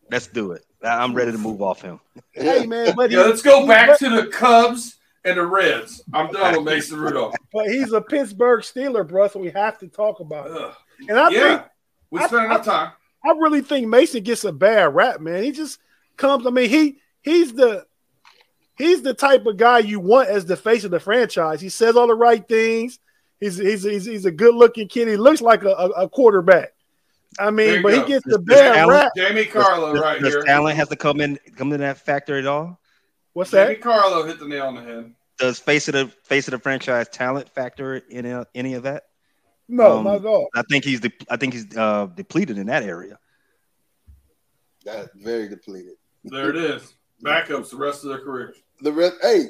Let's 0.10 0.28
do 0.28 0.54
it. 0.54 0.64
I'm 0.84 1.14
ready 1.14 1.32
to 1.32 1.38
move 1.38 1.62
off 1.62 1.82
him. 1.82 2.00
Hey 2.32 2.66
man, 2.66 2.94
but 2.96 3.12
yeah, 3.12 3.22
let's 3.22 3.42
go 3.42 3.68
back 3.68 4.00
to 4.00 4.10
the 4.10 4.28
Cubs 4.28 4.98
and 5.26 5.38
the 5.38 5.46
Reds. 5.46 6.02
I'm 6.14 6.32
done 6.32 6.56
with 6.56 6.64
Mason 6.64 6.98
Rudolph. 7.00 7.36
But 7.52 7.68
he's 7.68 7.92
a 7.92 8.00
Pittsburgh 8.00 8.62
Steeler, 8.62 9.06
bro, 9.06 9.28
so 9.28 9.40
we 9.40 9.50
have 9.50 9.80
to 9.80 9.88
talk 9.88 10.20
about 10.20 10.52
it. 10.52 10.76
And 11.08 11.18
I 11.18 11.30
yeah, 11.30 11.58
think 11.58 11.70
we 12.12 12.24
spent 12.24 12.46
enough 12.46 12.66
time. 12.66 12.92
I 13.24 13.32
really 13.32 13.62
think 13.62 13.88
Mason 13.88 14.24
gets 14.24 14.44
a 14.44 14.52
bad 14.52 14.96
rap, 14.96 15.22
man. 15.22 15.44
He 15.44 15.52
just 15.52 15.80
comes. 16.18 16.46
I 16.46 16.50
mean, 16.50 16.70
he 16.70 17.00
he's 17.22 17.54
the 17.54 17.86
he's 18.78 19.02
the 19.02 19.14
type 19.14 19.46
of 19.46 19.58
guy 19.58 19.80
you 19.80 20.00
want 20.00 20.30
as 20.30 20.46
the 20.46 20.58
face 20.58 20.84
of 20.84 20.92
the 20.92 21.00
franchise. 21.00 21.62
He 21.62 21.70
says 21.70 21.96
all 21.96 22.08
the 22.08 22.16
right 22.16 22.46
things. 22.48 23.00
He's 23.40 23.58
he's 23.58 23.84
he's, 23.84 24.06
he's 24.06 24.26
a 24.26 24.32
good 24.32 24.56
looking 24.56 24.88
kid. 24.88 25.08
He 25.08 25.18
looks 25.18 25.42
like 25.42 25.64
a, 25.64 25.70
a, 25.70 25.90
a 25.90 26.10
quarterback. 26.10 26.74
I 27.38 27.52
mean, 27.52 27.84
but 27.84 27.94
go. 27.94 28.02
he 28.02 28.08
gets 28.08 28.26
the 28.26 28.40
bad 28.40 28.74
talent, 28.74 28.90
rap. 28.90 29.12
Jamie 29.16 29.46
Carlo, 29.46 29.94
does, 29.94 30.02
right 30.02 30.20
does 30.20 30.34
here. 30.34 30.44
talent 30.44 30.76
have 30.78 30.90
to 30.90 30.96
come 30.96 31.22
in 31.22 31.38
come 31.56 31.72
in 31.74 31.82
that 31.82 32.00
factor 32.00 32.38
at 32.38 32.48
all? 32.48 32.80
What's 33.34 33.52
Jamie 33.52 33.62
that? 33.62 33.68
Jamie 33.68 33.82
Carlo 33.82 34.26
hit 34.26 34.40
the 34.40 34.48
nail 34.48 34.66
on 34.66 34.76
the 34.76 34.82
head. 34.82 35.14
Does 35.38 35.60
face 35.60 35.88
of 35.88 35.94
the 35.94 36.08
face 36.24 36.48
of 36.48 36.52
the 36.52 36.60
franchise 36.60 37.08
talent 37.08 37.50
factor 37.50 37.98
in 37.98 38.46
any 38.56 38.74
of 38.74 38.84
that? 38.84 39.06
No, 39.70 40.00
um, 40.00 40.04
not 40.04 40.16
at 40.16 40.26
all. 40.26 40.50
I 40.56 40.64
think 40.64 40.84
he's 40.84 41.00
de- 41.00 41.12
I 41.30 41.38
think 41.38 41.54
he's 41.54 41.78
uh, 41.78 42.08
depleted 42.08 42.58
in 42.58 42.68
that 42.68 42.84
area. 42.84 43.18
That's 44.84 45.10
very 45.16 45.48
depleted. 45.48 45.94
There 46.24 46.50
it 46.50 46.58
is. 46.58 46.96
Backups 47.24 47.70
the 47.70 47.78
rest 47.78 48.04
of 48.04 48.10
their 48.10 48.20
careers. 48.20 48.58
The 48.82 48.92
rest, 48.92 49.16
hey, 49.22 49.46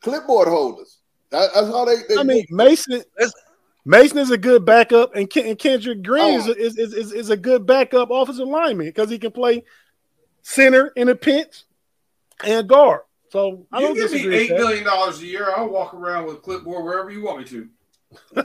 clipboard 0.00 0.48
holders. 0.48 0.98
That, 1.30 1.50
that's 1.54 1.68
how 1.68 1.84
they, 1.84 1.96
they. 2.08 2.16
I 2.18 2.24
mean, 2.24 2.44
Mason. 2.50 3.02
Mason 3.86 4.18
is 4.18 4.30
a 4.30 4.36
good 4.36 4.66
backup, 4.66 5.16
and, 5.16 5.28
Ken, 5.30 5.46
and 5.46 5.58
Kendrick 5.58 6.02
Green 6.02 6.40
oh. 6.40 6.50
is, 6.50 6.76
is, 6.76 6.92
is, 6.92 7.12
is 7.12 7.30
a 7.30 7.36
good 7.36 7.66
backup 7.66 8.10
offensive 8.10 8.46
lineman 8.46 8.86
because 8.86 9.08
he 9.08 9.18
can 9.18 9.32
play 9.32 9.64
center 10.42 10.88
in 10.96 11.08
a 11.08 11.14
pinch 11.14 11.64
and 12.44 12.68
guard. 12.68 13.00
So 13.30 13.66
I 13.72 13.80
you 13.80 13.86
don't 13.86 13.96
give 13.96 14.12
me 14.12 14.34
eight 14.34 14.50
million 14.50 14.84
dollars 14.84 15.20
a 15.20 15.26
year. 15.26 15.50
I'll 15.56 15.70
walk 15.70 15.94
around 15.94 16.26
with 16.26 16.42
clipboard 16.42 16.84
wherever 16.84 17.10
you 17.10 17.22
want 17.22 17.38
me 17.38 17.44
to. 17.46 17.68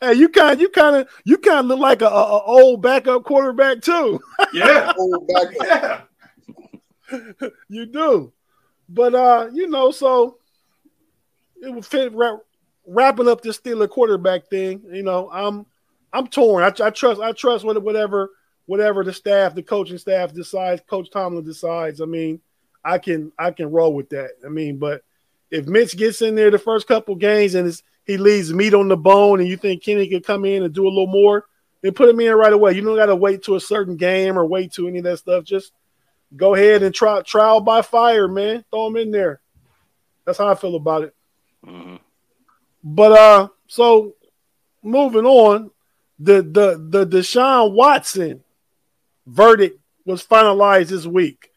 hey, 0.00 0.14
you 0.14 0.28
kind 0.28 0.60
you 0.60 0.68
kind 0.68 0.96
of 0.96 1.08
you 1.24 1.38
kind 1.38 1.60
of 1.60 1.66
look 1.66 1.80
like 1.80 2.02
a, 2.02 2.06
a, 2.06 2.08
a, 2.08 2.42
old 2.42 2.82
backup 2.82 3.24
quarterback 3.24 3.80
too. 3.80 4.20
yeah, 4.52 4.92
yeah, 5.60 6.00
you 7.68 7.86
do. 7.86 8.32
But 8.88 9.14
uh, 9.14 9.48
you 9.52 9.68
know, 9.68 9.90
so 9.90 10.38
it 11.62 11.72
would 11.72 11.84
fit 11.84 12.12
wrapping 12.86 13.28
up 13.28 13.42
this 13.42 13.58
Steeler 13.58 13.88
quarterback 13.88 14.48
thing. 14.48 14.82
You 14.92 15.02
know, 15.02 15.28
I'm 15.32 15.66
I'm 16.12 16.28
torn. 16.28 16.62
I, 16.62 16.72
I 16.84 16.90
trust 16.90 17.20
I 17.20 17.32
trust 17.32 17.64
whatever 17.64 18.30
whatever 18.66 19.02
the 19.02 19.12
staff, 19.12 19.54
the 19.54 19.62
coaching 19.64 19.98
staff 19.98 20.32
decides, 20.32 20.80
Coach 20.86 21.10
Tomlin 21.10 21.44
decides. 21.44 22.00
I 22.00 22.04
mean, 22.04 22.40
I 22.84 22.98
can 22.98 23.32
I 23.38 23.50
can 23.50 23.70
roll 23.70 23.94
with 23.94 24.10
that. 24.10 24.30
I 24.44 24.48
mean, 24.48 24.78
but 24.78 25.02
if 25.50 25.66
Mitch 25.66 25.96
gets 25.96 26.22
in 26.22 26.36
there 26.36 26.50
the 26.50 26.58
first 26.58 26.86
couple 26.86 27.16
games 27.16 27.54
and 27.54 27.66
it's 27.66 27.82
he 28.04 28.16
leaves 28.16 28.52
meat 28.52 28.74
on 28.74 28.88
the 28.88 28.96
bone, 28.96 29.40
and 29.40 29.48
you 29.48 29.56
think 29.56 29.82
Kenny 29.82 30.08
could 30.08 30.24
come 30.24 30.44
in 30.44 30.62
and 30.62 30.74
do 30.74 30.84
a 30.84 30.88
little 30.88 31.06
more, 31.06 31.46
then 31.82 31.92
put 31.92 32.08
him 32.08 32.20
in 32.20 32.32
right 32.34 32.52
away. 32.52 32.72
You 32.72 32.82
don't 32.82 32.96
got 32.96 33.06
to 33.06 33.16
wait 33.16 33.44
to 33.44 33.56
a 33.56 33.60
certain 33.60 33.96
game 33.96 34.38
or 34.38 34.46
wait 34.46 34.72
to 34.72 34.88
any 34.88 34.98
of 34.98 35.04
that 35.04 35.18
stuff. 35.18 35.44
Just 35.44 35.72
go 36.36 36.54
ahead 36.54 36.82
and 36.82 36.94
try 36.94 37.20
trial 37.22 37.60
by 37.60 37.82
fire, 37.82 38.28
man. 38.28 38.64
Throw 38.70 38.86
him 38.86 38.96
in 38.96 39.10
there. 39.10 39.40
That's 40.24 40.38
how 40.38 40.48
I 40.48 40.54
feel 40.54 40.76
about 40.76 41.04
it. 41.04 41.14
Mm-hmm. 41.66 41.96
But 42.82 43.12
uh, 43.12 43.48
so 43.66 44.14
moving 44.82 45.26
on, 45.26 45.70
the 46.18 46.42
the 46.42 46.86
the 46.88 47.06
Deshaun 47.06 47.72
Watson 47.72 48.42
verdict 49.26 49.80
was 50.04 50.24
finalized 50.24 50.88
this 50.88 51.06
week. 51.06 51.50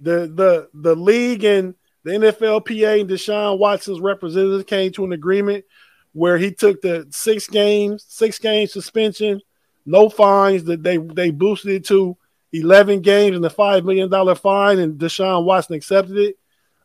The 0.00 0.30
the 0.34 0.68
the 0.74 0.94
league 0.94 1.44
and 1.44 1.74
the 2.04 2.12
NFLPA 2.12 3.02
and 3.02 3.10
Deshaun 3.10 3.58
Watson's 3.58 4.00
representatives 4.00 4.64
came 4.64 4.92
to 4.92 5.04
an 5.04 5.12
agreement 5.12 5.64
where 6.12 6.38
he 6.38 6.52
took 6.52 6.80
the 6.80 7.06
six 7.10 7.46
games, 7.46 8.04
six 8.08 8.38
game 8.38 8.66
suspension, 8.66 9.40
no 9.86 10.08
fines. 10.08 10.64
That 10.64 10.82
they 10.82 10.96
they 10.96 11.30
boosted 11.30 11.72
it 11.72 11.86
to 11.86 12.16
eleven 12.52 13.00
games 13.00 13.36
and 13.36 13.44
the 13.44 13.50
five 13.50 13.84
million 13.84 14.10
dollar 14.10 14.34
fine, 14.34 14.78
and 14.78 14.98
Deshaun 14.98 15.44
Watson 15.44 15.76
accepted 15.76 16.16
it. 16.16 16.38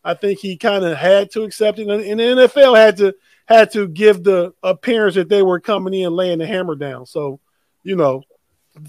I 0.03 0.13
think 0.13 0.39
he 0.39 0.57
kind 0.57 0.85
of 0.85 0.97
had 0.97 1.31
to 1.31 1.43
accept 1.43 1.79
it, 1.79 1.87
and 1.87 2.19
the 2.19 2.23
NFL 2.23 2.75
had 2.77 2.97
to 2.97 3.15
had 3.45 3.71
to 3.71 3.87
give 3.87 4.23
the 4.23 4.53
appearance 4.63 5.15
that 5.15 5.29
they 5.29 5.41
were 5.41 5.59
coming 5.59 5.93
in 5.93 6.13
laying 6.13 6.39
the 6.39 6.47
hammer 6.47 6.75
down. 6.75 7.05
So, 7.05 7.39
you 7.83 7.95
know, 7.95 8.23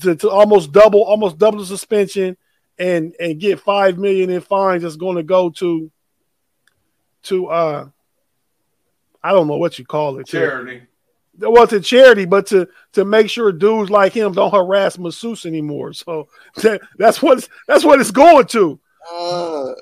to, 0.00 0.16
to 0.16 0.30
almost 0.30 0.72
double 0.72 1.02
almost 1.04 1.38
double 1.38 1.60
the 1.60 1.66
suspension 1.66 2.36
and 2.78 3.14
and 3.20 3.40
get 3.40 3.60
five 3.60 3.98
million 3.98 4.30
in 4.30 4.40
fines 4.40 4.82
that's 4.82 4.96
going 4.96 5.16
to 5.16 5.22
go 5.22 5.50
to 5.50 5.90
to 7.26 7.46
uh 7.46 7.88
I 9.22 9.32
don't 9.32 9.48
know 9.48 9.56
what 9.56 9.78
you 9.78 9.84
call 9.84 10.18
it 10.18 10.26
charity. 10.26 10.82
To, 11.40 11.50
well, 11.50 11.66
to 11.66 11.80
charity, 11.80 12.24
but 12.24 12.46
to 12.46 12.68
to 12.92 13.04
make 13.04 13.28
sure 13.28 13.52
dudes 13.52 13.90
like 13.90 14.12
him 14.12 14.32
don't 14.32 14.54
harass 14.54 14.98
masseuse 14.98 15.44
anymore. 15.46 15.92
So 15.92 16.28
that, 16.62 16.80
that's 16.98 17.20
what 17.22 17.48
that's 17.68 17.84
what 17.84 18.00
it's 18.00 18.10
going 18.10 18.46
to. 18.46 18.78
Uh, 19.12 19.72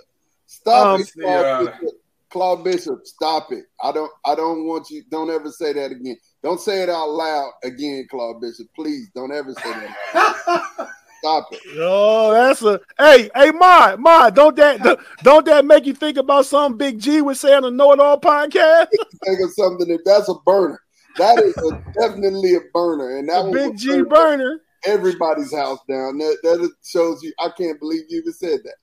stop 0.46 0.86
Um, 0.86 1.00
it, 1.00 1.12
Claude, 1.12 1.24
yeah. 1.24 1.58
Bishop. 1.80 2.00
Claude 2.30 2.64
Bishop. 2.64 3.06
Stop 3.06 3.52
it. 3.52 3.64
I 3.82 3.92
don't. 3.92 4.10
I 4.24 4.34
don't 4.34 4.66
want 4.66 4.90
you. 4.90 5.02
Don't 5.10 5.30
ever 5.30 5.50
say 5.50 5.72
that 5.74 5.92
again. 5.92 6.16
Don't 6.42 6.60
say 6.60 6.82
it 6.82 6.88
out 6.88 7.10
loud 7.10 7.52
again, 7.62 8.06
Claude 8.10 8.40
Bishop. 8.40 8.66
Please 8.74 9.08
don't 9.14 9.32
ever 9.32 9.52
say 9.54 9.70
that. 10.12 10.88
Stop 11.24 11.48
it. 11.52 11.60
Oh, 11.78 12.32
that's 12.34 12.60
a 12.60 12.78
hey, 12.98 13.30
hey, 13.34 13.50
Ma, 13.50 13.96
Ma, 13.96 14.28
don't 14.28 14.54
that 14.56 14.98
don't 15.22 15.46
that 15.46 15.64
make 15.64 15.86
you 15.86 15.94
think 15.94 16.18
about 16.18 16.44
something 16.44 16.76
Big 16.76 16.98
G 16.98 17.22
was 17.22 17.40
saying 17.40 17.56
on 17.56 17.62
the 17.62 17.70
Know 17.70 17.92
It 17.92 17.98
All 17.98 18.20
podcast? 18.20 18.88
Think 19.24 19.40
of 19.40 19.50
something 19.52 19.88
that 19.88 20.02
that's 20.04 20.28
a 20.28 20.34
burner. 20.44 20.82
That 21.16 21.38
is 21.38 21.56
a, 21.56 21.82
definitely 21.98 22.56
a 22.56 22.60
burner, 22.74 23.16
and 23.16 23.26
that 23.30 23.50
Big 23.54 23.74
G 23.78 24.02
burn 24.02 24.08
burner. 24.10 24.60
everybody's 24.84 25.54
house 25.54 25.78
down. 25.88 26.18
That 26.18 26.40
that 26.42 26.70
shows 26.84 27.22
you. 27.22 27.32
I 27.38 27.48
can't 27.56 27.80
believe 27.80 28.02
you 28.10 28.18
even 28.18 28.32
said 28.34 28.60
that. 28.64 28.74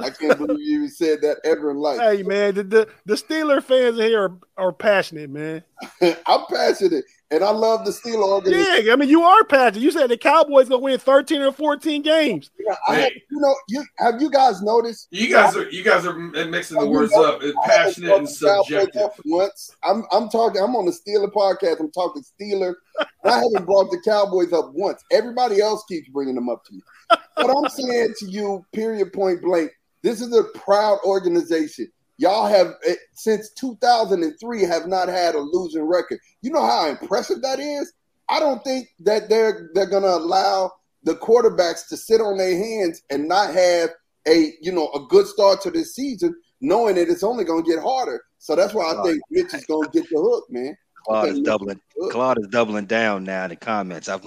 I 0.00 0.10
can't 0.10 0.38
believe 0.38 0.60
you 0.60 0.76
even 0.76 0.90
said 0.90 1.20
that 1.22 1.38
ever 1.42 1.72
in 1.72 1.78
life. 1.78 1.98
Hey 1.98 2.22
man, 2.22 2.54
the, 2.54 2.62
the 2.62 2.88
the 3.06 3.14
Steeler 3.14 3.60
fans 3.60 3.98
here 3.98 4.22
are, 4.22 4.38
are 4.56 4.72
passionate, 4.72 5.30
man. 5.30 5.64
I'm 6.00 6.44
passionate, 6.48 7.04
and 7.30 7.44
I 7.44 7.50
love 7.50 7.84
the 7.84 7.92
Steel 7.92 8.22
organization. 8.22 8.86
Yeah, 8.86 8.92
I 8.92 8.96
mean 8.96 9.08
you 9.08 9.22
are 9.22 9.44
passionate. 9.44 9.82
You 9.82 9.90
said 9.90 10.08
the 10.08 10.16
Cowboys 10.16 10.68
gonna 10.68 10.82
win 10.82 10.98
13 10.98 11.42
or 11.42 11.52
14 11.52 12.02
games. 12.02 12.50
I 12.88 12.94
have, 12.96 13.12
you 13.12 13.40
know, 13.40 13.54
you 13.68 13.84
have 13.98 14.20
you 14.20 14.30
guys 14.30 14.62
noticed? 14.62 15.08
You 15.10 15.30
guys 15.30 15.56
are 15.56 15.68
you 15.68 15.82
guys 15.82 16.06
are 16.06 16.14
mixing 16.14 16.78
the 16.78 16.86
words 16.86 17.12
know, 17.12 17.24
up. 17.24 17.42
It's 17.42 17.56
passionate 17.64 18.16
and 18.16 18.28
subjective. 18.28 19.10
Once 19.24 19.70
I'm, 19.82 20.04
I'm 20.12 20.28
talking. 20.28 20.62
I'm 20.62 20.74
on 20.76 20.86
the 20.86 20.92
Steeler 20.92 21.30
podcast. 21.30 21.80
I'm 21.80 21.90
talking 21.90 22.22
Steeler. 22.22 22.74
I 23.24 23.34
haven't 23.34 23.66
brought 23.66 23.90
the 23.90 24.00
Cowboys 24.04 24.52
up 24.52 24.72
once. 24.72 25.02
Everybody 25.12 25.60
else 25.60 25.84
keeps 25.88 26.08
bringing 26.08 26.34
them 26.34 26.48
up 26.48 26.64
to 26.64 26.74
me. 26.74 26.80
But 27.10 27.50
I'm 27.50 27.68
saying 27.68 28.14
to 28.18 28.26
you, 28.26 28.64
period, 28.72 29.12
point 29.12 29.42
blank, 29.42 29.70
this 30.02 30.20
is 30.20 30.34
a 30.34 30.44
proud 30.58 30.98
organization. 31.04 31.90
Y'all 32.18 32.46
have 32.46 32.74
eh, 32.86 32.94
since 33.14 33.50
2003 33.52 34.62
have 34.62 34.86
not 34.86 35.08
had 35.08 35.34
a 35.34 35.40
losing 35.40 35.84
record. 35.84 36.18
You 36.42 36.50
know 36.50 36.66
how 36.66 36.88
impressive 36.88 37.42
that 37.42 37.60
is. 37.60 37.92
I 38.28 38.40
don't 38.40 38.62
think 38.64 38.88
that 39.00 39.28
they're 39.28 39.70
they're 39.74 39.88
gonna 39.88 40.06
allow 40.08 40.72
the 41.04 41.14
quarterbacks 41.14 41.88
to 41.88 41.96
sit 41.96 42.20
on 42.20 42.36
their 42.36 42.56
hands 42.56 43.02
and 43.08 43.28
not 43.28 43.54
have 43.54 43.90
a 44.26 44.52
you 44.60 44.72
know 44.72 44.90
a 44.94 45.06
good 45.08 45.26
start 45.26 45.62
to 45.62 45.70
this 45.70 45.94
season, 45.94 46.34
knowing 46.60 46.96
that 46.96 47.08
it's 47.08 47.22
only 47.22 47.44
gonna 47.44 47.62
get 47.62 47.80
harder. 47.80 48.22
So 48.38 48.56
that's 48.56 48.74
why 48.74 48.94
I 48.94 49.02
think 49.02 49.22
Mitch 49.30 49.54
is 49.54 49.64
gonna 49.66 49.88
get 49.90 50.08
the 50.10 50.20
hook, 50.20 50.44
man. 50.50 50.76
Claude 51.04 51.28
is 51.28 51.40
doubling. 51.40 51.80
Claude 52.10 52.38
is 52.38 52.48
doubling 52.48 52.86
down 52.86 53.24
now 53.24 53.44
in 53.44 53.50
the 53.50 53.56
comments. 53.56 54.08
I'm, 54.08 54.20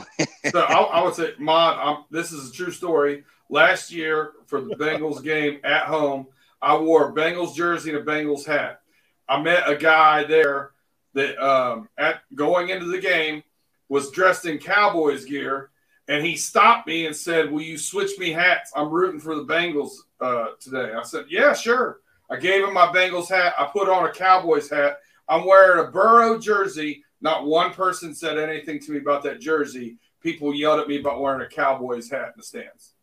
So 0.50 0.62
I, 0.62 0.82
I 0.82 1.04
would 1.04 1.14
say, 1.14 1.34
Mon, 1.38 1.78
I'm, 1.78 2.04
this 2.10 2.32
is 2.32 2.50
a 2.50 2.54
true 2.54 2.72
story. 2.72 3.24
Last 3.50 3.92
year 3.92 4.32
for 4.48 4.62
the 4.62 4.76
Bengals 4.76 5.24
game 5.24 5.60
at 5.64 5.84
home, 5.84 6.28
I 6.62 6.78
wore 6.78 7.10
a 7.10 7.14
Bengals 7.14 7.56
jersey 7.56 7.94
and 7.94 8.00
a 8.00 8.04
Bengals 8.04 8.46
hat. 8.46 8.82
I 9.28 9.42
met 9.42 9.70
a 9.70 9.76
guy 9.76 10.24
there 10.24 10.72
that 11.14 11.38
um, 11.40 11.90
at 11.98 12.22
going 12.36 12.70
into 12.70 12.86
the 12.86 13.00
game 13.00 13.44
was 13.90 14.12
dressed 14.12 14.46
in 14.46 14.58
Cowboys 14.58 15.26
gear, 15.26 15.70
and 16.08 16.26
he 16.26 16.36
stopped 16.36 16.88
me 16.88 17.06
and 17.06 17.16
said, 17.16 17.52
"Will 17.52 17.62
you 17.62 17.78
switch 17.78 18.18
me 18.20 18.32
hats? 18.32 18.72
I'm 18.76 18.90
rooting 18.90 19.20
for 19.20 19.36
the 19.36 19.46
Bengals 19.46 19.92
uh, 20.20 20.48
today." 20.60 20.94
I 20.94 21.04
said, 21.04 21.26
"Yeah, 21.30 21.54
sure." 21.54 22.00
I 22.30 22.38
gave 22.38 22.64
him 22.64 22.74
my 22.74 22.88
Bengals 22.88 23.28
hat. 23.28 23.54
I 23.60 23.66
put 23.66 23.90
on 23.90 24.06
a 24.06 24.12
Cowboys 24.12 24.70
hat. 24.70 25.00
I'm 25.28 25.46
wearing 25.46 25.86
a 25.86 25.92
Burrow 25.92 26.40
jersey. 26.40 27.04
Not 27.20 27.46
one 27.46 27.74
person 27.74 28.16
said 28.16 28.38
anything 28.38 28.80
to 28.80 28.92
me 28.92 29.00
about 29.00 29.24
that 29.24 29.42
jersey. 29.42 29.98
People 30.22 30.56
yelled 30.56 30.80
at 30.80 30.88
me 30.88 31.00
about 31.00 31.20
wearing 31.20 31.42
a 31.42 31.48
Cowboys 31.50 32.10
hat 32.10 32.28
in 32.28 32.34
the 32.38 32.44
stands. 32.44 32.94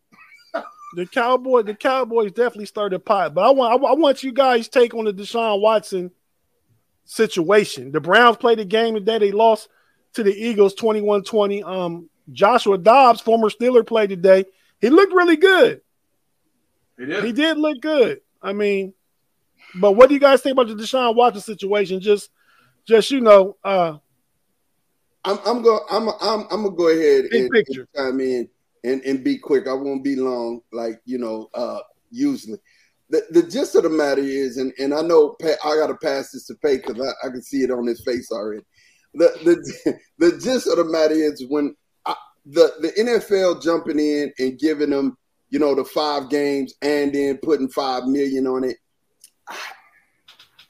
The 0.99 1.07
Cowboy, 1.07 1.63
the 1.63 1.77
Cowboys 1.77 2.33
definitely 2.33 2.67
started 2.67 2.99
pot, 3.05 3.33
but 3.33 3.47
I 3.47 3.51
want 3.51 3.85
I, 3.85 3.93
want 3.93 4.25
you 4.25 4.33
guys 4.33 4.67
take 4.67 4.95
on 4.95 5.05
the 5.05 5.13
Deshaun 5.13 5.61
Watson 5.61 6.11
situation. 7.05 7.93
The 7.93 8.01
Browns 8.01 8.37
played 8.37 8.59
a 8.59 8.65
game 8.65 8.95
today. 8.95 9.19
They 9.19 9.31
lost 9.31 9.69
to 10.15 10.25
the 10.25 10.35
Eagles 10.35 10.75
21-20. 10.75 11.63
Um, 11.63 12.11
Joshua 12.33 12.79
Dobbs, 12.79 13.21
former 13.21 13.49
Steeler, 13.49 13.87
played 13.87 14.11
today. 14.11 14.45
He 14.81 14.91
looked 14.91 15.13
really 15.13 15.37
good. 15.37 15.83
He 16.99 17.07
did. 17.07 17.25
He 17.27 17.31
did 17.31 17.59
look 17.59 17.81
good. 17.81 18.21
I 18.43 18.53
mean, 18.53 18.93
but 19.77 19.93
what 19.93 20.09
do 20.09 20.15
you 20.17 20.21
guys 20.21 20.41
think 20.41 20.55
about 20.55 20.67
the 20.67 20.75
Deshaun 20.75 21.15
Watson 21.15 21.43
situation? 21.43 22.01
Just, 22.01 22.29
just 22.89 23.13
you 23.13 23.21
know, 23.21 23.57
uh, 23.63 23.99
I'm 25.25 25.39
I'm 25.47 25.63
going 25.63 25.81
I'm 25.93 26.09
I'm 26.09 26.41
I'm 26.51 26.63
gonna 26.65 26.71
go 26.73 26.89
ahead 26.89 27.27
and, 27.27 27.49
picture. 27.51 27.87
and 27.95 28.19
chime 28.19 28.21
in 28.21 28.49
and, 28.89 29.03
and 29.03 29.25
be 29.25 29.39
quick. 29.39 29.67
I 29.67 29.75
won't 29.75 30.05
be 30.05 30.17
long, 30.17 30.61
like 30.73 31.01
you 31.05 31.19
know, 31.19 31.49
uh 31.55 31.81
usually. 32.11 32.59
The 33.11 33.23
the 33.31 33.43
gist 33.43 33.75
of 33.75 33.85
the 33.85 33.91
matter 33.91 34.23
is, 34.23 34.59
and, 34.59 34.73
and 34.79 34.93
I 34.93 35.03
know 35.03 35.37
Pa- 35.41 35.57
I 35.65 35.77
gotta 35.77 35.97
pass 35.97 36.33
this 36.33 36.47
to 36.47 36.55
Pay 36.57 36.79
because 36.79 37.01
I, 37.01 37.27
I 37.27 37.31
can 37.31 37.43
see 37.43 37.63
it 37.63 37.71
on 37.71 37.87
his 37.87 38.03
face 38.05 38.31
already. 38.31 38.65
The 39.15 39.29
the 39.45 39.99
the 40.19 40.39
gist 40.39 40.67
of 40.67 40.77
the 40.77 40.85
matter 40.85 41.15
is 41.15 41.45
when 41.49 41.75
I, 42.07 42.15
the 42.47 42.73
the 42.81 42.93
NFL 42.93 43.63
jumping 43.63 43.99
in 43.99 44.33
and 44.39 44.59
giving 44.59 44.91
them 44.91 45.17
you 45.51 45.59
know 45.59 45.75
the 45.75 45.85
five 45.85 46.29
games 46.29 46.75
and 46.83 47.15
then 47.15 47.39
putting 47.39 47.69
five 47.69 48.05
million 48.05 48.47
on 48.47 48.65
it. 48.65 48.77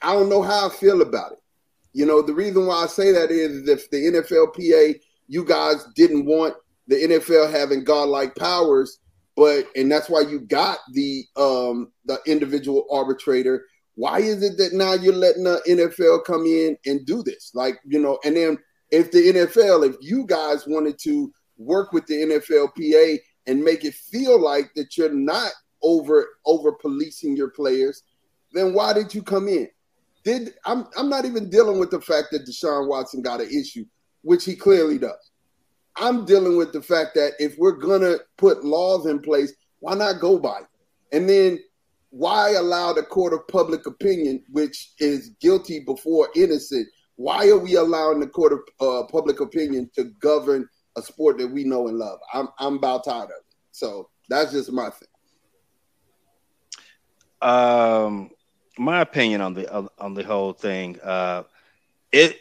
I 0.01 0.13
don't 0.13 0.29
know 0.29 0.41
how 0.41 0.67
I 0.67 0.69
feel 0.69 1.01
about 1.01 1.33
it. 1.33 1.39
You 1.91 2.05
know, 2.05 2.21
the 2.21 2.33
reason 2.33 2.65
why 2.65 2.83
I 2.83 2.87
say 2.87 3.11
that 3.11 3.31
is 3.31 3.67
if 3.67 3.89
the 3.89 3.97
NFLPA, 3.97 5.01
you 5.27 5.43
guys 5.43 5.85
didn't 5.95 6.25
want 6.25 6.55
the 6.89 6.95
NFL 6.95 7.51
having 7.51 7.83
godlike 7.83 8.35
powers, 8.35 8.99
but 9.35 9.67
and 9.75 9.91
that's 9.91 10.09
why 10.09 10.21
you 10.21 10.41
got 10.41 10.79
the 10.91 11.23
um 11.37 11.91
the 12.05 12.19
individual 12.25 12.85
arbitrator. 12.91 13.65
Why 13.95 14.19
is 14.19 14.43
it 14.43 14.57
that 14.57 14.73
now 14.73 14.93
you're 14.93 15.13
letting 15.13 15.43
the 15.43 15.61
NFL 15.67 16.25
come 16.25 16.45
in 16.45 16.77
and 16.85 17.05
do 17.05 17.21
this? 17.21 17.51
Like, 17.53 17.79
you 17.85 17.99
know, 17.99 18.17
and 18.23 18.35
then 18.35 18.57
if 18.91 19.11
the 19.11 19.19
NFL, 19.19 19.87
if 19.87 19.97
you 20.01 20.25
guys 20.25 20.65
wanted 20.65 20.97
to 21.03 21.31
work 21.57 21.91
with 21.91 22.07
the 22.07 22.15
NFLPA 22.15 23.19
and 23.45 23.63
make 23.63 23.85
it 23.85 23.93
feel 23.93 24.41
like 24.41 24.73
that 24.75 24.97
you're 24.97 25.13
not 25.13 25.51
over 25.83 26.27
over 26.45 26.71
policing 26.71 27.37
your 27.37 27.51
players, 27.51 28.01
then 28.53 28.73
why 28.73 28.93
did 28.93 29.13
you 29.13 29.21
come 29.21 29.47
in? 29.47 29.69
Did 30.23 30.55
I'm 30.65 30.87
I'm 30.97 31.09
not 31.09 31.25
even 31.25 31.51
dealing 31.51 31.79
with 31.79 31.91
the 31.91 32.01
fact 32.01 32.29
that 32.31 32.47
Deshaun 32.47 32.87
Watson 32.87 33.21
got 33.21 33.41
an 33.41 33.49
issue, 33.49 33.85
which 34.23 34.43
he 34.43 34.55
clearly 34.55 34.97
does. 34.97 35.29
I'm 35.95 36.25
dealing 36.25 36.57
with 36.57 36.73
the 36.73 36.81
fact 36.81 37.15
that 37.15 37.33
if 37.39 37.57
we're 37.57 37.77
gonna 37.77 38.17
put 38.37 38.63
laws 38.63 39.05
in 39.05 39.19
place, 39.19 39.53
why 39.79 39.95
not 39.95 40.19
go 40.21 40.39
by 40.39 40.59
it? 40.59 40.67
And 41.15 41.29
then 41.29 41.59
why 42.11 42.51
allow 42.53 42.93
the 42.93 43.03
court 43.03 43.33
of 43.33 43.47
public 43.47 43.85
opinion, 43.85 44.43
which 44.51 44.91
is 44.99 45.31
guilty 45.41 45.79
before 45.81 46.29
innocent? 46.35 46.87
Why 47.15 47.49
are 47.49 47.59
we 47.59 47.75
allowing 47.75 48.19
the 48.19 48.27
court 48.27 48.53
of 48.53 48.59
uh, 48.79 49.07
public 49.07 49.39
opinion 49.41 49.89
to 49.95 50.05
govern 50.21 50.67
a 50.97 51.01
sport 51.01 51.37
that 51.39 51.47
we 51.47 51.63
know 51.63 51.87
and 51.87 51.97
love? 51.97 52.19
I'm 52.33 52.47
I'm 52.59 52.75
about 52.77 53.05
tired 53.05 53.25
of 53.25 53.29
it. 53.31 53.55
So 53.71 54.09
that's 54.29 54.51
just 54.51 54.71
my 54.71 54.89
thing. 54.89 55.07
um, 57.41 58.31
my 58.77 59.01
opinion 59.01 59.41
on 59.41 59.53
the 59.53 59.89
on, 59.99 60.13
the 60.13 60.23
whole 60.23 60.53
thing, 60.53 60.99
uh, 61.01 61.43
it 62.11 62.37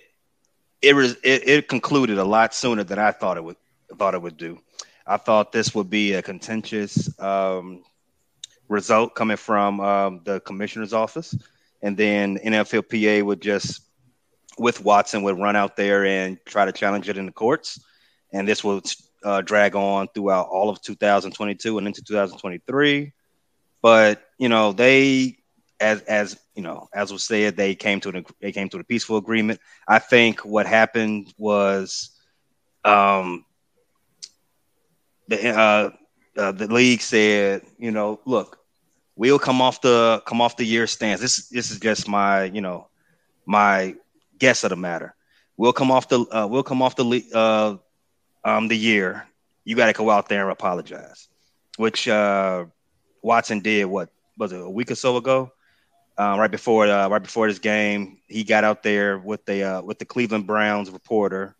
it 0.80 0.94
was 0.94 1.12
it, 1.22 1.48
it 1.48 1.68
concluded 1.68 2.18
a 2.18 2.24
lot 2.24 2.54
sooner 2.54 2.84
than 2.84 2.98
I 2.98 3.12
thought 3.12 3.36
it 3.36 3.44
would 3.44 3.56
thought 3.98 4.14
it 4.14 4.22
would 4.22 4.36
do. 4.36 4.58
I 5.06 5.16
thought 5.16 5.52
this 5.52 5.74
would 5.74 5.88
be 5.88 6.12
a 6.12 6.22
contentious 6.22 7.18
um, 7.20 7.82
result 8.68 9.14
coming 9.14 9.38
from 9.38 9.80
um, 9.80 10.20
the 10.24 10.40
commissioner's 10.40 10.92
office, 10.92 11.34
and 11.82 11.96
then 11.96 12.38
NFLPA 12.38 13.22
would 13.22 13.40
just 13.40 13.82
with 14.58 14.84
Watson 14.84 15.22
would 15.22 15.38
run 15.38 15.56
out 15.56 15.76
there 15.76 16.04
and 16.04 16.38
try 16.44 16.64
to 16.64 16.72
challenge 16.72 17.08
it 17.08 17.16
in 17.16 17.26
the 17.26 17.32
courts, 17.32 17.80
and 18.32 18.46
this 18.46 18.62
would 18.62 18.84
uh, 19.24 19.40
drag 19.40 19.74
on 19.74 20.08
throughout 20.08 20.48
all 20.48 20.68
of 20.68 20.80
2022 20.82 21.78
and 21.78 21.86
into 21.86 22.02
2023. 22.02 23.12
But 23.80 24.22
you 24.38 24.48
know 24.48 24.72
they 24.72 25.38
as 25.80 26.02
as 26.02 26.38
you 26.58 26.64
know, 26.64 26.88
as 26.92 27.12
was 27.12 27.22
said, 27.22 27.56
they 27.56 27.76
came 27.76 28.00
to 28.00 28.08
an 28.08 28.26
they 28.40 28.50
came 28.50 28.68
to 28.70 28.80
a 28.80 28.82
peaceful 28.82 29.16
agreement. 29.16 29.60
I 29.86 30.00
think 30.00 30.40
what 30.40 30.66
happened 30.66 31.32
was, 31.38 32.10
um, 32.84 33.44
the 35.28 35.50
uh, 35.50 35.90
uh, 36.36 36.50
the 36.50 36.66
league 36.66 37.00
said, 37.00 37.62
you 37.78 37.92
know, 37.92 38.18
look, 38.24 38.58
we'll 39.14 39.38
come 39.38 39.62
off 39.62 39.80
the 39.82 40.20
come 40.26 40.40
off 40.40 40.56
the 40.56 40.64
year 40.64 40.88
stance. 40.88 41.20
This 41.20 41.48
this 41.48 41.70
is 41.70 41.78
just 41.78 42.08
my 42.08 42.42
you 42.46 42.60
know 42.60 42.88
my 43.46 43.94
guess 44.36 44.64
of 44.64 44.70
the 44.70 44.76
matter. 44.76 45.14
We'll 45.56 45.72
come 45.72 45.92
off 45.92 46.08
the 46.08 46.26
uh, 46.28 46.48
we'll 46.50 46.64
come 46.64 46.82
off 46.82 46.96
the 46.96 47.22
uh, 47.32 47.76
um 48.42 48.66
the 48.66 48.76
year. 48.76 49.28
you 49.64 49.76
got 49.76 49.86
to 49.86 49.92
go 49.92 50.10
out 50.10 50.28
there 50.28 50.42
and 50.42 50.50
apologize, 50.50 51.28
which 51.76 52.08
uh, 52.08 52.64
Watson 53.22 53.60
did. 53.60 53.84
What 53.84 54.08
was 54.36 54.50
it 54.50 54.60
a 54.60 54.68
week 54.68 54.90
or 54.90 54.96
so 54.96 55.18
ago? 55.18 55.52
Uh, 56.18 56.36
right 56.36 56.50
before 56.50 56.86
uh, 56.88 57.08
right 57.08 57.22
before 57.22 57.46
this 57.46 57.60
game, 57.60 58.18
he 58.26 58.42
got 58.42 58.64
out 58.64 58.82
there 58.82 59.18
with 59.18 59.44
the 59.44 59.62
uh, 59.62 59.82
with 59.82 60.00
the 60.00 60.04
Cleveland 60.04 60.48
Browns 60.48 60.90
reporter 60.90 61.54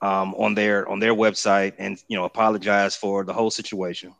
um, 0.00 0.34
on 0.34 0.54
their 0.54 0.88
on 0.88 0.98
their 0.98 1.14
website 1.14 1.74
and 1.78 2.02
you 2.08 2.16
know 2.16 2.24
apologized 2.24 2.98
for 2.98 3.24
the 3.24 3.32
whole 3.32 3.52
situation. 3.52 4.12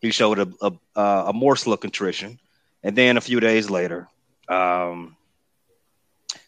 He 0.00 0.10
showed 0.10 0.38
a 0.38 0.48
a, 0.96 1.02
a 1.28 1.32
morsel 1.34 1.74
of 1.74 1.80
contrition, 1.80 2.38
and 2.82 2.96
then 2.96 3.18
a 3.18 3.20
few 3.20 3.40
days 3.40 3.68
later, 3.68 4.08
um, 4.48 5.16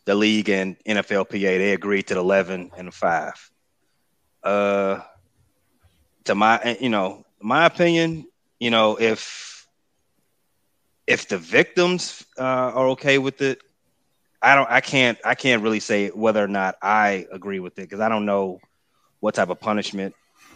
the 0.07 0.15
league 0.15 0.49
and 0.49 0.79
NFLPA 0.85 1.59
they 1.59 1.73
agreed 1.73 2.07
to 2.07 2.15
the 2.15 2.21
eleven 2.21 2.71
and 2.75 2.93
five. 2.93 3.51
Uh, 4.43 5.01
to 6.25 6.35
my 6.35 6.79
you 6.81 6.89
know 6.89 7.27
my 7.39 7.67
opinion, 7.67 8.27
you 8.59 8.71
know 8.71 8.97
if 8.99 9.58
if 11.09 11.27
the 11.27 11.39
victims 11.39 12.25
uh, 12.39 12.43
are 12.43 12.89
okay 12.91 13.17
with 13.19 13.41
it, 13.41 13.63
I 14.43 14.55
don't. 14.55 14.71
I 14.71 14.81
can't. 14.81 15.19
I 15.25 15.35
can't 15.35 15.63
really 15.63 15.81
say 15.81 16.11
whether 16.11 16.45
or 16.45 16.49
not 16.49 16.77
I 16.83 17.27
agree 17.33 17.59
with 17.59 17.79
it 17.79 17.83
because 17.83 18.01
I 18.01 18.09
don't 18.09 18.27
know 18.27 18.61
what 19.19 19.35
type 19.35 19.49
of 19.49 19.59
punishment, 19.59 20.15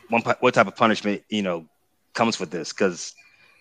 what 0.08 0.54
type 0.54 0.68
of 0.68 0.76
punishment 0.76 1.22
you 1.28 1.42
know 1.42 1.66
comes 2.14 2.38
with 2.38 2.50
this 2.50 2.72
because 2.72 3.14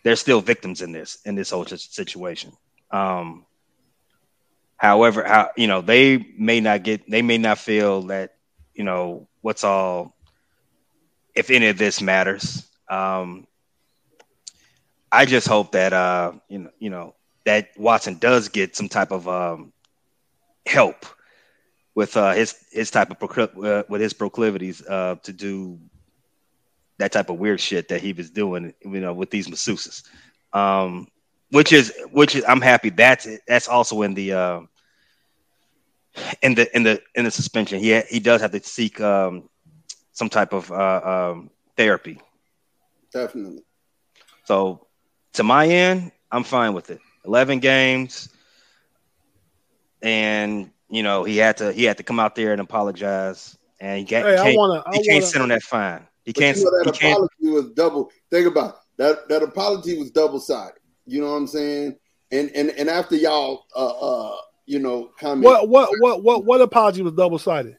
there's 0.03 0.19
still 0.19 0.41
victims 0.41 0.81
in 0.81 0.91
this 0.91 1.17
in 1.25 1.35
this 1.35 1.49
whole 1.49 1.65
situation. 1.65 2.51
Um, 2.91 3.45
however, 4.75 5.23
how 5.23 5.51
you 5.55 5.67
know 5.67 5.81
they 5.81 6.17
may 6.37 6.59
not 6.59 6.83
get, 6.83 7.09
they 7.09 7.21
may 7.23 7.37
not 7.37 7.57
feel 7.57 8.03
that 8.03 8.35
you 8.75 8.83
know 8.83 9.27
what's 9.41 9.63
all, 9.63 10.13
if 11.33 11.49
any 11.49 11.67
of 11.67 11.77
this 11.77 12.01
matters. 12.01 12.69
Um, 12.89 13.47
I 15.11 15.25
just 15.25 15.47
hope 15.47 15.73
that 15.73 15.93
uh, 15.93 16.33
you 16.47 16.59
know, 16.59 16.69
you 16.79 16.89
know, 16.89 17.15
that 17.45 17.69
Watson 17.77 18.17
does 18.17 18.49
get 18.49 18.75
some 18.75 18.87
type 18.89 19.11
of 19.11 19.27
um, 19.27 19.73
help 20.65 21.05
with 21.95 22.15
uh, 22.15 22.31
his 22.33 22.55
his 22.71 22.91
type 22.91 23.11
of 23.11 23.19
procl- 23.19 23.65
uh, 23.65 23.83
with 23.89 24.01
his 24.01 24.13
proclivities 24.13 24.81
uh, 24.87 25.15
to 25.23 25.33
do 25.33 25.79
that 26.97 27.11
type 27.11 27.29
of 27.29 27.39
weird 27.39 27.59
shit 27.59 27.89
that 27.89 28.01
he 28.01 28.13
was 28.13 28.29
doing, 28.29 28.73
you 28.81 29.01
know, 29.01 29.13
with 29.13 29.29
these 29.31 29.47
masseuses. 29.47 30.03
Um, 30.53 31.07
which 31.51 31.73
is 31.73 31.93
which 32.11 32.35
is 32.35 32.43
I'm 32.47 32.61
happy 32.61 32.89
that's 32.89 33.27
that's 33.47 33.67
also 33.67 34.01
in 34.03 34.13
the 34.13 34.33
uh, 34.33 34.61
in 36.41 36.55
the 36.55 36.73
in 36.75 36.83
the 36.83 37.01
in 37.15 37.25
the 37.25 37.31
suspension. 37.31 37.79
He 37.79 37.93
ha- 37.93 38.07
he 38.09 38.19
does 38.19 38.41
have 38.41 38.51
to 38.51 38.63
seek 38.63 39.01
um, 39.01 39.49
some 40.13 40.29
type 40.29 40.53
of 40.53 40.71
uh, 40.71 41.31
um, 41.33 41.49
therapy. 41.75 42.19
Definitely. 43.11 43.63
So 44.45 44.87
to 45.33 45.43
my 45.43 45.67
end, 45.67 46.11
I'm 46.31 46.43
fine 46.43 46.73
with 46.73 46.89
it. 46.89 46.99
11 47.25 47.59
games, 47.59 48.29
and 50.01 50.71
you 50.89 51.03
know 51.03 51.23
he 51.23 51.37
had 51.37 51.57
to 51.57 51.71
he 51.71 51.83
had 51.83 51.97
to 51.97 52.03
come 52.03 52.19
out 52.19 52.35
there 52.35 52.51
and 52.51 52.59
apologize, 52.59 53.57
and 53.79 53.99
he, 53.99 54.05
can't, 54.05 54.25
hey, 54.25 54.31
he 54.31 54.43
can't, 54.43 54.57
wanna, 54.57 54.83
he 54.91 55.07
can't 55.07 55.23
sit 55.23 55.41
on 55.41 55.49
that 55.49 55.61
fine. 55.61 56.05
He 56.25 56.33
can't. 56.33 56.57
You 56.57 56.65
know, 56.65 56.71
that 56.83 56.95
he 56.95 57.11
apology 57.11 57.33
can't. 57.41 57.53
was 57.53 57.71
double. 57.71 58.11
Think 58.29 58.47
about 58.47 58.69
it. 58.69 58.75
that. 58.97 59.29
That 59.29 59.43
apology 59.43 59.97
was 59.97 60.11
double 60.11 60.39
sided. 60.39 60.79
You 61.05 61.21
know 61.21 61.31
what 61.31 61.37
I'm 61.37 61.47
saying? 61.47 61.97
And 62.31 62.49
and 62.55 62.69
and 62.71 62.89
after 62.89 63.15
y'all, 63.15 63.65
uh, 63.75 63.87
uh, 63.87 64.35
you 64.65 64.79
know, 64.79 65.11
comment. 65.19 65.43
What 65.43 65.69
what 65.69 65.89
what 65.99 66.23
what 66.23 66.45
what 66.45 66.61
apology 66.61 67.01
was 67.01 67.13
double 67.13 67.37
sided? 67.37 67.77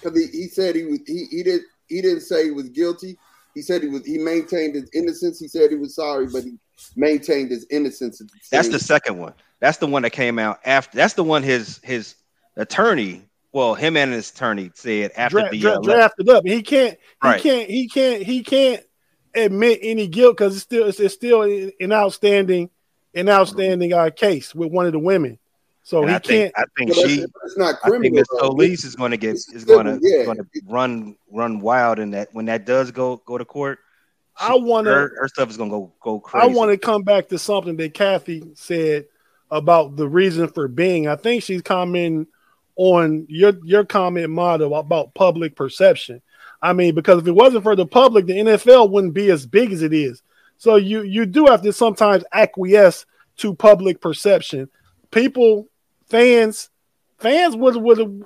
Because 0.00 0.18
he, 0.18 0.26
he 0.26 0.48
said 0.48 0.76
he 0.76 0.84
was 0.84 1.00
he 1.06 1.26
he 1.30 1.42
did 1.42 1.62
he 1.88 2.02
didn't 2.02 2.20
say 2.20 2.44
he 2.44 2.50
was 2.50 2.68
guilty. 2.68 3.16
He 3.54 3.62
said 3.62 3.82
he 3.82 3.88
was 3.88 4.04
he 4.04 4.18
maintained 4.18 4.74
his 4.74 4.90
innocence. 4.92 5.38
He 5.40 5.48
said 5.48 5.70
he 5.70 5.76
was 5.76 5.94
sorry, 5.94 6.26
but 6.26 6.44
he 6.44 6.58
maintained 6.96 7.50
his 7.50 7.66
innocence. 7.70 8.18
The 8.18 8.28
that's 8.50 8.68
the 8.68 8.78
second 8.78 9.18
one. 9.18 9.34
That's 9.60 9.78
the 9.78 9.86
one 9.86 10.02
that 10.02 10.10
came 10.10 10.38
out 10.38 10.60
after. 10.64 10.96
That's 10.96 11.14
the 11.14 11.24
one 11.24 11.42
his 11.42 11.80
his 11.82 12.16
attorney, 12.56 13.22
well, 13.52 13.74
him 13.74 13.96
and 13.96 14.12
his 14.12 14.30
attorney 14.30 14.70
said 14.74 15.12
after 15.16 15.40
dra- 15.40 15.50
the 15.50 15.60
dra- 15.60 15.72
uh, 15.72 15.80
drafted 15.80 16.28
up. 16.28 16.44
He 16.46 16.62
can't. 16.62 16.98
He 17.22 17.28
right. 17.28 17.42
can't. 17.42 17.70
He 17.70 17.88
can't. 17.88 18.22
He 18.22 18.42
can't 18.42 18.82
admit 19.34 19.78
any 19.82 20.06
guilt 20.06 20.36
because 20.36 20.54
it's 20.54 20.62
still 20.62 20.86
it's, 20.86 21.00
it's, 21.00 21.14
still 21.14 21.42
an 21.42 21.92
outstanding 21.92 22.70
an 23.14 23.28
outstanding 23.28 23.92
uh, 23.92 24.10
case 24.10 24.54
with 24.54 24.70
one 24.70 24.86
of 24.86 24.92
the 24.92 24.98
women. 24.98 25.38
So 25.82 26.00
and 26.00 26.10
he 26.10 26.16
I 26.16 26.18
can't. 26.18 26.24
Think, 26.26 26.54
I 26.56 26.64
think 26.76 26.94
she. 26.94 27.24
It's 27.44 27.58
not 27.58 27.80
criminal. 27.80 28.00
I 28.00 28.02
think 28.02 28.14
Miss 28.14 28.26
Solis 28.40 28.84
is 28.84 28.96
going 28.96 29.10
to 29.10 29.16
get 29.16 29.36
is 29.36 29.64
going 29.64 29.86
to 29.86 29.98
yeah. 30.02 30.24
going 30.24 30.38
to 30.38 30.46
run 30.66 31.16
run 31.30 31.60
wild 31.60 31.98
in 31.98 32.10
that 32.12 32.28
when 32.32 32.46
that 32.46 32.66
does 32.66 32.90
go 32.90 33.18
go 33.24 33.38
to 33.38 33.44
court. 33.44 33.78
I 34.36 34.56
want 34.56 34.86
her, 34.86 35.12
her, 35.20 35.28
stuff 35.28 35.50
is 35.50 35.56
gonna 35.56 35.70
go 35.70 35.92
go 36.00 36.20
crazy. 36.20 36.44
I 36.44 36.48
want 36.48 36.70
to 36.70 36.78
come 36.78 37.02
back 37.02 37.28
to 37.28 37.38
something 37.38 37.76
that 37.76 37.94
Kathy 37.94 38.42
said 38.54 39.06
about 39.50 39.96
the 39.96 40.08
reason 40.08 40.48
for 40.48 40.66
being. 40.66 41.06
I 41.06 41.16
think 41.16 41.42
she's 41.42 41.62
commenting 41.62 42.26
on 42.76 43.26
your 43.28 43.52
your 43.64 43.84
comment 43.84 44.30
model 44.30 44.74
about 44.74 45.14
public 45.14 45.54
perception. 45.54 46.20
I 46.60 46.72
mean, 46.72 46.94
because 46.94 47.20
if 47.20 47.28
it 47.28 47.32
wasn't 47.32 47.62
for 47.62 47.76
the 47.76 47.86
public, 47.86 48.26
the 48.26 48.34
NFL 48.34 48.90
wouldn't 48.90 49.14
be 49.14 49.30
as 49.30 49.46
big 49.46 49.72
as 49.72 49.82
it 49.82 49.92
is. 49.92 50.22
So 50.56 50.76
you 50.76 51.02
you 51.02 51.26
do 51.26 51.46
have 51.46 51.62
to 51.62 51.72
sometimes 51.72 52.24
acquiesce 52.32 53.06
to 53.38 53.54
public 53.54 54.00
perception. 54.00 54.68
People, 55.10 55.68
fans, 56.06 56.70
fans 57.18 57.54
would 57.54 57.76
would 57.76 58.24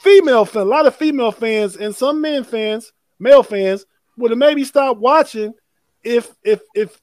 female 0.00 0.44
fan, 0.44 0.62
a 0.62 0.64
lot 0.66 0.86
of 0.86 0.94
female 0.94 1.32
fans 1.32 1.76
and 1.76 1.94
some 1.94 2.20
men 2.20 2.44
fans, 2.44 2.92
male 3.18 3.42
fans 3.42 3.86
would 4.20 4.30
have 4.30 4.38
maybe 4.38 4.64
stopped 4.64 5.00
watching 5.00 5.54
if 6.04 6.34
if 6.44 6.60
if 6.74 7.00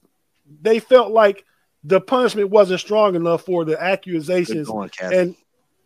they 0.60 0.78
felt 0.78 1.12
like 1.12 1.44
the 1.84 2.00
punishment 2.00 2.50
wasn't 2.50 2.80
strong 2.80 3.14
enough 3.14 3.44
for 3.44 3.64
the 3.64 3.80
accusations. 3.80 4.68
Going, 4.68 4.90
and 5.00 5.36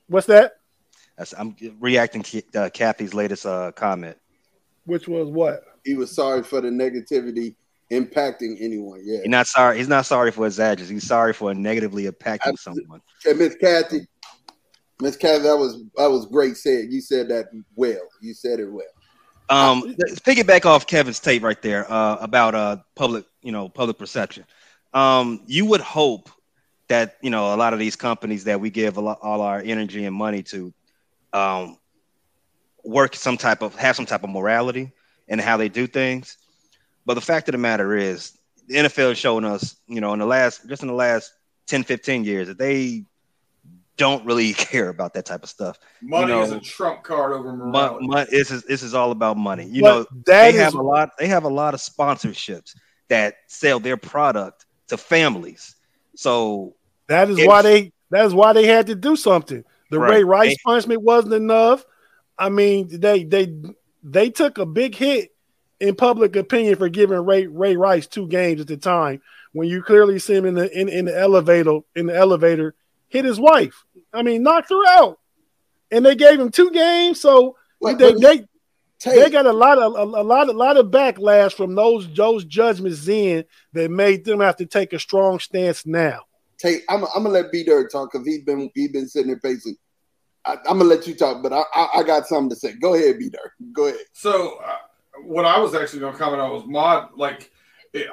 what's 0.09 0.27
that? 0.29 0.55
That's, 1.19 1.35
I'm 1.37 1.55
reacting 1.79 2.23
to 2.23 2.43
uh, 2.55 2.71
Kathy's 2.71 3.15
latest 3.15 3.45
uh, 3.47 3.73
comment. 3.73 4.17
Which 4.85 5.07
was 5.09 5.29
what? 5.29 5.63
He 5.85 5.95
was 5.95 6.11
sorry 6.11 6.43
for 6.43 6.61
the 6.61 6.69
negativity 6.69 7.55
impacting 7.91 8.57
anyone. 8.61 9.03
Yeah, 9.05 9.19
he's 9.19 9.29
not 9.29 9.47
sorry. 9.47 9.79
He's 9.79 9.89
not 9.89 10.07
sorry 10.07 10.33
for 10.33 10.45
his 10.45 10.59
actions. 10.59 10.89
He's 10.89 11.07
sorry 11.07 11.33
for 11.33 11.55
negatively 11.55 12.05
impacting 12.05 12.47
Absolutely. 12.47 12.85
someone. 12.85 13.03
Okay, 13.25 13.39
Miss 13.39 13.55
Kathy, 13.57 14.07
Miss 15.01 15.17
Kathy, 15.17 15.43
that 15.43 15.57
was 15.57 15.83
that 15.97 16.11
was 16.11 16.27
great. 16.27 16.57
Said 16.57 16.87
you 16.91 17.01
said 17.01 17.29
that 17.29 17.47
well. 17.75 18.09
You 18.21 18.35
said 18.35 18.61
it 18.61 18.71
well. 18.71 18.87
Um, 19.53 19.95
piggyback 20.27 20.65
off 20.65 20.87
Kevin's 20.87 21.21
tape 21.21 21.43
right 21.43 21.61
there 21.61 21.91
uh, 21.91 22.17
about 22.21 22.55
uh 22.55 22.77
public, 22.95 23.27
you 23.43 23.53
know, 23.53 23.69
public 23.69 23.99
perception. 23.99 24.45
Um, 24.95 25.43
you 25.47 25.67
would 25.67 25.81
hope 25.81 26.31
that 26.89 27.17
you 27.23 27.31
know 27.31 27.55
a 27.55 27.57
lot 27.57 27.73
of 27.73 27.79
these 27.79 27.97
companies 27.97 28.45
that 28.45 28.61
we 28.61 28.71
give 28.71 28.97
lot, 28.97 29.19
all 29.23 29.43
our 29.43 29.61
energy 29.61 30.05
and 30.05 30.17
money 30.17 30.43
to, 30.45 30.73
um, 31.33 31.79
work 32.85 33.15
some 33.15 33.37
type 33.37 33.63
of 33.63 33.75
have 33.77 33.95
some 33.95 34.07
type 34.07 34.25
of 34.25 34.31
morality 34.31 34.91
in 35.29 35.39
how 35.39 35.57
they 35.57 35.69
do 35.69 35.87
things. 35.87 36.39
But 37.05 37.15
the 37.15 37.21
fact 37.21 37.49
of 37.49 37.53
the 37.53 37.59
matter 37.59 37.97
is, 37.97 38.37
the 38.69 38.77
NFL 38.77 39.13
is 39.13 39.19
showing 39.19 39.45
us, 39.45 39.77
you 39.87 40.01
know, 40.01 40.13
in 40.15 40.19
the 40.19 40.27
last 40.27 40.67
just 40.69 40.83
in 40.83 40.89
the 40.89 40.95
last 40.95 41.33
10, 41.67 41.85
15 41.85 42.25
years 42.25 42.49
that 42.49 42.59
they 42.59 43.05
don't 43.97 44.25
really 44.25 44.53
care 44.55 44.89
about 44.89 45.15
that 45.15 45.27
type 45.27 45.43
of 45.43 45.49
stuff. 45.49 45.79
Money 46.01 46.23
you 46.23 46.29
know, 46.29 46.43
is 46.43 46.53
a 46.53 46.61
trump 46.61 47.03
card 47.03 47.33
over 47.33 47.53
morality. 47.53 48.07
Money, 48.07 48.29
this 48.31 48.51
is 48.51 48.65
this 48.65 48.83
is 48.83 48.95
all 48.95 49.11
about 49.11 49.37
money. 49.37 49.67
You 49.67 49.83
but 49.83 49.95
know, 49.95 50.07
they 50.27 50.53
have 50.53 50.75
a 50.75 50.83
lot. 50.83 51.11
They 51.19 51.29
have 51.29 51.45
a 51.45 51.51
lot 51.51 51.75
of 51.75 51.81
sponsorships 51.81 52.75
that 53.09 53.37
sell 53.47 53.81
their 53.81 53.97
product 53.97 54.67
to 54.89 54.97
families. 54.97 55.77
So 56.15 56.75
that 57.09 57.31
is 57.31 57.45
why 57.47 57.63
they. 57.63 57.93
That 58.11 58.27
is 58.27 58.35
why 58.35 58.53
they 58.53 58.67
had 58.67 58.89
to 58.89 58.95
do 58.95 59.17
something. 59.17 59.65
The 59.91 59.99
right. 59.99 60.17
Ray 60.17 60.25
Rice 60.25 60.57
punishment 60.65 61.01
wasn't 61.01 61.33
enough. 61.33 61.85
I 62.39 62.51
mean, 62.51 63.01
they 63.01 63.25
they 63.25 63.55
they 64.03 64.31
took 64.31 64.59
a 64.59 64.67
big 64.67 64.95
hit 64.95 65.31
in 65.81 65.97
public 65.97 66.37
opinion 66.37 66.77
for 66.77 66.89
giving 66.89 67.25
Ray 67.25 67.47
Ray 67.47 67.77
Rice 67.77 68.07
two 68.07 68.29
games 68.29 68.61
at 68.61 68.67
the 68.67 68.77
time 68.77 69.21
when 69.53 69.69
you 69.69 69.83
clearly 69.83 70.19
see 70.19 70.35
him 70.35 70.45
in 70.45 70.55
the 70.55 70.71
in, 70.79 70.89
in 70.89 71.05
the 71.07 71.19
elevator 71.19 71.81
in 71.95 72.07
the 72.07 72.17
elevator 72.17 72.75
hit 73.13 73.25
his 73.25 73.39
wife. 73.39 73.85
I 74.13 74.23
mean, 74.23 74.43
knocked 74.43 74.71
her 74.71 74.87
out, 74.87 75.19
and 75.91 76.05
they 76.05 76.15
gave 76.15 76.41
him 76.41 76.51
two 76.51 76.71
games. 76.71 77.21
So 77.21 77.57
what, 77.79 77.99
they 77.99 78.15
they, 78.15 78.45
they 79.05 79.31
got 79.31 79.47
a 79.47 79.53
lot 79.53 79.79
of 79.79 79.95
a, 79.95 80.21
a, 80.21 80.25
lot 80.25 80.49
a 80.49 80.53
lot 80.53 80.77
of 80.77 80.87
backlash 80.87 81.53
from 81.53 81.75
those 81.75 82.13
those 82.15 82.45
judgments 82.45 83.05
then 83.05 83.45
that 83.75 83.91
made 83.91 84.25
them 84.25 84.41
have 84.41 84.57
to 84.57 84.67
take 84.67 84.93
a 84.93 84.99
strong 84.99 85.39
stance 85.39 85.87
now. 85.87 86.21
Tate, 86.59 86.83
I'm, 86.89 87.05
I'm 87.05 87.25
gonna 87.25 87.31
let 87.31 87.53
B 87.53 87.65
Dirt 87.65 87.93
talk 87.93 88.13
because 88.13 88.27
he's 88.27 88.43
been 88.43 88.71
he's 88.75 88.93
been 88.93 89.09
sitting 89.09 89.29
there 89.29 89.41
pacing. 89.41 89.77
I, 90.45 90.53
am 90.53 90.79
gonna 90.79 90.85
let 90.85 91.07
you 91.07 91.15
talk, 91.15 91.43
but 91.43 91.53
I, 91.53 91.63
I, 91.75 91.89
I 91.97 92.03
got 92.03 92.27
something 92.27 92.51
to 92.51 92.57
say. 92.57 92.75
Go 92.75 92.95
ahead, 92.95 93.19
B 93.19 93.29
Dirt. 93.29 93.53
Go 93.73 93.87
ahead. 93.87 94.01
So, 94.13 94.59
uh, 94.65 94.77
what 95.25 95.45
I 95.45 95.59
was 95.61 95.75
actually 95.75 96.01
gonna 96.01 96.17
comment 96.17 96.41
on 96.41 96.51
was 96.51 96.65
mod 96.67 97.11
like 97.17 97.52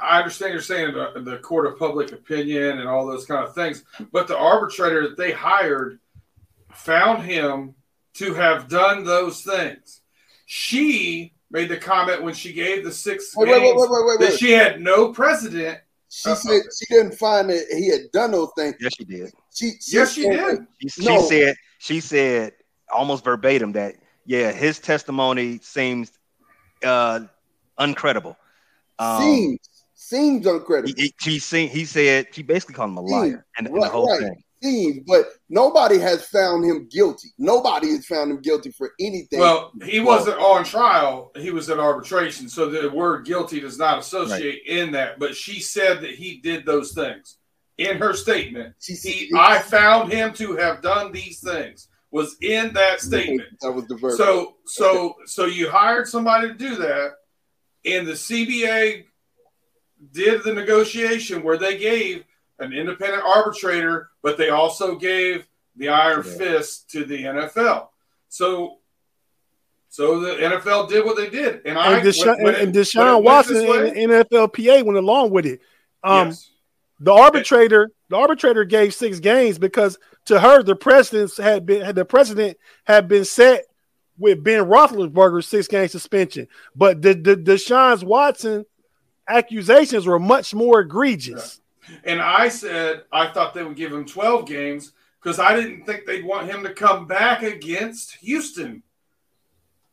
I 0.02 0.20
understand 0.20 0.52
you're 0.54 0.62
saying 0.62 0.94
the, 0.94 1.22
the, 1.22 1.38
court 1.38 1.66
of 1.66 1.80
public 1.80 2.12
opinion 2.12 2.80
and 2.80 2.88
all 2.90 3.08
those 3.08 3.26
kind 3.26 3.46
of 3.46 3.56
things, 3.56 3.84
but 4.12 4.28
the 4.28 4.38
arbitrator 4.38 5.08
that 5.08 5.18
they 5.18 5.32
hired 5.32 6.00
found 6.74 7.24
him 7.24 7.76
to 8.16 8.34
have 8.34 8.68
done 8.68 9.06
those 9.06 9.42
things. 9.42 10.02
She 10.46 11.34
made 11.50 11.70
the 11.70 11.78
comment 11.78 12.24
when 12.24 12.34
she 12.34 12.52
gave 12.52 12.84
the 12.84 12.92
six 12.92 13.34
Wait, 13.36 13.50
wait, 13.50 13.60
games 13.60 13.80
wait, 13.80 13.90
wait, 13.90 14.06
wait, 14.06 14.20
that 14.20 14.30
wait. 14.32 14.40
she 14.40 14.52
had 14.52 14.82
no 14.82 15.14
precedent. 15.14 15.80
She 16.10 16.34
said 16.36 16.62
she 16.78 16.94
didn't 16.94 17.14
find 17.14 17.50
that 17.50 17.66
he 17.72 17.88
had 17.90 18.12
done 18.12 18.32
those 18.32 18.50
things. 18.58 18.76
Yes, 18.82 18.94
she 18.96 19.06
did. 19.06 19.32
She, 19.54 19.72
she 19.80 19.96
Yes, 19.98 20.12
she 20.14 20.24
said- 20.24 20.32
did. 20.32 20.60
She, 20.80 20.90
she 20.90 21.20
said 21.22 21.56
she 21.78 22.00
said 22.00 22.54
almost 22.92 23.24
verbatim 23.24 23.72
that 23.74 23.96
yeah, 24.26 24.52
his 24.52 24.80
testimony 24.80 25.60
seems 25.60 26.12
uh 26.84 27.22
uncredible. 27.80 28.36
Um, 28.98 29.22
Seems 29.22 29.69
seems 30.10 30.46
he, 30.46 30.52
uncredible. 30.52 30.98
he, 30.98 31.14
she 31.20 31.40
seen, 31.40 31.70
he 31.70 31.86
said 31.86 32.28
she 32.32 32.42
basically 32.42 32.76
called 32.76 32.92
him 32.92 32.98
a 32.98 33.02
liar 33.02 33.46
and, 33.58 33.68
and 33.68 33.82
the 33.82 33.88
whole 33.88 34.10
right. 34.10 34.22
thing. 34.22 34.44
Seems, 34.62 35.06
but 35.08 35.30
nobody 35.48 35.98
has 36.00 36.26
found 36.26 36.66
him 36.66 36.90
guilty. 36.90 37.30
Nobody 37.38 37.92
has 37.92 38.06
found 38.06 38.30
him 38.30 38.42
guilty 38.42 38.72
for 38.72 38.92
anything. 39.00 39.40
Well, 39.40 39.72
he 39.86 40.02
wasn't 40.02 40.38
on 40.38 40.66
trial. 40.66 41.32
He 41.38 41.52
was 41.52 41.70
at 41.70 41.80
arbitration. 41.80 42.50
So 42.50 42.70
the 42.70 42.90
word 42.90 43.26
guilty 43.26 43.62
does 43.62 43.78
not 43.78 44.00
associate 44.00 44.64
in 44.68 44.92
that. 44.92 45.18
But 45.18 45.34
she 45.34 45.62
said 45.62 46.02
that 46.02 46.12
he 46.12 46.42
did 46.42 46.66
those 46.66 46.92
things 46.92 47.38
in 47.78 48.00
her 48.00 48.14
statement. 48.14 48.76
she 48.82 48.96
He, 48.96 49.32
I 49.34 49.60
found 49.60 50.12
him 50.12 50.34
to 50.34 50.58
have 50.58 50.82
done 50.82 51.14
these 51.14 51.40
things 51.40 51.88
was 52.12 52.36
in 52.42 52.74
that 52.74 53.00
statement. 53.00 53.48
That 53.62 53.72
was 53.72 53.86
the 53.86 53.96
verb. 53.96 54.18
So, 54.18 54.56
so, 54.66 55.16
so 55.26 55.46
you 55.46 55.70
hired 55.70 56.08
somebody 56.10 56.50
to 56.50 56.54
do 56.54 56.76
that, 56.76 57.12
and 57.86 58.06
the 58.06 58.14
CBA 58.14 59.06
did 60.12 60.44
the 60.44 60.54
negotiation 60.54 61.44
where 61.44 61.58
they 61.58 61.78
gave 61.78 62.24
an 62.60 62.74
independent 62.74 63.24
arbitrator, 63.24 64.10
but 64.22 64.38
they 64.38 64.50
also 64.50 64.96
gave 64.96 65.46
the 65.76 65.90
iron 65.90 66.24
Yeah. 66.26 66.38
fist 66.38 66.90
to 66.92 67.06
the 67.06 67.24
NFL. 67.26 67.90
So, 68.28 68.80
so 69.90 70.20
the 70.20 70.36
NFL 70.44 70.88
did 70.88 71.04
what 71.06 71.16
they 71.18 71.30
did, 71.30 71.62
and 71.66 71.78
I 71.78 71.98
And 71.98 72.08
Deshaun, 72.08 72.36
when- 72.38 72.44
when 72.44 72.56
and 72.56 72.76
it 72.76 72.80
Deshaun 72.80 73.24
Watson 73.24 73.68
way- 73.68 73.90
and 73.90 73.98
NFLPA 74.12 74.84
went 74.84 74.98
along 75.00 75.32
with 75.32 75.46
it. 75.46 75.62
Um, 76.04 76.28
yes. 76.30 76.50
The 77.02 77.14
arbitrator, 77.14 77.92
the 78.10 78.18
arbitrator 78.18 78.66
gave 78.66 78.94
six 78.94 79.20
games 79.20 79.58
because 79.58 79.98
to 80.26 80.40
her 80.40 80.62
the 80.64 80.76
precedence 80.76 81.38
had 81.38 81.66
been 81.66 81.82
had 81.82 81.96
the 81.96 82.04
precedent 82.06 82.58
had 82.84 83.08
been 83.08 83.24
set 83.26 83.66
with 84.18 84.44
Ben 84.44 84.66
Roethlisberger's 84.66 85.48
six 85.48 85.68
game 85.68 85.88
suspension, 85.88 86.48
but 86.76 87.02
the 87.02 87.14
the 87.14 87.38
Deshaun 87.38 88.04
Watson 88.04 88.66
accusations 89.30 90.06
were 90.06 90.20
much 90.20 90.54
more 90.54 90.82
egregious. 90.82 91.62
And 92.04 92.22
I 92.22 92.50
said 92.50 93.04
I 93.12 93.28
thought 93.28 93.54
they 93.54 93.64
would 93.64 93.76
give 93.76 93.94
him 93.94 94.06
12 94.06 94.48
games 94.48 94.94
because 95.22 95.40
I 95.40 95.56
didn't 95.56 95.86
think 95.86 96.06
they'd 96.06 96.26
want 96.26 96.48
him 96.50 96.64
to 96.64 96.74
come 96.74 97.08
back 97.08 97.44
against 97.44 98.16
Houston. 98.18 98.84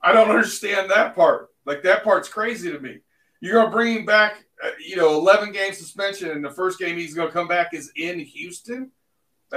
I 0.03 0.13
don't 0.13 0.31
understand 0.31 0.91
that 0.91 1.15
part. 1.15 1.51
Like 1.65 1.83
that 1.83 2.05
part's 2.05 2.29
crazy 2.29 2.71
to 2.71 2.79
me. 2.79 2.99
You're 3.41 3.61
gonna 3.61 3.73
bring 3.73 3.95
him 3.95 4.07
back, 4.07 4.45
uh, 4.63 4.71
you 4.85 4.97
know, 4.97 5.15
11 5.15 5.53
game 5.53 5.73
suspension, 5.73 6.31
and 6.31 6.45
the 6.45 6.51
first 6.51 6.79
game 6.79 6.97
he's 6.97 7.15
gonna 7.15 7.31
come 7.31 7.49
back 7.49 7.75
is 7.75 7.93
in 7.97 8.19
Houston. 8.21 8.91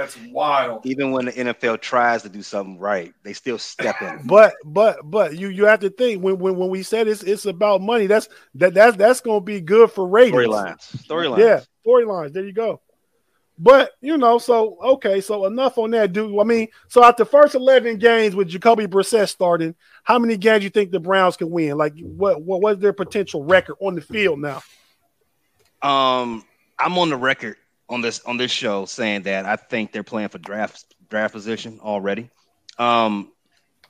That's 0.00 0.16
wild. 0.30 0.86
Even 0.86 1.10
when 1.10 1.26
the 1.26 1.32
NFL 1.32 1.82
tries 1.82 2.22
to 2.22 2.30
do 2.30 2.42
something 2.42 2.78
right, 2.78 3.12
they 3.22 3.34
still 3.34 3.58
step 3.58 4.00
in. 4.00 4.20
But 4.24 4.54
but 4.64 4.98
but 5.04 5.36
you 5.36 5.48
you 5.48 5.66
have 5.66 5.80
to 5.80 5.90
think 5.90 6.22
when 6.22 6.38
when, 6.38 6.56
when 6.56 6.70
we 6.70 6.82
said 6.82 7.06
it's 7.06 7.22
it's 7.22 7.44
about 7.44 7.82
money, 7.82 8.06
that's 8.06 8.26
that 8.54 8.72
that's 8.72 8.96
that's 8.96 9.20
gonna 9.20 9.42
be 9.42 9.60
good 9.60 9.92
for 9.92 10.08
ratings. 10.08 10.46
Storylines. 10.46 11.06
Storylines. 11.06 11.38
Yeah, 11.38 11.60
storylines. 11.86 12.32
There 12.32 12.46
you 12.46 12.54
go. 12.54 12.80
But 13.58 13.90
you 14.00 14.16
know, 14.16 14.38
so 14.38 14.78
okay, 14.82 15.20
so 15.20 15.44
enough 15.44 15.76
on 15.76 15.90
that, 15.90 16.14
dude. 16.14 16.40
I 16.40 16.44
mean, 16.44 16.68
so 16.88 17.04
after 17.04 17.24
the 17.24 17.30
first 17.30 17.54
eleven 17.54 17.98
games 17.98 18.34
with 18.34 18.48
Jacoby 18.48 18.86
Brissett 18.86 19.28
starting, 19.28 19.74
how 20.02 20.18
many 20.18 20.38
games 20.38 20.64
you 20.64 20.70
think 20.70 20.92
the 20.92 21.00
Browns 21.00 21.36
can 21.36 21.50
win? 21.50 21.76
Like, 21.76 21.92
what 22.00 22.40
what 22.40 22.62
what's 22.62 22.80
their 22.80 22.94
potential 22.94 23.44
record 23.44 23.76
on 23.80 23.96
the 23.96 24.00
field 24.00 24.40
now? 24.40 24.62
Um, 25.82 26.42
I'm 26.78 26.96
on 26.96 27.10
the 27.10 27.16
record 27.16 27.56
on 27.90 28.00
this 28.00 28.20
on 28.20 28.36
this 28.36 28.50
show 28.50 28.86
saying 28.86 29.22
that 29.22 29.44
I 29.44 29.56
think 29.56 29.92
they're 29.92 30.02
playing 30.04 30.28
for 30.28 30.38
draft 30.38 30.84
draft 31.10 31.34
position 31.34 31.80
already. 31.82 32.30
Um, 32.78 33.32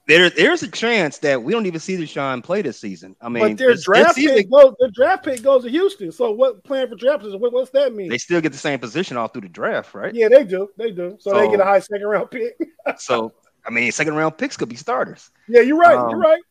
there 0.08 0.28
there's 0.30 0.62
a 0.62 0.68
chance 0.68 1.18
that 1.18 1.42
we 1.42 1.52
don't 1.52 1.66
even 1.66 1.78
see 1.78 1.96
Deshaun 1.96 2.42
play 2.42 2.62
this 2.62 2.80
season. 2.80 3.14
I 3.20 3.28
mean, 3.28 3.42
but 3.42 3.58
their 3.58 3.72
this- 3.72 3.84
draft 3.84 4.16
this 4.16 4.24
season, 4.24 4.36
pick 4.36 4.50
goes, 4.50 4.74
their 4.80 4.90
draft 4.90 5.24
pick 5.24 5.42
goes 5.42 5.62
to 5.62 5.70
Houston. 5.70 6.10
So 6.10 6.32
what 6.32 6.64
plan 6.64 6.88
for 6.88 6.96
draft 6.96 7.20
position? 7.20 7.40
What, 7.40 7.52
what's 7.52 7.70
that 7.70 7.94
mean? 7.94 8.08
they 8.08 8.18
still 8.18 8.40
get 8.40 8.50
the 8.52 8.58
same 8.58 8.80
position 8.80 9.16
all 9.16 9.28
through 9.28 9.42
the 9.42 9.48
draft, 9.48 9.94
right? 9.94 10.12
yeah, 10.12 10.28
they 10.28 10.42
do, 10.42 10.70
they 10.76 10.90
do. 10.90 11.16
So, 11.20 11.38
they 11.38 11.48
get 11.48 11.60
a 11.60 11.64
high 11.64 11.78
second 11.78 12.06
round 12.06 12.30
pick. 12.30 12.56
So 12.98 13.32
I 13.64 13.70
mean, 13.70 13.92
second 13.92 14.14
round 14.14 14.36
picks 14.38 14.56
could 14.56 14.70
be 14.70 14.74
starters, 14.74 15.30
yeah, 15.46 15.60
you're 15.60 15.76
right. 15.76 15.96
Um, 15.96 16.10
you're 16.10 16.18
right. 16.18 16.42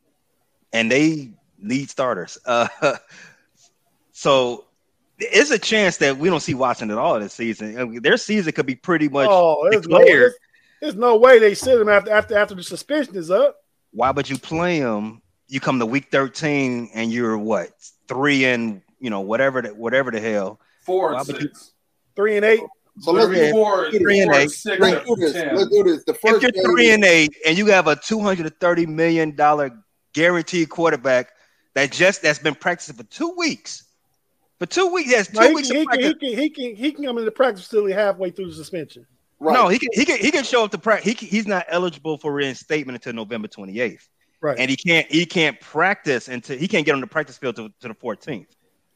and 0.71 0.89
they 0.89 1.31
need 1.57 1.89
starters. 1.89 2.37
Uh, 2.45 2.67
so 4.13 4.65
it's 5.19 5.51
a 5.51 5.59
chance 5.59 5.97
that 5.97 6.17
we 6.17 6.29
don't 6.29 6.39
see 6.39 6.53
Watson 6.53 6.91
at 6.91 6.97
all 6.97 7.19
this 7.19 7.33
season. 7.33 7.77
I 7.79 7.85
mean, 7.85 8.01
their 8.01 8.17
season 8.17 8.51
could 8.53 8.65
be 8.65 8.75
pretty 8.75 9.09
much 9.09 9.27
Oh, 9.29 9.67
there's 9.71 9.87
no, 9.87 9.99
there's, 9.99 10.33
there's 10.81 10.95
no 10.95 11.17
way 11.17 11.39
they 11.39 11.53
sit 11.55 11.79
him 11.79 11.89
after 11.89 12.11
after 12.11 12.37
after 12.37 12.55
the 12.55 12.63
suspension 12.63 13.15
is 13.15 13.29
up. 13.29 13.57
why 13.91 14.11
would 14.11 14.29
you 14.29 14.37
play 14.37 14.77
him? 14.77 15.21
You 15.47 15.59
come 15.59 15.79
to 15.79 15.85
week 15.85 16.09
13 16.11 16.91
and 16.93 17.11
you're 17.11 17.37
what 17.37 17.69
three 18.07 18.45
and 18.45 18.81
you 18.99 19.09
know 19.09 19.21
whatever 19.21 19.61
the, 19.61 19.69
whatever 19.69 20.11
the 20.11 20.19
hell. 20.21 20.59
Four 20.81 21.13
Why 21.13 21.19
and 21.19 21.27
would 21.27 21.35
you- 21.41 21.47
six. 21.49 21.71
Three 22.15 22.35
and 22.37 22.45
eight. 22.45 22.59
so 22.99 23.11
let's, 23.13 23.27
Three, 23.27 23.37
do- 23.37 23.51
four, 23.51 23.91
three 23.91 24.19
and 24.19 24.33
eight. 24.35 24.51
six 24.51 24.77
let's 24.79 25.05
do 25.05 25.15
this. 25.15 25.33
Let's 25.35 25.69
do 25.69 25.83
this. 25.83 26.03
The 26.05 26.13
If 26.13 26.41
you're 26.41 26.51
game, 26.51 26.63
three 26.63 26.91
and 26.91 27.03
eight 27.05 27.33
and 27.45 27.57
you 27.57 27.65
have 27.67 27.87
a 27.87 27.95
230 27.95 28.85
million 28.85 29.35
dollar 29.35 29.71
guaranteed 30.13 30.69
quarterback 30.69 31.29
that 31.75 31.91
just 31.91 32.21
that's 32.21 32.39
been 32.39 32.55
practicing 32.55 32.95
for 32.95 33.03
two 33.03 33.33
weeks, 33.37 33.83
for 34.59 34.65
two 34.65 34.87
weeks, 34.93 35.09
yes, 35.09 35.27
two 35.27 35.39
No, 35.39 35.47
he, 35.47 35.53
weeks 35.55 35.67
can, 35.69 35.77
of 35.77 35.81
he, 35.81 35.85
can, 35.87 35.99
practice. 36.01 36.13
he, 36.21 36.29
can, 36.33 36.39
he 36.39 36.49
can 36.49 36.75
he 36.75 36.91
can 36.91 37.03
come 37.05 37.17
into 37.17 37.25
the 37.25 37.31
practice 37.31 37.63
facility 37.65 37.93
halfway 37.93 38.29
through 38.29 38.47
the 38.49 38.53
suspension. 38.55 39.05
right? 39.39 39.53
No, 39.53 39.67
he 39.69 39.79
can 39.79 39.89
he 39.93 40.05
can 40.05 40.17
he 40.19 40.31
can 40.31 40.43
show 40.43 40.63
up 40.65 40.71
to 40.71 40.77
practice. 40.77 41.05
He 41.05 41.13
can, 41.15 41.27
he's 41.29 41.47
not 41.47 41.65
eligible 41.69 42.17
for 42.17 42.31
reinstatement 42.33 42.95
until 42.97 43.13
November 43.13 43.47
28th. 43.47 44.07
Right. 44.41 44.57
and 44.57 44.69
he 44.69 44.77
can't 44.77 45.05
he 45.11 45.25
can't 45.25 45.59
practice 45.59 46.29
until 46.29 46.57
he 46.57 46.67
can't 46.67 46.85
get 46.85 46.93
on 46.95 47.01
the 47.01 47.07
practice 47.07 47.37
field 47.37 47.55
to, 47.57 47.69
to 47.81 47.87
the 47.89 47.93
14th. 47.95 48.47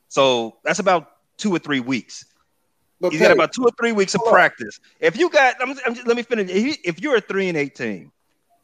So 0.07 0.57
that's 0.63 0.79
about 0.79 1.11
two 1.37 1.53
or 1.53 1.59
three 1.59 1.79
weeks. 1.81 2.25
but 3.01 3.11
He's 3.11 3.19
got 3.19 3.31
about 3.31 3.51
two 3.53 3.63
or 3.63 3.71
three 3.79 3.91
weeks 3.91 4.13
of 4.15 4.19
hold 4.21 4.29
on. 4.29 4.33
practice. 4.35 4.79
If 5.01 5.17
you 5.17 5.29
got, 5.29 5.55
I'm, 5.59 5.71
I'm 5.85 5.95
just, 5.95 6.07
let 6.07 6.15
me 6.15 6.23
finish. 6.23 6.49
If, 6.49 6.63
you, 6.63 6.73
if 6.85 7.01
you're 7.01 7.15
a 7.17 7.21
three 7.21 7.49
and 7.49 7.57
eight 7.57 7.75
team, 7.75 8.11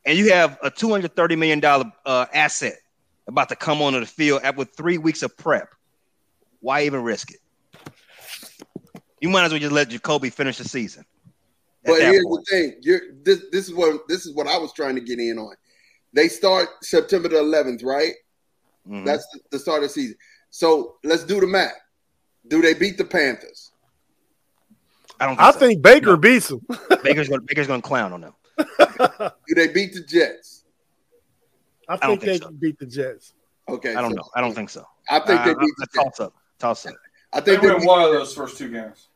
and 0.06 0.18
you 0.18 0.32
have 0.32 0.58
a 0.64 0.70
230 0.72 1.36
million 1.36 1.60
dollar 1.60 1.92
uh, 2.06 2.28
asset 2.34 2.76
about 3.28 3.50
to 3.50 3.56
come 3.56 3.82
onto 3.82 4.00
the 4.00 4.06
field 4.06 4.42
at, 4.44 4.56
with 4.56 4.70
three 4.78 4.98
weeks 4.98 5.22
of 5.24 5.36
prep, 5.36 5.74
why 6.62 6.84
even 6.84 7.02
risk 7.04 7.32
it? 7.32 7.40
You 9.22 9.30
might 9.30 9.44
as 9.46 9.52
well 9.52 9.60
just 9.60 9.72
let 9.74 9.90
Jacoby 9.90 10.30
finish 10.30 10.58
the 10.58 10.64
season. 10.64 11.04
But 11.86 12.02
here's 12.02 12.24
point. 12.26 12.46
the 12.46 12.52
thing: 12.52 12.76
You're, 12.82 13.02
this 13.24 13.42
this 13.52 13.68
is 13.68 13.74
what 13.74 14.08
this 14.08 14.26
is 14.26 14.34
what 14.34 14.48
I 14.48 14.58
was 14.58 14.74
trying 14.74 14.96
to 14.96 15.02
get 15.02 15.20
in 15.20 15.38
on. 15.38 15.56
They 16.14 16.28
start 16.28 16.68
September 16.82 17.30
the 17.30 17.38
11th, 17.38 17.84
right? 17.84 18.14
Mhm. 18.88 19.06
That's 19.06 19.26
the, 19.34 19.40
the 19.52 19.60
start 19.60 19.78
of 19.84 19.90
the 19.90 19.94
season. 19.94 20.16
So 20.50 20.96
let's 21.04 21.24
do 21.24 21.40
the 21.40 21.48
math. 21.48 21.74
Do 22.48 22.62
they 22.62 22.74
beat 22.74 22.98
the 22.98 23.06
Panthers? 23.06 23.72
I 25.20 25.26
don't. 25.26 25.36
Think 25.36 25.48
I 25.48 25.52
so. 25.52 25.60
think 25.60 25.82
Baker 25.82 26.06
No. 26.08 26.18
beats 26.18 26.48
them. 26.48 26.66
Baker's 27.04 27.28
going. 27.30 27.46
Baker's 27.46 27.68
going 27.68 27.82
to 27.82 27.88
clown 27.88 28.14
on 28.14 28.22
them. 28.22 28.34
Do 29.48 29.56
they 29.56 29.68
beat 29.68 29.94
the 29.94 30.04
Jets? 30.08 30.64
I 31.88 31.96
don't 31.98 32.20
think, 32.20 32.22
think 32.22 32.42
they 32.42 32.46
so. 32.48 32.52
beat 32.52 32.80
the 32.80 32.86
Jets. 32.86 33.34
Okay, 33.68 33.96
I 33.96 34.02
don't 34.02 34.12
so 34.12 34.18
know. 34.18 34.30
I 34.36 34.42
don't 34.42 34.54
think 34.54 34.70
so. 34.70 34.86
I 35.10 35.20
think 35.20 35.44
they 35.44 35.52
Uh, 35.52 35.56
beat 35.60 35.74
the 35.78 35.88
Jets. 35.94 36.18
toss 36.18 36.20
up. 36.28 36.34
Toss 36.60 36.86
up. 36.86 36.96
I 37.32 37.42
think 37.42 37.62
they 37.62 37.70
win 37.70 37.80
beat, 37.80 37.88
one 37.88 38.02
of 38.02 38.12
those 38.12 38.34
first 38.34 38.58
two 38.58 38.70
games. 38.70 39.08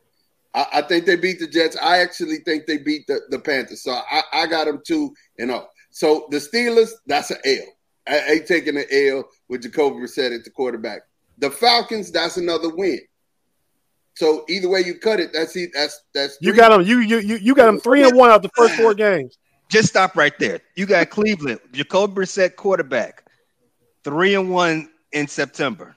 I, 0.54 0.66
I 0.74 0.82
think 0.82 1.06
they 1.06 1.16
beat 1.16 1.40
the 1.40 1.48
Jets. 1.48 1.78
I 1.82 1.98
actually 2.00 2.38
think 2.38 2.66
they 2.66 2.78
beat 2.78 3.08
the, 3.08 3.22
the 3.30 3.40
Panthers. 3.40 3.84
So 3.84 3.92
I, 3.92 4.22
I 4.34 4.48
got 4.48 4.66
them 4.66 4.82
two 4.86 5.14
and 5.40 5.52
all. 5.52 5.70
So 5.90 6.28
the 6.32 6.38
Steelers, 6.38 6.92
that's 7.06 7.32
an 7.32 7.38
L. 7.46 7.66
I 8.08 8.20
ain't 8.32 8.48
taking 8.48 8.78
an 8.78 8.86
L 8.92 9.24
with 9.48 9.64
Jacoby 9.64 9.98
Brissett 9.98 10.36
at 10.36 10.44
the 10.44 10.50
quarterback. 10.50 11.02
The 11.38 11.50
Falcons, 11.50 12.12
that's 12.12 12.38
another 12.38 12.74
win. 12.74 13.00
So 14.16 14.46
either 14.48 14.70
way 14.70 14.82
you 14.82 14.96
cut 15.00 15.20
it, 15.20 15.32
that's 15.34 15.56
it. 15.56 15.72
That's 15.74 16.02
that's 16.14 16.38
You 16.40 16.54
got 16.54 16.70
them. 16.70 16.86
You 16.86 17.00
you 17.00 17.20
you 17.20 17.38
you 17.38 17.56
got 17.56 17.70
him 17.70 17.80
three 17.80 18.04
and 18.04 18.16
one 18.16 18.30
out 18.30 18.44
the 18.44 18.52
first 18.56 18.76
four 18.76 18.94
games. 18.94 19.38
Just 19.70 19.90
stop 19.90 20.16
right 20.16 20.38
there. 20.38 20.60
You 20.76 20.86
got 20.86 21.10
Cleveland, 21.10 21.60
Jacoby 21.72 22.14
Brissett 22.14 22.56
quarterback, 22.56 23.24
three 24.04 24.36
and 24.36 24.52
one 24.52 24.90
in 25.14 25.28
September. 25.28 25.96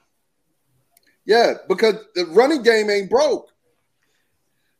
Yeah, 1.27 1.53
because 1.69 1.95
the 2.15 2.25
running 2.27 2.63
game 2.63 2.89
ain't 2.89 3.09
broke. 3.09 3.49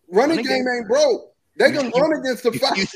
Running, 0.10 0.38
Running 0.38 0.46
game, 0.46 0.64
game- 0.66 0.74
ain't 0.80 0.88
broke. 0.88 1.34
They 1.60 1.68
You- 1.70 1.74
can 1.80 1.86
you- 1.94 2.02
run 2.02 2.20
against 2.20 2.44
the 2.44 2.52
you- 2.52 2.60
Falcons. 2.60 2.94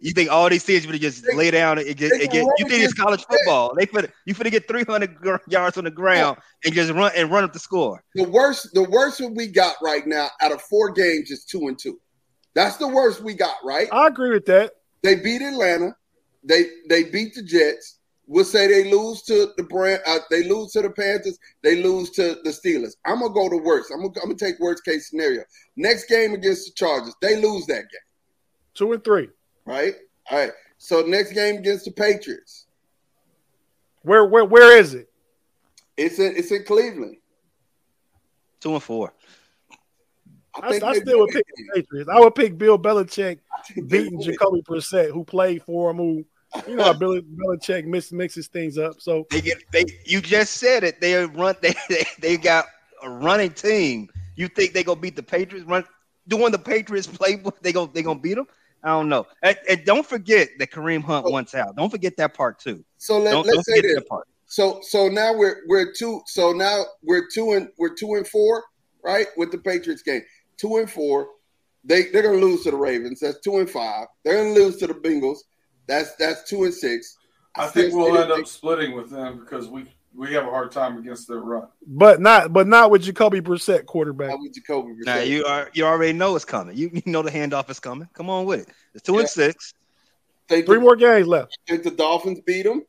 You 0.00 0.12
think 0.12 0.30
all 0.30 0.48
these 0.48 0.62
teams 0.64 0.86
would 0.86 1.00
just 1.00 1.24
They- 1.24 1.34
lay 1.34 1.50
down 1.50 1.78
and 1.78 1.96
get, 1.96 2.12
and 2.12 2.30
get 2.30 2.44
you 2.58 2.68
think 2.68 2.84
it's 2.84 2.94
college 2.94 3.20
the 3.28 3.36
football? 3.36 3.74
They 3.76 3.86
put 3.86 4.08
you 4.24 4.34
finna 4.34 4.50
get 4.52 4.68
300 4.68 5.16
gr- 5.16 5.36
yards 5.48 5.76
on 5.76 5.84
the 5.84 5.90
ground 5.90 6.38
and 6.64 6.72
just 6.72 6.92
run 6.92 7.10
and 7.16 7.30
run 7.30 7.42
up 7.44 7.52
the 7.52 7.58
score. 7.58 8.02
The 8.14 8.22
worst, 8.24 8.72
the 8.72 8.84
worst 8.84 9.20
one 9.20 9.34
we 9.34 9.48
got 9.48 9.74
right 9.82 10.06
now 10.06 10.30
out 10.40 10.52
of 10.52 10.62
four 10.62 10.90
games 10.90 11.30
is 11.32 11.44
two 11.44 11.66
and 11.68 11.78
two. 11.78 12.00
That's 12.54 12.76
the 12.76 12.86
worst 12.88 13.20
we 13.20 13.34
got, 13.34 13.56
right? 13.64 13.88
I 13.90 14.06
agree 14.06 14.30
with 14.30 14.46
that. 14.46 14.74
They 15.02 15.16
beat 15.16 15.42
Atlanta. 15.42 15.96
They 16.44 16.66
they 16.88 17.02
beat 17.04 17.34
the 17.34 17.42
Jets. 17.42 17.93
We'll 18.26 18.44
say 18.44 18.66
they 18.66 18.90
lose 18.90 19.22
to 19.22 19.52
the 19.56 19.62
brand, 19.64 20.00
uh, 20.06 20.18
they 20.30 20.48
lose 20.48 20.72
to 20.72 20.82
the 20.82 20.90
Panthers, 20.90 21.38
they 21.62 21.82
lose 21.82 22.10
to 22.10 22.36
the 22.44 22.50
Steelers. 22.50 22.94
I'm 23.04 23.20
gonna 23.20 23.34
go 23.34 23.48
to 23.48 23.56
worst. 23.56 23.90
I'm 23.92 24.00
gonna, 24.00 24.14
I'm 24.22 24.28
gonna 24.28 24.36
take 24.36 24.58
worst 24.60 24.84
case 24.84 25.10
scenario. 25.10 25.42
Next 25.76 26.06
game 26.06 26.34
against 26.34 26.66
the 26.66 26.72
Chargers, 26.74 27.14
they 27.20 27.40
lose 27.40 27.66
that 27.66 27.82
game. 27.82 28.00
Two 28.74 28.92
and 28.92 29.04
three. 29.04 29.28
Right. 29.64 29.94
All 30.30 30.38
right. 30.38 30.52
So 30.78 31.02
next 31.02 31.32
game 31.32 31.56
against 31.56 31.84
the 31.84 31.92
Patriots. 31.92 32.66
Where 34.02 34.26
where 34.26 34.44
where 34.44 34.76
is 34.76 34.94
it? 34.94 35.10
It's 35.96 36.18
in 36.18 36.36
it's 36.36 36.50
in 36.50 36.64
Cleveland. 36.64 37.16
Two 38.60 38.74
and 38.74 38.82
four. 38.82 39.14
I, 40.56 40.78
I, 40.78 40.88
I 40.88 40.94
still 40.94 41.18
would 41.20 41.30
pick 41.30 41.46
the 41.46 41.64
Patriots. 41.74 42.10
I 42.12 42.20
would 42.20 42.34
pick 42.34 42.56
Bill 42.56 42.78
Belichick 42.78 43.38
beating 43.88 44.20
Jacoby 44.20 44.62
Brissett, 44.62 45.10
who 45.10 45.24
played 45.24 45.62
for 45.62 45.90
him, 45.90 45.96
who 45.96 46.24
you 46.66 46.76
know, 46.76 46.94
Bill 46.94 47.20
Belichick 47.20 47.84
mix, 47.84 48.12
mixes 48.12 48.46
things 48.46 48.78
up. 48.78 49.00
So 49.00 49.26
they 49.30 49.40
get 49.40 49.62
they. 49.72 49.84
You 50.04 50.20
just 50.20 50.54
said 50.54 50.84
it. 50.84 51.00
They 51.00 51.24
run. 51.26 51.54
They 51.62 51.74
they, 51.88 52.04
they 52.18 52.36
got 52.36 52.66
a 53.02 53.10
running 53.10 53.50
team. 53.50 54.08
You 54.36 54.48
think 54.48 54.72
they 54.72 54.82
gonna 54.82 55.00
beat 55.00 55.16
the 55.16 55.22
Patriots? 55.22 55.66
Run 55.68 55.84
doing 56.28 56.52
the 56.52 56.58
Patriots 56.58 57.06
playbook. 57.06 57.54
They 57.62 57.72
go 57.72 57.86
they 57.86 58.02
gonna 58.02 58.20
beat 58.20 58.34
them. 58.34 58.46
I 58.82 58.88
don't 58.88 59.08
know. 59.08 59.26
And, 59.42 59.56
and, 59.66 59.84
don't 59.86 60.04
forget 60.04 60.50
that 60.58 60.70
Kareem 60.70 61.02
Hunt 61.02 61.24
wants 61.32 61.54
out. 61.54 61.74
Don't 61.74 61.88
forget 61.88 62.18
that 62.18 62.34
part 62.34 62.58
too. 62.58 62.84
So 62.98 63.18
let, 63.18 63.34
us 63.34 63.64
say 63.64 63.80
this. 63.80 64.02
Part. 64.10 64.28
So 64.46 64.80
so 64.82 65.08
now 65.08 65.34
we're 65.34 65.62
we're 65.66 65.92
two. 65.92 66.20
So 66.26 66.52
now 66.52 66.84
we're 67.02 67.26
two 67.32 67.52
and 67.52 67.70
we're 67.78 67.94
two 67.94 68.14
and 68.14 68.28
four, 68.28 68.62
right? 69.02 69.26
With 69.36 69.52
the 69.52 69.58
Patriots 69.58 70.02
game, 70.02 70.22
two 70.56 70.76
and 70.76 70.90
four. 70.90 71.28
They 71.82 72.04
they're 72.10 72.22
gonna 72.22 72.36
lose 72.36 72.64
to 72.64 72.70
the 72.70 72.76
Ravens. 72.76 73.20
That's 73.20 73.40
two 73.40 73.58
and 73.58 73.68
five. 73.68 74.06
They're 74.24 74.42
gonna 74.42 74.54
lose 74.54 74.76
to 74.78 74.86
the 74.86 74.94
Bengals. 74.94 75.38
That's 75.86 76.14
that's 76.16 76.48
two 76.48 76.64
and 76.64 76.74
six. 76.74 77.18
I, 77.56 77.64
I 77.64 77.68
think 77.68 77.94
we'll 77.94 78.16
end 78.18 78.32
up 78.32 78.46
splitting 78.46 78.96
with 78.96 79.10
them 79.10 79.40
because 79.40 79.68
we 79.68 79.86
we 80.14 80.32
have 80.32 80.46
a 80.46 80.50
hard 80.50 80.70
time 80.70 80.96
against 80.98 81.28
their 81.28 81.38
run. 81.38 81.66
But 81.86 82.20
not 82.20 82.52
but 82.52 82.66
not 82.66 82.90
with 82.90 83.02
Jacoby 83.02 83.40
Brissett 83.40 83.86
quarterback. 83.86 84.30
Not 84.30 84.40
with 84.40 84.54
Jacoby 84.54 84.92
Brissett. 84.92 85.06
Now 85.06 85.18
you 85.20 85.44
are 85.44 85.70
you 85.74 85.84
already 85.84 86.12
know 86.12 86.36
it's 86.36 86.44
coming. 86.44 86.76
You, 86.76 86.90
you 86.92 87.02
know 87.06 87.22
the 87.22 87.30
handoff 87.30 87.68
is 87.70 87.80
coming. 87.80 88.08
Come 88.14 88.30
on 88.30 88.44
with 88.44 88.60
it. 88.60 88.74
It's 88.94 89.02
two 89.02 89.14
yeah. 89.14 89.20
and 89.20 89.28
six. 89.28 89.74
Think 90.48 90.66
Three 90.66 90.76
the, 90.76 90.82
more 90.82 90.96
games 90.96 91.26
left. 91.26 91.56
I 91.68 91.72
think 91.72 91.84
the 91.84 91.90
Dolphins 91.90 92.40
beat 92.46 92.64
them. 92.64 92.82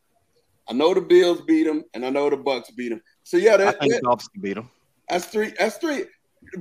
I 0.67 0.73
know 0.73 0.93
the 0.93 1.01
Bills 1.01 1.41
beat 1.41 1.63
them, 1.63 1.83
and 1.93 2.05
I 2.05 2.09
know 2.09 2.29
the 2.29 2.37
Bucks 2.37 2.71
beat 2.71 2.89
them. 2.89 3.01
So 3.23 3.37
yeah, 3.37 3.55
that, 3.55 3.67
I 3.67 3.71
think 3.79 3.93
that, 3.93 4.01
the 4.01 4.07
Dolphins 4.07 4.29
beat 4.41 4.55
them. 4.55 4.69
That's 5.07 5.25
three. 5.25 5.53
That's 5.57 5.77
three. 5.77 6.05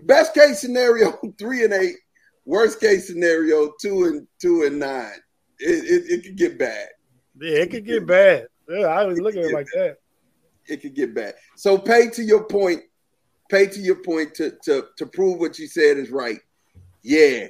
Best 0.04 0.34
case 0.34 0.60
scenario, 0.60 1.18
three 1.38 1.64
and 1.64 1.72
eight. 1.72 1.96
Worst 2.46 2.80
case 2.80 3.06
scenario, 3.06 3.72
two 3.80 4.04
and 4.04 4.26
two 4.40 4.64
and 4.64 4.78
nine 4.78 5.14
it, 5.58 5.84
it, 5.84 6.12
it 6.12 6.24
could 6.24 6.36
get 6.36 6.58
bad. 6.58 6.88
Yeah, 7.40 7.58
it 7.58 7.70
could 7.70 7.86
get 7.86 8.06
bad. 8.06 8.46
Yeah, 8.68 8.86
I 8.86 9.04
was 9.04 9.20
looking 9.20 9.42
at 9.42 9.50
it 9.50 9.54
like 9.54 9.66
that. 9.74 9.98
It 10.66 10.80
could 10.80 10.94
get 10.94 11.14
bad. 11.14 11.34
So 11.56 11.76
pay 11.76 12.08
to 12.10 12.22
your 12.22 12.44
point, 12.44 12.82
pay 13.50 13.66
to 13.66 13.80
your 13.80 13.96
point 13.96 14.34
to 14.34 14.52
to 14.64 14.86
to 14.96 15.06
prove 15.06 15.38
what 15.38 15.58
you 15.58 15.66
said 15.66 15.98
is 15.98 16.10
right. 16.10 16.40
Yeah. 17.02 17.48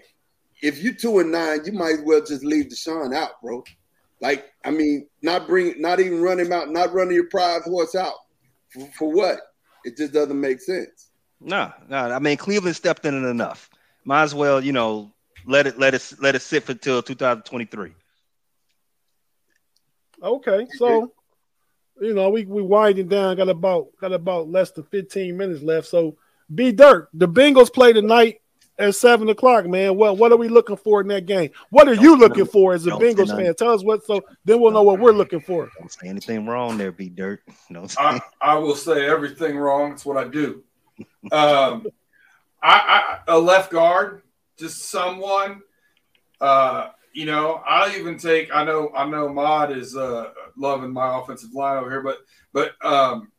If 0.63 0.83
you 0.83 0.95
two 0.95 1.19
and 1.19 1.31
nine, 1.31 1.61
you 1.65 1.73
might 1.73 1.95
as 1.95 2.03
well 2.05 2.25
just 2.25 2.45
leave 2.45 2.67
Deshaun 2.67 3.15
out, 3.15 3.41
bro. 3.43 3.63
Like, 4.21 4.47
I 4.65 4.71
mean, 4.71 5.07
not 5.23 5.47
bring 5.47 5.81
not 5.81 6.01
even 6.01 6.23
run 6.23 6.41
him 6.41 6.53
out, 6.53 6.71
not 6.71 6.93
running 6.93 7.15
your 7.15 7.29
prize 7.29 7.63
horse 7.65 7.95
out. 7.95 8.15
For, 8.71 8.87
for 8.99 9.13
what? 9.13 9.39
It 9.85 9.97
just 9.97 10.13
doesn't 10.13 10.41
make 10.41 10.61
sense. 10.61 11.11
No, 11.41 11.71
no. 11.89 11.99
I 11.99 12.19
mean, 12.19 12.39
Cleveland 12.39 12.75
stepped 12.75 13.05
in 13.05 13.15
it 13.15 13.29
enough. 13.29 13.69
Might 14.05 14.23
as 14.23 14.35
well, 14.35 14.65
you 14.65 14.73
know, 14.73 15.13
let 15.47 15.67
it 15.67 15.79
let 15.79 15.95
it 15.95 16.13
let 16.21 16.35
it 16.35 16.43
sit 16.43 16.65
for 16.65 16.75
till 16.75 17.03
2023. 17.03 17.93
Okay, 20.23 20.67
so 20.77 21.13
you 22.01 22.15
know 22.15 22.31
we 22.31 22.45
we 22.45 22.63
winding 22.63 23.09
down. 23.09 23.37
Got 23.37 23.49
about 23.49 23.89
got 24.01 24.13
about 24.13 24.49
less 24.49 24.71
than 24.71 24.85
15 24.85 25.37
minutes 25.37 25.63
left. 25.63 25.87
So 25.87 26.17
B 26.55 26.73
Dirt, 26.73 27.09
the 27.13 27.29
Bengals 27.29 27.73
play 27.73 27.93
tonight 27.93 28.41
at 28.79 28.95
seven 28.95 29.29
o'clock. 29.29 29.67
Man, 29.67 29.97
what 29.97 30.17
what 30.17 30.33
are 30.33 30.37
we 30.37 30.49
looking 30.49 30.77
for 30.77 31.01
in 31.01 31.09
that 31.09 31.27
game? 31.27 31.51
What 31.71 31.89
are 31.89 31.95
you 31.95 32.17
looking 32.17 32.47
for 32.47 32.75
as 32.75 32.87
a 32.87 32.91
Bengals 32.91 33.37
fan? 33.37 33.55
Tell 33.55 33.73
us 33.73 33.85
what, 33.85 34.05
so 34.05 34.23
then 34.45 34.61
we'll 34.61 34.73
know 34.73 34.83
what 34.83 34.99
we're 34.99 35.13
looking 35.13 35.41
for. 35.41 35.71
Don't 35.79 35.93
say 35.93 36.09
anything 36.09 36.47
wrong 36.47 36.79
there, 36.79 36.93
B 36.93 37.09
Dirt. 37.09 37.43
No, 37.71 37.87
I, 37.99 38.21
I 38.41 38.55
will 38.57 38.77
say 38.77 39.07
everything 39.07 39.57
wrong. 39.57 39.93
It's 39.93 40.05
what 40.05 40.17
I 40.17 40.29
do. 40.29 40.63
Um, 41.33 41.87
I, 42.63 42.79
I 42.79 43.19
a 43.27 43.39
left 43.39 43.73
guard 43.73 44.23
just 44.59 44.91
someone. 44.91 45.63
Uh, 46.41 46.91
you 47.13 47.27
know, 47.27 47.63
I'll 47.67 47.95
even 47.97 48.19
take. 48.19 48.53
I 48.53 48.65
know, 48.65 48.91
I 48.95 49.09
know, 49.09 49.29
Mod 49.29 49.71
is 49.71 49.97
uh, 49.97 50.31
loving 50.57 50.93
my 50.93 51.19
offensive 51.19 51.53
line 51.53 51.79
over 51.79 51.91
here, 51.91 52.03
but 52.03 52.19
but 52.53 52.73
um, 52.85 53.31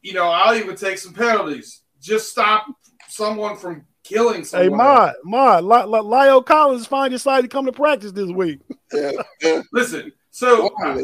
you 0.00 0.12
know, 0.12 0.28
I'll 0.28 0.54
even 0.54 0.76
take 0.76 0.98
some 0.98 1.12
penalties. 1.12 1.82
Just 2.00 2.30
stop 2.30 2.66
someone 3.08 3.56
from 3.56 3.86
killing 4.04 4.44
someone. 4.44 4.70
Hey, 4.70 4.76
Mod, 4.76 5.14
Mod, 5.24 5.64
L- 5.64 5.94
L- 5.94 6.04
La'el 6.04 6.44
Collins 6.44 6.86
finally 6.86 7.10
decided 7.10 7.42
to 7.50 7.54
come 7.54 7.66
to 7.66 7.72
practice 7.72 8.12
this 8.12 8.30
week. 8.30 8.60
Listen, 9.72 10.12
so 10.30 10.68
uh, 10.84 10.98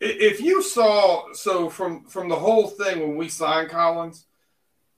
if 0.00 0.40
you 0.40 0.62
saw, 0.62 1.32
so 1.32 1.70
from 1.70 2.04
from 2.04 2.28
the 2.28 2.36
whole 2.36 2.66
thing 2.66 3.00
when 3.00 3.16
we 3.16 3.28
signed 3.28 3.70
Collins, 3.70 4.26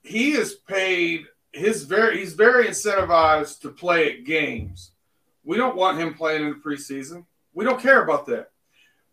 he 0.03 0.33
is 0.33 0.55
paid 0.66 1.27
his 1.55 1.85
very 1.85 2.19
he's 2.19 2.35
very 2.35 2.67
incentivized 2.67 3.61
to 3.61 3.71
play 3.71 4.13
at 4.13 4.25
games. 4.25 4.93
We 5.45 5.57
don't 5.57 5.77
want 5.77 5.99
him 5.99 6.15
playing 6.15 6.43
in 6.43 6.51
the 6.51 6.57
preseason. 6.57 7.25
We 7.53 7.65
don't 7.65 7.81
care 7.81 8.03
about 8.03 8.27
that. 8.27 8.51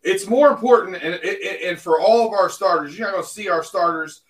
It's 0.02 0.26
more 0.26 0.50
important, 0.50 0.96
and 0.96 1.14
and 1.14 1.78
for 1.78 2.00
all 2.00 2.26
of 2.26 2.32
our 2.32 2.50
starters, 2.50 2.98
you're 2.98 3.06
not 3.06 3.12
going 3.12 3.24
to 3.24 3.30
see 3.30 3.48
our 3.48 3.62
starters. 3.62 4.22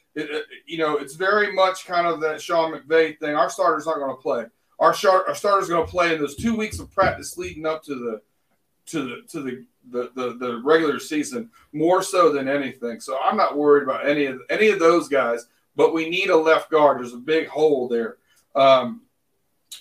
You 0.66 0.76
know, 0.78 0.98
it's 0.98 1.14
very 1.14 1.52
much 1.52 1.86
kind 1.86 2.06
of 2.06 2.20
that 2.20 2.42
Sean 2.42 2.72
McVay 2.72 3.18
thing. 3.18 3.34
Our 3.34 3.48
starters 3.48 3.86
aren't 3.86 4.00
going 4.00 4.14
to 4.14 4.20
play. 4.20 4.44
Our, 4.78 4.92
start, 4.92 5.24
our 5.28 5.34
starters 5.34 5.68
going 5.68 5.86
to 5.86 5.90
play 5.90 6.12
in 6.12 6.20
those 6.20 6.36
two 6.36 6.54
weeks 6.54 6.78
of 6.80 6.90
practice 6.90 7.38
leading 7.38 7.64
up 7.64 7.82
to 7.84 7.94
the 7.94 8.20
to 8.86 9.02
the 9.04 9.22
to 9.28 9.42
the, 9.42 9.64
the 9.90 10.10
the, 10.14 10.36
the 10.38 10.60
regular 10.62 10.98
season 10.98 11.50
more 11.72 12.02
so 12.02 12.30
than 12.30 12.48
anything. 12.48 13.00
So 13.00 13.18
I'm 13.18 13.36
not 13.38 13.56
worried 13.56 13.84
about 13.84 14.06
any 14.06 14.26
of 14.26 14.40
any 14.50 14.68
of 14.68 14.78
those 14.78 15.08
guys 15.08 15.46
but 15.76 15.94
we 15.94 16.08
need 16.08 16.30
a 16.30 16.36
left 16.36 16.70
guard. 16.70 16.98
There's 16.98 17.14
a 17.14 17.18
big 17.18 17.48
hole 17.48 17.88
there. 17.88 18.18
Um, 18.54 19.02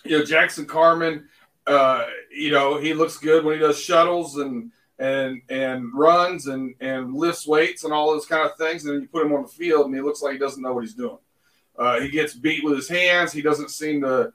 you 0.04 0.18
know, 0.18 0.26
Jackson 0.26 0.66
Carman, 0.66 1.28
uh, 1.68 2.06
you 2.32 2.52
know, 2.52 2.78
he 2.78 2.94
looks 2.94 3.18
good 3.18 3.44
when 3.44 3.56
he 3.56 3.60
does 3.60 3.80
shuttles 3.80 4.38
and 4.38 4.72
and 5.00 5.42
and 5.50 5.94
runs 5.94 6.48
and 6.48 6.76
and 6.80 7.14
lifts 7.14 7.48
weights 7.48 7.84
and 7.84 7.94
all 7.94 8.12
those 8.12 8.26
kind 8.26 8.50
of 8.50 8.56
things. 8.58 8.86
And 8.86 8.94
then 8.94 9.02
you 9.02 9.08
put 9.08 9.26
him 9.26 9.34
on 9.34 9.44
the 9.44 9.48
field 9.48 9.88
and 9.88 9.96
he 9.96 10.02
looks 10.02 10.22
like 10.22 10.34
he 10.34 10.40
doesn't 10.40 10.62
know 10.62 10.74
what 10.74 10.84
he's 10.84 10.94
doing. 10.94 11.18
Uh, 11.78 12.00
he 12.00 12.10
gets 12.10 12.34
beat 12.34 12.64
with 12.64 12.76
his 12.76 12.88
hands. 12.88 13.32
He 13.32 13.42
doesn't 13.42 13.72
seem 13.72 14.02
to 14.02 14.32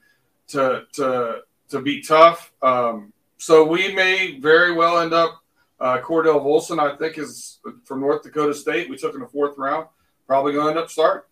to 0.48 0.84
to 0.94 1.40
to 1.70 1.80
be 1.80 2.02
tough. 2.02 2.52
Um, 2.62 3.12
so 3.38 3.64
we 3.64 3.94
may 3.94 4.38
very 4.40 4.72
well 4.72 5.00
end 5.00 5.12
up. 5.12 5.42
Uh, 5.78 5.98
Cordell 5.98 6.42
Volson, 6.42 6.78
I 6.78 6.96
think, 6.96 7.18
is 7.18 7.58
from 7.84 8.00
North 8.00 8.22
Dakota 8.22 8.54
State. 8.54 8.88
We 8.88 8.96
took 8.96 9.14
in 9.14 9.20
the 9.20 9.26
fourth 9.26 9.58
round. 9.58 9.88
Probably 10.26 10.54
going 10.54 10.64
to 10.64 10.70
end 10.70 10.78
up 10.78 10.90
starting. 10.90 11.28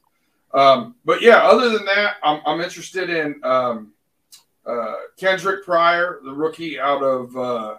Um, 0.55 0.95
but 1.05 1.21
yeah, 1.21 1.39
other 1.39 1.69
than 1.69 1.85
that, 1.87 2.15
I'm, 2.23 2.41
I'm 2.47 2.61
interested 2.61 3.11
in 3.11 3.41
um, 3.43 3.93
uh, 4.65 4.95
Kendric 5.19 5.65
Pryor, 5.65 6.21
the 6.25 6.33
rookie 6.33 6.79
out 6.79 7.03
of 7.03 7.37
uh, 7.37 7.77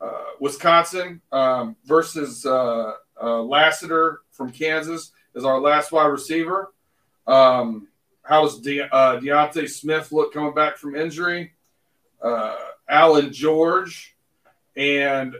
uh, 0.00 0.24
Wisconsin, 0.38 1.22
um, 1.32 1.74
versus 1.86 2.44
uh, 2.44 2.92
uh, 3.20 3.42
Lassiter 3.42 4.20
from 4.30 4.52
Kansas 4.52 5.12
as 5.34 5.46
our 5.46 5.58
last 5.58 5.90
wide 5.90 6.06
receiver. 6.06 6.74
Um, 7.26 7.88
how 8.22 8.42
does 8.42 8.60
De- 8.60 8.94
uh, 8.94 9.18
D'Ante 9.18 9.66
Smith 9.66 10.12
look 10.12 10.34
coming 10.34 10.54
back 10.54 10.76
from 10.76 10.94
injury? 10.94 11.52
Allan 12.88 13.32
George, 13.32 14.14
and 14.76 15.34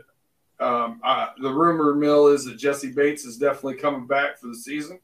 um, 0.59 0.99
the 1.39 1.51
rumor 1.51 1.93
mill 1.93 2.27
is 2.27 2.45
that 2.45 2.57
Jessie 2.57 2.91
Bates 2.91 3.25
is 3.25 3.37
definitely 3.37 3.75
coming 3.75 4.07
back 4.07 4.39
for 4.39 4.47
the 4.47 4.55
season. 4.55 4.99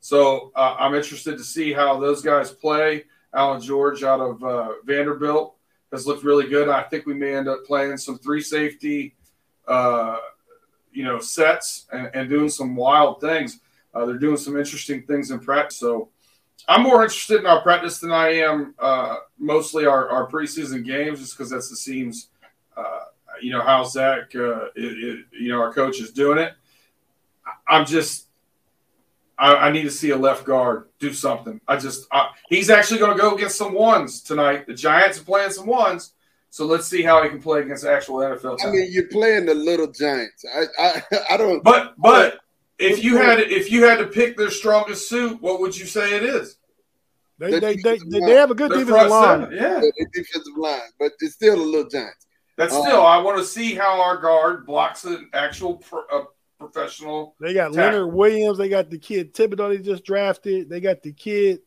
So 0.00 0.50
uh, 0.56 0.76
I'm 0.78 0.94
interested 0.94 1.36
to 1.36 1.44
see 1.44 1.72
how 1.72 2.00
those 2.00 2.22
guys 2.22 2.50
play. 2.50 3.04
Allan 3.32 3.60
George 3.60 4.02
out 4.02 4.20
of 4.20 4.42
uh, 4.42 4.72
Vanderbilt 4.84 5.54
has 5.92 6.06
looked 6.06 6.24
really 6.24 6.48
good. 6.48 6.68
I 6.68 6.82
think 6.82 7.06
we 7.06 7.14
may 7.14 7.34
end 7.34 7.48
up 7.48 7.64
playing 7.64 7.98
some 7.98 8.18
three 8.18 8.40
safety, 8.40 9.14
uh, 9.68 10.16
you 10.90 11.04
know, 11.04 11.20
sets 11.20 11.86
and, 11.92 12.10
and, 12.14 12.28
doing 12.28 12.48
some 12.48 12.74
wild 12.74 13.20
things. 13.20 13.60
Uh, 13.94 14.06
they're 14.06 14.18
doing 14.18 14.36
some 14.36 14.56
interesting 14.56 15.02
things 15.02 15.30
in 15.30 15.38
practice. 15.38 15.78
So 15.78 16.08
I'm 16.66 16.82
more 16.82 17.02
interested 17.02 17.40
in 17.40 17.46
our 17.46 17.60
practice 17.60 17.98
than 17.98 18.10
I 18.10 18.34
am 18.34 18.74
uh, 18.78 19.16
mostly 19.38 19.86
our, 19.86 20.08
our 20.08 20.28
preseason 20.28 20.84
games, 20.84 21.20
just 21.20 21.36
because 21.36 21.50
that's 21.50 21.68
the 21.68 21.76
seems, 21.76 22.28
uh, 22.76 23.00
you 23.40 23.52
know, 23.52 23.60
how 23.60 23.84
Zach, 23.84 24.34
it, 24.34 24.72
it, 24.76 25.26
you 25.32 25.48
know, 25.50 25.60
our 25.60 25.72
coach 25.72 26.00
is 26.00 26.10
doing 26.10 26.38
it. 26.38 26.54
I'm 27.68 27.86
just 27.86 28.29
I, 29.40 29.68
I, 29.68 29.72
need 29.72 29.84
to 29.84 29.90
see 29.90 30.10
a 30.10 30.16
left 30.16 30.44
guard 30.44 30.88
do 30.98 31.12
something. 31.12 31.60
I 31.66 31.76
just 31.76 32.06
I, 32.12 32.28
he's 32.48 32.68
actually 32.68 32.98
going 32.98 33.16
to 33.16 33.20
go 33.20 33.34
against 33.34 33.56
some 33.56 33.72
ones 33.72 34.22
tonight. 34.22 34.66
The 34.66 34.74
Giants 34.74 35.18
are 35.18 35.24
playing 35.24 35.50
some 35.50 35.66
ones. 35.66 36.12
So 36.50 36.66
let's 36.66 36.86
see 36.86 37.02
how 37.02 37.22
he 37.22 37.28
can 37.28 37.40
play 37.40 37.60
against 37.60 37.84
actual 37.84 38.16
NFL. 38.16 38.58
I 38.64 38.70
mean, 38.70 38.88
you're 38.90 39.06
playing 39.06 39.46
the 39.46 39.54
little 39.54 39.90
giants. 39.90 40.44
I 40.54 40.64
I, 40.78 41.02
I 41.30 41.36
don't. 41.36 41.62
But 41.64 41.94
but 41.96 42.40
if 42.78 43.04
you 43.04 43.16
had 43.16 43.40
if 43.40 43.70
you 43.70 43.84
had 43.84 43.98
to 43.98 44.06
pick 44.06 44.36
their 44.36 44.50
strongest 44.50 45.08
suit, 45.08 45.40
what 45.40 45.60
would 45.60 45.76
you 45.76 45.86
say 45.86 46.16
it 46.16 46.24
is? 46.24 46.56
They 47.38 47.52
they, 47.52 47.76
they, 47.76 47.98
they, 47.98 48.20
they 48.20 48.34
have 48.34 48.50
a 48.50 48.54
good 48.54 48.70
defensive 48.70 49.08
line. 49.08 49.40
Seven, 49.42 49.56
yeah, 49.56 49.80
defensive 50.12 50.56
line, 50.58 50.80
but 50.98 51.12
it's 51.20 51.34
still 51.34 51.54
a 51.54 51.62
little 51.62 51.88
giants. 51.88 52.26
That's 52.58 52.74
um, 52.74 52.82
still. 52.82 53.00
I 53.00 53.16
want 53.18 53.38
to 53.38 53.44
see 53.44 53.74
how 53.74 54.02
our 54.02 54.18
guard 54.18 54.66
blocks 54.66 55.04
an 55.04 55.30
actual 55.32 55.76
pro, 55.76 56.02
uh, 56.12 56.24
professional. 56.60 57.34
They 57.40 57.54
got 57.54 57.72
tackle. 57.72 57.98
Leonard 57.98 58.14
Williams. 58.14 58.58
They 58.58 58.68
got 58.68 58.90
the 58.90 58.98
kid 58.98 59.34
Thibodeaux. 59.34 59.76
They 59.76 59.82
just 59.82 60.04
drafted. 60.04 60.68
They 60.68 60.80
got 60.80 61.02
the 61.02 61.12
kid 61.12 61.60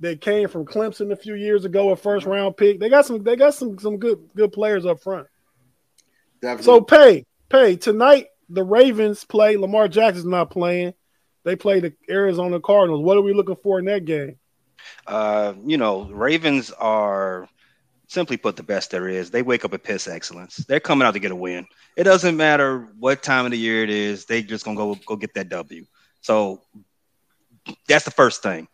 that 0.00 0.20
came 0.20 0.48
from 0.48 0.64
Clemson 0.64 1.12
a 1.12 1.16
few 1.16 1.34
years 1.34 1.64
ago, 1.64 1.90
a 1.90 1.96
first 1.96 2.26
round 2.26 2.56
pick. 2.56 2.80
They 2.80 2.88
got 2.88 3.06
some. 3.06 3.22
They 3.22 3.36
got 3.36 3.54
some 3.54 3.78
some 3.78 3.98
good 3.98 4.28
good 4.34 4.52
players 4.52 4.86
up 4.86 5.00
front. 5.00 5.28
Definitely. 6.40 6.64
So 6.64 6.80
pay 6.80 7.26
pay 7.48 7.76
tonight. 7.76 8.26
The 8.48 8.64
Ravens 8.64 9.24
play. 9.24 9.56
Lamar 9.56 9.86
Jackson's 9.86 10.26
not 10.26 10.50
playing. 10.50 10.94
They 11.44 11.56
play 11.56 11.80
the 11.80 11.92
Arizona 12.08 12.60
Cardinals. 12.60 13.02
What 13.02 13.16
are 13.16 13.22
we 13.22 13.34
looking 13.34 13.56
for 13.56 13.78
in 13.78 13.84
that 13.86 14.04
game? 14.04 14.36
Uh, 15.06 15.54
you 15.64 15.76
know, 15.76 16.04
Ravens 16.10 16.70
are 16.72 17.48
simply 18.12 18.36
put 18.36 18.56
the 18.56 18.62
best 18.62 18.90
there 18.90 19.08
is. 19.08 19.30
They 19.30 19.42
wake 19.42 19.64
up 19.64 19.74
at 19.74 19.82
piss 19.82 20.06
excellence. 20.06 20.56
They're 20.56 20.80
coming 20.80 21.06
out 21.06 21.14
to 21.14 21.20
get 21.20 21.30
a 21.32 21.36
win. 21.36 21.66
It 21.96 22.04
doesn't 22.04 22.36
matter 22.36 22.88
what 22.98 23.22
time 23.22 23.44
of 23.46 23.50
the 23.50 23.58
year 23.58 23.82
it 23.82 23.90
is. 23.90 24.26
They 24.26 24.42
just 24.42 24.64
gonna 24.64 24.76
go 24.76 24.94
go 25.06 25.16
get 25.16 25.34
that 25.34 25.48
W. 25.48 25.84
So 26.20 26.62
that's 27.88 28.04
the 28.04 28.10
first 28.10 28.42
thing. 28.42 28.68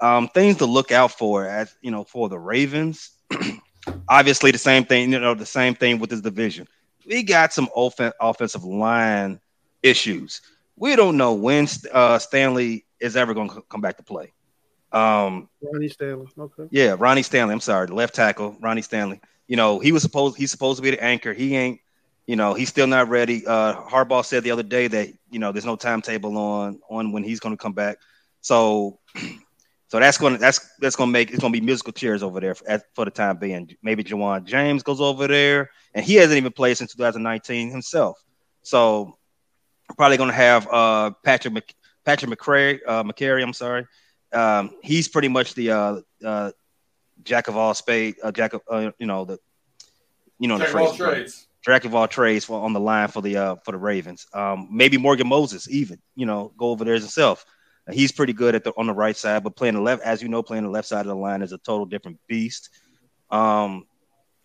Um, 0.00 0.28
things 0.28 0.58
to 0.58 0.66
look 0.66 0.92
out 0.92 1.12
for 1.12 1.46
as 1.46 1.74
you 1.82 1.90
know 1.90 2.04
for 2.04 2.28
the 2.28 2.38
Ravens. 2.38 3.10
obviously, 4.08 4.50
the 4.50 4.58
same 4.58 4.84
thing. 4.84 5.12
You 5.12 5.20
know, 5.20 5.34
the 5.34 5.46
same 5.46 5.74
thing 5.74 5.98
with 5.98 6.10
this 6.10 6.20
division. 6.20 6.66
We 7.06 7.22
got 7.22 7.52
some 7.52 7.68
off- 7.74 8.00
offensive 8.20 8.64
line 8.64 9.40
issues. 9.82 10.40
We 10.76 10.96
don't 10.96 11.16
know 11.16 11.34
when 11.34 11.68
uh, 11.92 12.18
Stanley 12.18 12.84
is 13.00 13.16
ever 13.16 13.34
going 13.34 13.50
to 13.50 13.62
come 13.68 13.80
back 13.80 13.98
to 13.98 14.02
play. 14.02 14.32
Um, 14.94 15.48
Ronnie 15.60 15.88
Stanley. 15.88 16.28
Okay. 16.38 16.68
Yeah, 16.70 16.94
Ronnie 16.96 17.24
Stanley. 17.24 17.52
I'm 17.52 17.60
sorry, 17.60 17.88
the 17.88 17.94
left 17.94 18.14
tackle, 18.14 18.56
Ronnie 18.60 18.82
Stanley. 18.82 19.20
You 19.48 19.56
know, 19.56 19.80
he 19.80 19.90
was 19.92 20.02
supposed 20.02 20.36
he's 20.36 20.52
supposed 20.52 20.78
to 20.78 20.82
be 20.82 20.90
the 20.92 21.02
anchor. 21.02 21.32
He 21.32 21.56
ain't. 21.56 21.80
You 22.26 22.36
know, 22.36 22.54
he's 22.54 22.70
still 22.70 22.86
not 22.86 23.10
ready. 23.10 23.46
Uh, 23.46 23.74
Harbaugh 23.82 24.24
said 24.24 24.44
the 24.44 24.52
other 24.52 24.62
day 24.62 24.86
that 24.88 25.08
you 25.30 25.38
know 25.38 25.52
there's 25.52 25.66
no 25.66 25.76
timetable 25.76 26.38
on 26.38 26.80
on 26.88 27.12
when 27.12 27.24
he's 27.24 27.40
going 27.40 27.54
to 27.54 27.60
come 27.60 27.72
back. 27.72 27.98
So, 28.40 29.00
so 29.88 29.98
that's 29.98 30.16
going 30.16 30.34
to 30.34 30.38
that's 30.38 30.60
that's 30.78 30.96
going 30.96 31.08
to 31.08 31.12
make 31.12 31.30
it's 31.30 31.40
going 31.40 31.52
to 31.52 31.60
be 31.60 31.66
musical 31.66 31.92
chairs 31.92 32.22
over 32.22 32.40
there 32.40 32.54
for, 32.54 32.82
for 32.94 33.04
the 33.04 33.10
time 33.10 33.36
being. 33.36 33.76
Maybe 33.82 34.04
Ja'Wuan 34.04 34.44
James 34.44 34.84
goes 34.84 35.00
over 35.00 35.26
there, 35.26 35.70
and 35.92 36.06
he 36.06 36.14
hasn't 36.14 36.38
even 36.38 36.52
played 36.52 36.78
since 36.78 36.94
2019 36.94 37.70
himself. 37.70 38.16
So, 38.62 39.18
probably 39.96 40.16
going 40.16 40.30
to 40.30 40.36
have 40.36 40.66
uh, 40.70 41.10
Patrick 41.24 41.52
Mc, 41.52 41.74
Patrick 42.06 42.30
McCray, 42.30 42.78
uh, 42.86 43.02
Mekari. 43.02 43.42
I'm 43.42 43.52
sorry 43.52 43.86
um, 44.34 44.70
he's 44.82 45.08
pretty 45.08 45.28
much 45.28 45.54
the 45.54 45.70
uh, 45.70 46.00
uh, 46.24 46.52
jack 47.22 47.48
of 47.48 47.56
all 47.56 47.74
spade, 47.74 48.16
uh, 48.22 48.32
jack 48.32 48.52
of 48.52 48.62
uh, 48.70 48.90
you 48.98 49.06
know 49.06 49.24
the 49.24 49.38
you 50.38 50.48
know 50.48 50.58
jack 50.58 50.68
the 50.68 50.72
phrase, 50.72 50.96
trades. 50.96 51.46
Jack 51.64 51.84
of 51.84 51.94
all 51.94 52.06
trades 52.06 52.44
for, 52.44 52.60
on 52.62 52.72
the 52.72 52.80
line 52.80 53.08
for 53.08 53.22
the 53.22 53.36
uh, 53.36 53.56
for 53.64 53.72
the 53.72 53.78
Ravens. 53.78 54.26
Um, 54.32 54.68
maybe 54.70 54.96
Morgan 54.98 55.28
Moses 55.28 55.68
even 55.70 55.98
you 56.14 56.26
know 56.26 56.52
go 56.56 56.70
over 56.70 56.84
there 56.84 56.94
as 56.94 57.02
himself. 57.02 57.44
he's 57.92 58.12
pretty 58.12 58.32
good 58.32 58.54
at 58.54 58.64
the 58.64 58.72
on 58.76 58.86
the 58.86 58.92
right 58.92 59.16
side, 59.16 59.44
but 59.44 59.56
playing 59.56 59.74
the 59.74 59.80
left, 59.80 60.02
as 60.02 60.22
you 60.22 60.28
know, 60.28 60.42
playing 60.42 60.64
the 60.64 60.70
left 60.70 60.88
side 60.88 61.00
of 61.00 61.06
the 61.06 61.16
line 61.16 61.42
is 61.42 61.52
a 61.52 61.58
total 61.58 61.86
different 61.86 62.18
beast. 62.28 62.70
Um, 63.30 63.86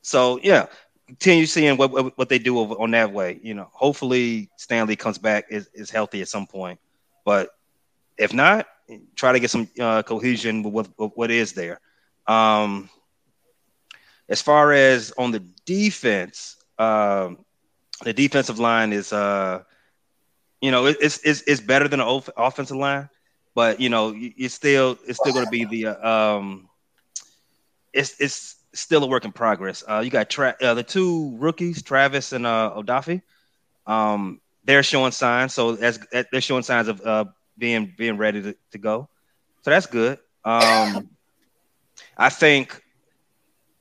so 0.01 0.39
yeah, 0.43 0.67
continue 1.07 1.45
seeing 1.45 1.75
what, 1.77 1.91
what, 1.91 2.17
what 2.17 2.29
they 2.29 2.39
do 2.39 2.59
over, 2.59 2.75
on 2.75 2.91
that 2.91 3.11
way. 3.11 3.39
You 3.41 3.53
know, 3.53 3.67
hopefully 3.71 4.49
Stanley 4.57 4.95
comes 4.95 5.17
back 5.17 5.45
is, 5.49 5.69
is 5.73 5.89
healthy 5.89 6.21
at 6.21 6.29
some 6.29 6.47
point, 6.47 6.79
but 7.25 7.49
if 8.17 8.33
not, 8.33 8.67
try 9.15 9.31
to 9.33 9.39
get 9.39 9.49
some 9.49 9.67
uh, 9.79 10.03
cohesion 10.03 10.63
with 10.63 10.73
what, 10.73 10.89
with 10.97 11.11
what 11.15 11.31
is 11.31 11.53
there. 11.53 11.79
Um, 12.27 12.89
as 14.29 14.41
far 14.41 14.71
as 14.71 15.11
on 15.17 15.31
the 15.31 15.39
defense, 15.65 16.57
uh, 16.77 17.31
the 18.03 18.13
defensive 18.13 18.59
line 18.59 18.93
is, 18.93 19.11
uh, 19.11 19.63
you 20.61 20.71
know, 20.71 20.85
it's, 20.85 21.19
it's 21.23 21.41
it's 21.47 21.61
better 21.61 21.87
than 21.87 21.99
the 21.99 22.33
offensive 22.37 22.77
line, 22.77 23.09
but 23.55 23.79
you 23.79 23.89
know, 23.89 24.13
it's 24.15 24.53
still 24.53 24.97
it's 25.07 25.17
still 25.17 25.33
going 25.33 25.45
to 25.45 25.49
be 25.49 25.65
the 25.65 25.87
uh, 25.87 26.35
um, 26.37 26.69
it's 27.93 28.19
it's 28.19 28.55
still 28.73 29.03
a 29.03 29.07
work 29.07 29.25
in 29.25 29.31
progress. 29.31 29.83
Uh, 29.87 30.01
you 30.03 30.09
got 30.09 30.29
tra- 30.29 30.55
uh, 30.61 30.73
the 30.73 30.83
two 30.83 31.35
rookies, 31.37 31.81
Travis 31.81 32.33
and 32.33 32.45
uh, 32.45 32.73
Odafe. 32.75 33.21
Um, 33.87 34.41
they're 34.63 34.83
showing 34.83 35.11
signs, 35.11 35.53
so 35.53 35.75
as 35.75 35.99
they're 36.31 36.41
showing 36.41 36.63
signs 36.63 36.87
of 36.87 37.01
uh, 37.01 37.25
being 37.59 37.93
being 37.97 38.17
ready 38.17 38.41
to, 38.41 38.55
to 38.71 38.77
go. 38.77 39.09
So 39.61 39.71
that's 39.71 39.85
good. 39.85 40.19
Um, 40.45 41.09
I 42.17 42.29
think 42.29 42.81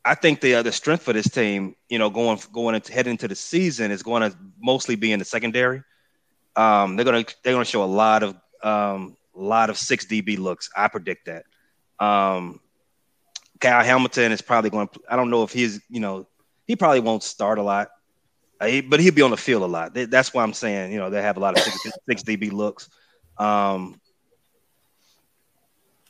I 0.05 0.15
think 0.15 0.41
the 0.41 0.57
uh, 0.57 0.63
the 0.63 0.73
strength 0.73 1.03
for 1.03 1.13
this 1.13 1.29
team, 1.29 1.77
you 1.89 1.99
know, 1.99 2.11
going 2.11 2.41
going 2.53 2.75
into 2.75 2.93
heading 2.93 3.13
into 3.13 3.29
the 3.29 3.35
season 3.35 3.91
is 3.91 4.03
going 4.03 4.23
to 4.23 4.37
mostly 4.61 4.97
be 4.97 5.13
in 5.13 5.19
the 5.19 5.25
secondary. 5.25 5.83
Um, 6.57 6.97
they're 6.97 7.05
gonna 7.05 7.25
they're 7.43 7.53
gonna 7.53 7.65
show 7.65 7.85
a 7.85 7.87
lot 7.87 8.23
of 8.23 8.37
um, 8.63 9.17
lot 9.35 9.71
of 9.71 9.79
six 9.79 10.07
DB 10.07 10.39
looks. 10.39 10.71
I 10.77 10.89
predict 10.89 11.27
that. 11.27 11.45
Um, 12.05 12.61
Kyle 13.61 13.85
Hamilton 13.85 14.33
is 14.33 14.43
probably 14.43 14.71
going. 14.71 14.89
to– 14.89 15.01
I 15.11 15.17
don't 15.17 15.31
know 15.31 15.43
if 15.43 15.53
he's 15.53 15.81
you 15.89 16.01
know 16.01 16.27
he 16.67 16.77
probably 16.77 17.01
won't 17.01 17.23
start 17.23 17.59
a 17.59 17.63
lot, 17.63 17.89
uh, 18.61 18.81
but 18.89 19.01
he'll 19.01 19.15
be 19.15 19.23
on 19.23 19.31
the 19.31 19.37
field 19.37 19.63
a 19.63 19.67
lot. 19.67 19.95
That's 19.95 20.33
why 20.33 20.43
I'm 20.43 20.53
saying 20.53 20.93
you 20.93 20.99
know 20.99 21.11
they 21.11 21.23
have 21.23 21.37
a 21.37 21.41
lot 21.41 21.57
of 21.57 21.63
six, 21.63 21.97
six 22.09 22.23
DB 22.23 22.51
looks. 22.53 22.89
Um, 23.39 24.01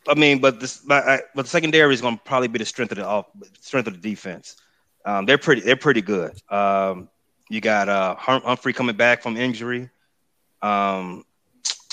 I 0.09 0.14
mean, 0.14 0.39
but 0.39 0.61
this, 0.61 0.79
but, 0.79 1.05
but 1.35 1.43
the 1.43 1.49
secondary 1.49 1.93
is 1.93 2.01
going 2.01 2.16
to 2.16 2.22
probably 2.24 2.49
be 2.49 2.59
the 2.59 2.64
strength 2.64 2.93
of 2.93 2.99
the 2.99 3.07
off, 3.07 3.26
strength 3.61 3.87
of 3.87 4.01
the 4.01 4.11
defense. 4.11 4.57
Um, 5.05 5.26
they're 5.26 5.39
pretty, 5.39 5.61
they're 5.61 5.76
pretty 5.76 6.03
good. 6.03 6.41
Um, 6.51 7.09
you 7.51 7.61
got 7.61 7.89
uh, 7.89 8.14
Humphrey 8.16 8.72
coming 8.72 8.97
back 8.97 9.22
from 9.22 9.37
injury. 9.37 9.91
Um, 10.62 11.24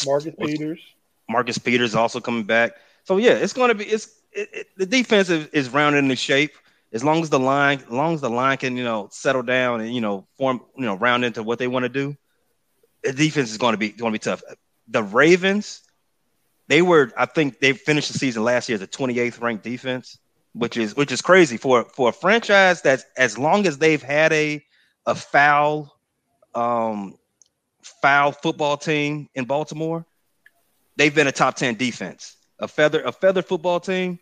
Marcus 0.06 0.34
Peters. 0.40 0.80
Marcus 1.30 1.58
Peters 1.58 1.96
also 1.96 2.20
coming 2.20 2.44
back. 2.44 2.76
So 3.04 3.18
yeah, 3.18 3.32
it's 3.32 3.54
going 3.54 3.70
to 3.70 3.76
be 3.76 3.86
it's 3.86 4.22
it, 4.32 4.50
it, 4.54 4.68
the 4.78 4.86
defense 4.86 5.30
is, 5.30 5.48
is 5.48 5.70
rounded 5.70 6.00
into 6.00 6.16
shape. 6.16 6.54
As 6.94 7.04
long 7.04 7.22
as 7.22 7.30
the 7.30 7.40
line, 7.40 7.80
as 7.80 7.90
long 7.90 8.14
as 8.14 8.22
the 8.22 8.30
line 8.30 8.58
can 8.58 8.78
you 8.78 8.84
know 8.84 9.10
settle 9.12 9.44
down 9.44 9.82
and 9.82 9.94
you 9.94 10.02
know 10.02 10.26
form 10.38 10.62
you 10.78 10.86
know 10.86 10.96
round 10.96 11.26
into 11.26 11.44
what 11.44 11.60
they 11.60 11.68
want 11.68 11.84
to 11.84 11.90
do, 11.90 12.16
the 13.04 13.14
defense 13.14 13.52
is 13.52 13.58
going 13.58 13.74
to 13.74 13.78
be 13.78 13.90
going 13.90 14.12
to 14.12 14.16
be 14.16 14.20
tough 14.20 14.42
the 14.88 15.04
Ravens, 15.04 15.82
they 16.68 16.82
were, 16.82 17.12
I 17.18 17.26
think 17.26 17.60
they 17.60 17.74
finished 17.74 18.12
the 18.12 18.18
season 18.18 18.44
last 18.44 18.70
year 18.70 18.76
as 18.76 18.82
a 18.82 18.88
28th 18.88 19.42
ranked 19.42 19.64
defense, 19.64 20.18
which 20.54 20.78
is 20.78 20.96
which 20.96 21.12
is 21.12 21.22
crazy 21.22 21.58
for 21.58 21.84
for 21.86 22.10
a 22.10 22.14
franchise 22.14 22.82
that's 22.82 23.06
as 23.18 23.38
long 23.38 23.68
as 23.68 23.78
they've 23.78 24.02
had 24.02 24.32
a 24.34 24.64
a 25.06 25.16
foul 25.16 25.94
um 26.54 27.18
foul 27.84 28.32
football 28.32 28.78
team 28.78 29.30
in 29.36 29.46
Baltimore, 29.46 30.06
they've 30.96 31.14
been 31.14 31.28
a 31.28 31.32
top 31.32 31.56
10 31.56 31.76
defense. 31.76 32.38
A 32.60 32.68
feather 32.68 33.02
a 33.02 33.12
feather 33.12 33.42
football 33.42 33.80
team 33.80 34.20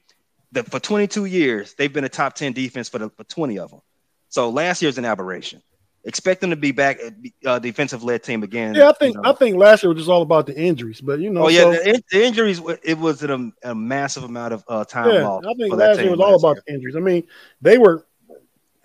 that 0.51 0.69
for 0.69 0.79
22 0.79 1.25
years 1.25 1.75
they've 1.75 1.93
been 1.93 2.03
a 2.03 2.09
top 2.09 2.33
10 2.33 2.53
defense 2.53 2.89
for 2.89 2.97
the 2.97 3.09
for 3.09 3.23
20 3.23 3.59
of 3.59 3.69
them. 3.69 3.81
So 4.29 4.49
last 4.49 4.81
year's 4.81 4.97
an 4.97 5.05
aberration 5.05 5.61
expect 6.03 6.41
them 6.41 6.49
to 6.49 6.55
be 6.55 6.71
back 6.71 6.99
uh, 7.45 7.59
defensive 7.59 8.03
led 8.03 8.23
team 8.23 8.43
again. 8.43 8.75
Yeah, 8.75 8.89
I 8.89 8.93
think 8.93 9.15
you 9.15 9.21
know. 9.21 9.29
I 9.29 9.33
think 9.33 9.55
last 9.57 9.83
year 9.83 9.89
was 9.89 9.99
just 9.99 10.09
all 10.09 10.21
about 10.21 10.45
the 10.45 10.57
injuries, 10.57 11.01
but 11.01 11.19
you 11.19 11.29
know. 11.29 11.45
Oh 11.45 11.47
yeah, 11.47 11.61
so, 11.61 11.71
the, 11.71 12.03
the, 12.11 12.25
injuries. 12.25 12.61
It 12.83 12.97
was 12.97 13.23
a, 13.23 13.51
a 13.63 13.75
massive 13.75 14.23
amount 14.23 14.53
of 14.53 14.63
uh, 14.67 14.85
time 14.85 15.13
yeah, 15.13 15.37
I 15.37 15.53
think 15.55 15.73
last 15.73 15.99
year 15.99 16.11
was 16.11 16.19
all 16.19 16.35
about 16.35 16.57
year. 16.57 16.63
the 16.67 16.73
injuries. 16.73 16.95
I 16.95 16.99
mean, 16.99 17.23
they 17.61 17.77
were 17.77 18.05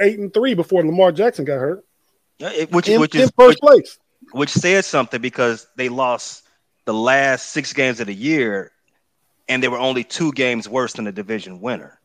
eight 0.00 0.18
and 0.18 0.32
three 0.32 0.54
before 0.54 0.84
Lamar 0.84 1.12
Jackson 1.12 1.44
got 1.44 1.58
hurt. 1.58 1.84
Yeah, 2.38 2.52
it, 2.52 2.70
which, 2.70 2.88
in, 2.88 3.00
which 3.00 3.14
is 3.14 3.22
in 3.22 3.28
first 3.36 3.58
which, 3.62 3.72
place. 3.84 3.98
Which 4.32 4.50
says 4.50 4.86
something 4.86 5.20
because 5.20 5.66
they 5.76 5.88
lost 5.88 6.44
the 6.84 6.94
last 6.94 7.50
six 7.50 7.72
games 7.72 8.00
of 8.00 8.06
the 8.06 8.14
year, 8.14 8.70
and 9.48 9.62
they 9.62 9.68
were 9.68 9.78
only 9.78 10.04
two 10.04 10.32
games 10.32 10.68
worse 10.68 10.92
than 10.92 11.04
the 11.04 11.12
division 11.12 11.60
winner. 11.60 11.98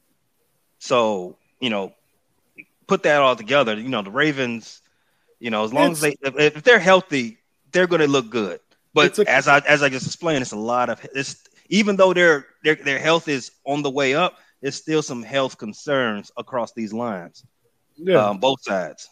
So 0.79 1.37
you 1.59 1.69
know, 1.69 1.93
put 2.87 3.03
that 3.03 3.21
all 3.21 3.35
together. 3.35 3.75
You 3.75 3.89
know, 3.89 4.01
the 4.01 4.11
Ravens 4.11 4.81
you 5.43 5.49
know, 5.49 5.65
as 5.65 5.73
long 5.73 5.91
it's, 5.91 6.01
as 6.01 6.15
they 6.23 6.45
if, 6.45 6.63
they're 6.63 6.79
healthy, 6.79 7.37
they're 7.73 7.85
going 7.85 7.99
to 7.99 8.07
look 8.07 8.29
good. 8.29 8.61
But 8.93 9.19
a, 9.19 9.29
as 9.29 9.49
I 9.49 9.59
as 9.59 9.83
I 9.83 9.89
just 9.89 10.05
explained, 10.05 10.41
it's 10.41 10.53
a 10.53 10.55
lot 10.55 10.89
of 10.89 11.05
it's 11.13 11.43
even 11.67 11.97
though 11.97 12.13
their 12.13 12.45
their 12.63 12.75
their 12.75 12.97
health 12.97 13.27
is 13.27 13.51
on 13.65 13.81
the 13.81 13.89
way 13.89 14.15
up, 14.15 14.37
there's 14.61 14.75
still 14.75 15.01
some 15.01 15.21
health 15.21 15.57
concerns 15.57 16.31
across 16.37 16.71
these 16.71 16.93
lines. 16.93 17.45
Yeah, 17.97 18.25
um, 18.25 18.39
both 18.39 18.61
sides. 18.61 19.09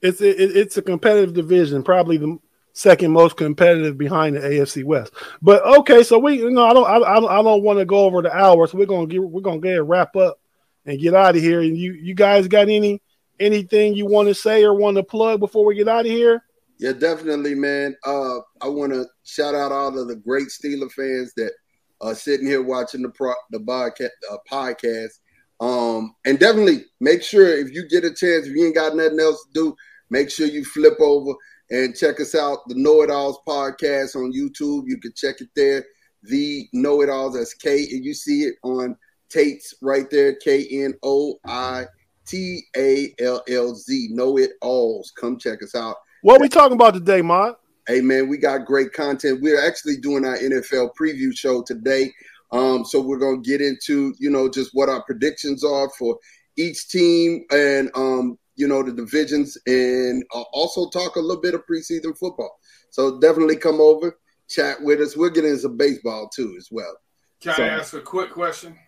It's 0.00 0.22
it, 0.22 0.36
it's 0.38 0.78
a 0.78 0.82
competitive 0.82 1.34
division, 1.34 1.82
probably 1.82 2.16
the 2.16 2.38
second 2.72 3.10
most 3.10 3.36
competitive 3.36 3.98
behind 3.98 4.36
the 4.36 4.40
AFC 4.40 4.82
West. 4.82 5.12
But 5.42 5.62
okay, 5.80 6.04
so 6.04 6.18
we 6.18 6.38
you 6.38 6.50
know 6.50 6.64
I 6.64 6.72
don't 6.72 6.86
I, 6.86 7.38
I 7.38 7.42
don't 7.42 7.62
want 7.62 7.80
to 7.80 7.84
go 7.84 7.98
over 8.06 8.22
the 8.22 8.34
hour, 8.34 8.66
so 8.66 8.78
we're 8.78 8.86
gonna 8.86 9.08
get 9.08 9.22
we're 9.22 9.42
gonna 9.42 9.60
get 9.60 9.84
wrap 9.84 10.16
up 10.16 10.40
and 10.86 10.98
get 10.98 11.12
out 11.12 11.36
of 11.36 11.42
here. 11.42 11.60
And 11.60 11.76
you 11.76 11.92
you 11.92 12.14
guys 12.14 12.48
got 12.48 12.70
any 12.70 13.02
anything 13.42 13.94
you 13.94 14.06
want 14.06 14.28
to 14.28 14.34
say 14.34 14.64
or 14.64 14.74
want 14.74 14.96
to 14.96 15.02
plug 15.02 15.40
before 15.40 15.64
we 15.64 15.74
get 15.74 15.88
out 15.88 16.06
of 16.06 16.12
here? 16.12 16.44
Yeah, 16.78 16.92
definitely, 16.92 17.54
man. 17.54 17.96
Uh, 18.04 18.38
I 18.60 18.68
want 18.68 18.92
to 18.92 19.06
shout 19.24 19.54
out 19.54 19.72
all 19.72 19.96
of 19.98 20.08
the 20.08 20.16
great 20.16 20.48
Steeler 20.48 20.90
fans 20.90 21.32
that 21.36 21.52
are 22.00 22.14
sitting 22.14 22.46
here 22.46 22.62
watching 22.62 23.02
the 23.02 23.10
pro- 23.10 23.34
the 23.50 23.60
podcast. 23.60 24.08
Uh, 24.30 24.36
podcast. 24.50 25.12
Um, 25.60 26.14
and 26.24 26.40
definitely 26.40 26.86
make 27.00 27.22
sure 27.22 27.46
if 27.46 27.72
you 27.72 27.88
get 27.88 28.04
a 28.04 28.08
chance, 28.08 28.46
if 28.46 28.56
you 28.56 28.66
ain't 28.66 28.74
got 28.74 28.96
nothing 28.96 29.20
else 29.20 29.44
to 29.44 29.52
do, 29.52 29.76
make 30.10 30.28
sure 30.28 30.48
you 30.48 30.64
flip 30.64 31.00
over 31.00 31.34
and 31.70 31.94
check 31.96 32.20
us 32.20 32.34
out, 32.34 32.58
the 32.66 32.74
Know 32.74 33.02
It 33.02 33.10
Alls 33.10 33.38
podcast 33.46 34.16
on 34.16 34.32
YouTube. 34.32 34.84
You 34.86 34.98
can 35.00 35.12
check 35.14 35.40
it 35.40 35.50
there. 35.54 35.84
The 36.24 36.66
Know 36.72 37.00
It 37.02 37.08
Alls, 37.08 37.34
that's 37.34 37.54
K, 37.54 37.86
and 37.92 38.04
you 38.04 38.12
see 38.12 38.42
it 38.42 38.54
on 38.64 38.96
Tate's 39.28 39.74
right 39.80 40.10
there, 40.10 40.34
K 40.34 40.66
N 40.70 40.94
O 41.02 41.38
I 41.46 41.86
T 42.32 42.64
A 42.74 43.14
L 43.20 43.42
L 43.46 43.74
Z. 43.74 44.08
Know 44.10 44.38
It 44.38 44.52
Alls. 44.62 45.12
Come 45.20 45.38
check 45.38 45.62
us 45.62 45.74
out. 45.74 45.96
What 46.22 46.40
we 46.40 46.48
talking 46.48 46.74
about 46.76 46.94
today, 46.94 47.20
Mont? 47.20 47.58
Hey 47.86 48.00
man, 48.00 48.28
we 48.28 48.38
got 48.38 48.64
great 48.64 48.94
content. 48.94 49.40
We're 49.42 49.62
actually 49.64 49.98
doing 49.98 50.24
our 50.24 50.38
NFL 50.38 50.90
preview 50.98 51.36
show 51.36 51.62
today. 51.62 52.10
Um, 52.50 52.86
so 52.86 53.00
we're 53.02 53.18
gonna 53.18 53.42
get 53.42 53.60
into 53.60 54.14
you 54.18 54.30
know 54.30 54.48
just 54.48 54.70
what 54.72 54.88
our 54.88 55.02
predictions 55.02 55.62
are 55.62 55.90
for 55.98 56.18
each 56.56 56.88
team 56.88 57.44
and 57.50 57.90
um, 57.94 58.38
you 58.56 58.66
know 58.66 58.82
the 58.82 58.92
divisions 58.92 59.58
and 59.66 60.24
uh, 60.34 60.42
also 60.54 60.88
talk 60.88 61.16
a 61.16 61.20
little 61.20 61.42
bit 61.42 61.52
of 61.54 61.66
preseason 61.66 62.16
football. 62.16 62.58
So 62.88 63.20
definitely 63.20 63.56
come 63.56 63.80
over, 63.80 64.18
chat 64.48 64.78
with 64.80 65.00
us. 65.02 65.18
We're 65.18 65.28
getting 65.30 65.50
into 65.50 65.68
baseball 65.68 66.30
too 66.34 66.54
as 66.56 66.68
well. 66.70 66.96
Can 67.40 67.56
So- 67.56 67.62
I 67.62 67.68
ask 67.68 67.92
a 67.92 68.00
quick 68.00 68.30
question? 68.30 68.78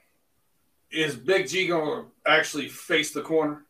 Is 0.91 1.17
Big 1.17 1.49
G 1.49 1.67
gonna 1.67 2.07
actually 2.27 2.69
face 2.69 3.13
the 3.13 3.23
corner? 3.23 3.65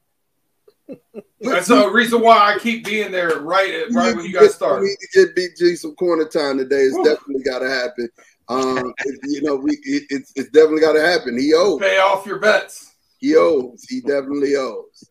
That's 1.41 1.69
the 1.69 1.89
reason 1.91 2.21
why 2.21 2.55
I 2.55 2.59
keep 2.59 2.85
being 2.85 3.11
there 3.11 3.41
right 3.41 3.73
at, 3.75 3.91
right 3.93 4.15
when 4.15 4.25
you 4.27 4.33
guys 4.33 4.43
We 4.43 4.49
start. 4.49 4.83
need 4.83 4.97
to 5.01 5.27
get 5.27 5.35
Big 5.35 5.51
G 5.57 5.77
some 5.77 5.95
corner 5.95 6.27
time 6.27 6.59
today. 6.59 6.83
It's 6.83 6.95
Woo. 6.97 7.05
definitely 7.05 7.43
got 7.43 7.61
to 7.61 7.71
happen. 7.71 8.09
Um, 8.49 8.93
it- 9.05 9.21
you 9.25 9.41
know, 9.43 9.57
we 9.57 9.73
it, 9.83 10.05
it's 10.11 10.33
it's 10.37 10.51
definitely 10.51 10.81
got 10.83 10.93
to 10.93 11.01
happen. 11.01 11.39
He 11.39 11.55
owes. 11.55 11.81
Pay 11.81 11.99
off 11.99 12.27
your 12.27 12.39
bets. 12.39 12.95
He 13.19 13.35
owes. 13.37 13.85
He 13.89 14.01
definitely 14.03 14.57
owes. 14.57 15.09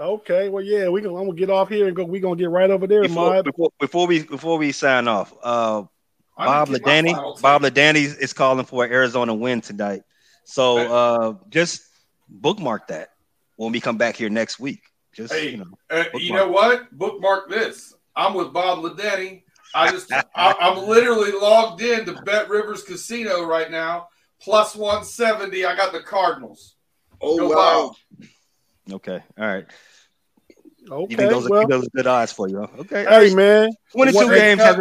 Okay, 0.00 0.48
well, 0.48 0.64
yeah, 0.64 0.88
we 0.88 1.00
gonna 1.02 1.16
I'm 1.16 1.26
gonna 1.26 1.38
get 1.38 1.50
off 1.50 1.68
here 1.68 1.86
and 1.86 1.94
go. 1.94 2.04
We're 2.04 2.20
gonna 2.20 2.34
get 2.36 2.50
right 2.50 2.68
over 2.70 2.86
there, 2.86 3.02
Before, 3.02 3.42
before, 3.44 3.70
before 3.78 4.06
we 4.08 4.22
before 4.24 4.58
we 4.58 4.72
sign 4.72 5.06
off, 5.06 5.32
uh, 5.42 5.82
Bob 6.36 6.68
didn't 6.68 6.84
get 6.84 7.04
my 7.04 7.10
Ladani, 7.10 7.14
final 7.14 7.38
Bob 7.40 7.62
take. 7.62 7.74
Ladani 7.74 8.18
is 8.18 8.32
calling 8.32 8.64
for 8.64 8.84
an 8.84 8.90
Arizona 8.92 9.32
win 9.34 9.60
tonight. 9.60 10.02
So 10.44 10.76
uh, 10.78 11.34
just 11.50 11.82
bookmark 12.28 12.88
that 12.88 13.10
when 13.56 13.72
we 13.72 13.80
come 13.80 13.96
back 13.96 14.16
here 14.16 14.28
next 14.30 14.58
week. 14.60 14.82
Just 15.14 15.32
Hey, 15.32 15.50
you 15.50 15.56
know, 15.58 15.66
Uh, 15.90 16.04
you 16.14 16.32
know 16.32 16.48
what? 16.48 16.90
Bookmark 16.96 17.48
this. 17.50 17.94
I'm 18.16 18.34
with 18.34 18.52
Bob 18.52 18.78
Ladeni. 18.80 19.42
I 19.74 19.90
just 19.90 20.12
I, 20.12 20.22
I'm 20.36 20.86
literally 20.88 21.32
logged 21.32 21.82
in 21.82 22.04
to 22.06 22.20
Bet 22.22 22.48
Rivers 22.48 22.82
Casino 22.84 23.44
right 23.44 23.70
now. 23.70 24.08
Plus 24.40 24.76
170. 24.76 25.64
I 25.64 25.74
got 25.76 25.92
the 25.92 26.00
Cardinals. 26.00 26.76
Oh 27.20 27.38
Go 27.38 27.48
wow! 27.48 27.94
Bob. 28.18 28.28
okay, 28.96 29.22
all 29.38 29.46
right. 29.46 29.64
You 30.78 30.92
Okay, 30.92 31.14
think 31.16 31.30
those 31.30 31.46
are, 31.46 31.50
well, 31.50 31.66
those 31.66 31.86
are 31.86 31.90
good 31.94 32.06
odds 32.06 32.32
for 32.32 32.48
you? 32.48 32.58
huh? 32.60 32.66
Okay, 32.80 33.04
hey 33.08 33.34
man, 33.34 33.70
twenty-two 33.92 34.26
what- 34.26 34.34
games. 34.34 34.60
Hey, 34.60 34.66
Has 34.66 34.78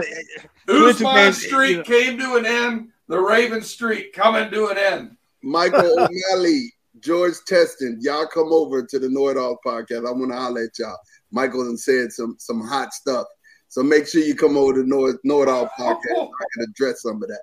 a, 0.67 0.87
Usman 0.89 1.15
games, 1.15 1.37
streak 1.45 1.69
you 1.71 1.77
know. 1.77 1.83
came 1.83 2.19
to 2.19 2.35
an 2.35 2.45
end. 2.45 2.89
The 3.07 3.19
Raven 3.19 3.61
streak 3.61 4.13
coming 4.13 4.49
to 4.51 4.67
an 4.67 4.77
end. 4.77 5.17
Michael 5.43 5.99
O'Malley, 6.31 6.73
George 6.99 7.35
Teston, 7.45 7.99
y'all 8.01 8.27
come 8.27 8.51
over 8.51 8.83
to 8.85 8.99
the 8.99 9.09
Know 9.09 9.27
It 9.27 9.37
All 9.37 9.59
podcast. 9.65 10.07
I 10.07 10.11
want 10.11 10.31
to 10.31 10.37
holler 10.37 10.63
at 10.63 10.79
y'all. 10.79 10.97
Michael 11.31 11.65
done 11.65 11.77
said 11.77 12.11
some 12.11 12.35
some 12.39 12.65
hot 12.65 12.93
stuff, 12.93 13.27
so 13.67 13.83
make 13.83 14.07
sure 14.07 14.21
you 14.21 14.35
come 14.35 14.57
over 14.57 14.73
to 14.73 14.87
Know 14.87 15.05
It, 15.07 15.17
know 15.23 15.41
it 15.41 15.49
All 15.49 15.69
podcast. 15.77 15.95
I 16.07 16.45
can 16.53 16.69
address 16.69 17.01
some 17.01 17.21
of 17.21 17.29
that. 17.29 17.41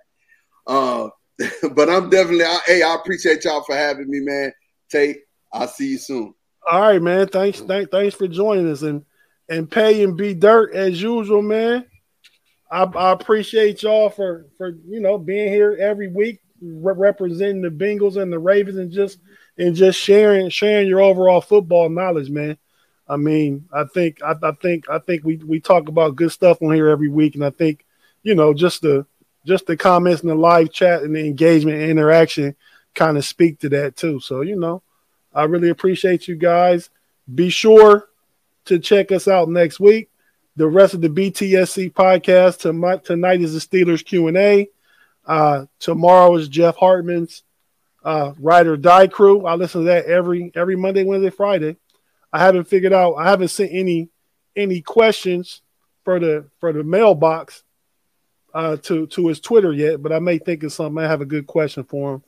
Uh, 0.66 1.08
but 1.74 1.88
I'm 1.88 2.10
definitely, 2.10 2.44
I, 2.44 2.58
hey, 2.66 2.82
I 2.82 2.94
appreciate 2.94 3.44
y'all 3.44 3.62
for 3.64 3.74
having 3.76 4.10
me, 4.10 4.20
man. 4.20 4.52
Tate, 4.90 5.18
I'll 5.52 5.68
see 5.68 5.92
you 5.92 5.98
soon. 5.98 6.34
all 6.70 6.80
right, 6.80 7.02
man. 7.02 7.26
Thanks, 7.28 7.60
thank, 7.60 7.90
thanks 7.90 8.14
for 8.14 8.28
joining 8.28 8.70
us 8.70 8.82
and 8.82 9.04
and 9.48 9.68
pay 9.68 10.04
and 10.04 10.16
be 10.16 10.32
dirt 10.32 10.74
as 10.74 11.02
usual, 11.02 11.42
man. 11.42 11.84
I, 12.70 12.84
I 12.84 13.12
appreciate 13.12 13.82
y'all 13.82 14.10
for 14.10 14.46
for 14.56 14.68
you 14.88 15.00
know 15.00 15.18
being 15.18 15.52
here 15.52 15.76
every 15.80 16.08
week, 16.08 16.40
re- 16.60 16.94
representing 16.96 17.62
the 17.62 17.70
Bengals 17.70 18.20
and 18.20 18.32
the 18.32 18.38
Ravens, 18.38 18.78
and 18.78 18.90
just 18.90 19.18
and 19.58 19.74
just 19.74 19.98
sharing 19.98 20.48
sharing 20.50 20.88
your 20.88 21.00
overall 21.00 21.40
football 21.40 21.88
knowledge, 21.88 22.30
man. 22.30 22.58
I 23.08 23.16
mean, 23.16 23.68
I 23.72 23.84
think 23.84 24.22
I, 24.22 24.34
I 24.42 24.52
think 24.52 24.88
I 24.88 24.98
think 24.98 25.24
we 25.24 25.36
we 25.36 25.60
talk 25.60 25.88
about 25.88 26.16
good 26.16 26.32
stuff 26.32 26.62
on 26.62 26.72
here 26.74 26.88
every 26.88 27.08
week, 27.08 27.34
and 27.34 27.44
I 27.44 27.50
think 27.50 27.84
you 28.22 28.34
know 28.34 28.54
just 28.54 28.82
the 28.82 29.06
just 29.46 29.66
the 29.66 29.76
comments 29.76 30.22
and 30.22 30.30
the 30.30 30.34
live 30.34 30.72
chat 30.72 31.02
and 31.02 31.14
the 31.14 31.26
engagement 31.26 31.80
and 31.80 31.90
interaction 31.90 32.54
kind 32.94 33.16
of 33.16 33.24
speak 33.24 33.60
to 33.60 33.68
that 33.70 33.96
too. 33.96 34.20
So 34.20 34.42
you 34.42 34.56
know, 34.56 34.82
I 35.34 35.44
really 35.44 35.70
appreciate 35.70 36.28
you 36.28 36.36
guys. 36.36 36.90
Be 37.32 37.50
sure 37.50 38.08
to 38.66 38.78
check 38.78 39.12
us 39.12 39.26
out 39.26 39.48
next 39.48 39.80
week. 39.80 40.10
The 40.56 40.68
rest 40.68 40.94
of 40.94 41.00
the 41.00 41.08
BTSC 41.08 41.92
podcast 41.92 42.58
tonight, 42.58 43.04
tonight 43.04 43.40
is 43.40 43.54
the 43.54 43.60
Steelers 43.60 44.04
Q 44.04 44.28
and 44.28 44.36
A. 44.36 44.68
Uh, 45.30 45.66
tomorrow 45.78 46.34
is 46.34 46.48
Jeff 46.48 46.74
Hartman's 46.74 47.44
uh, 48.02 48.32
Ride 48.40 48.66
or 48.66 48.76
Die 48.76 49.06
Crew. 49.06 49.46
I 49.46 49.54
listen 49.54 49.82
to 49.82 49.86
that 49.86 50.06
every 50.06 50.50
every 50.56 50.74
Monday, 50.74 51.04
Wednesday, 51.04 51.30
Friday. 51.30 51.76
I 52.32 52.40
haven't 52.40 52.64
figured 52.64 52.92
out. 52.92 53.14
I 53.14 53.30
haven't 53.30 53.46
sent 53.46 53.70
any 53.72 54.08
any 54.56 54.80
questions 54.80 55.62
for 56.02 56.18
the 56.18 56.46
for 56.58 56.72
the 56.72 56.82
mailbox 56.82 57.62
uh, 58.54 58.78
to 58.78 59.06
to 59.06 59.28
his 59.28 59.38
Twitter 59.38 59.72
yet, 59.72 60.02
but 60.02 60.10
I 60.10 60.18
may 60.18 60.38
think 60.38 60.64
of 60.64 60.72
something. 60.72 61.00
I 61.00 61.06
have 61.06 61.20
a 61.20 61.26
good 61.26 61.46
question 61.46 61.84
for 61.84 62.14
him 62.14 62.24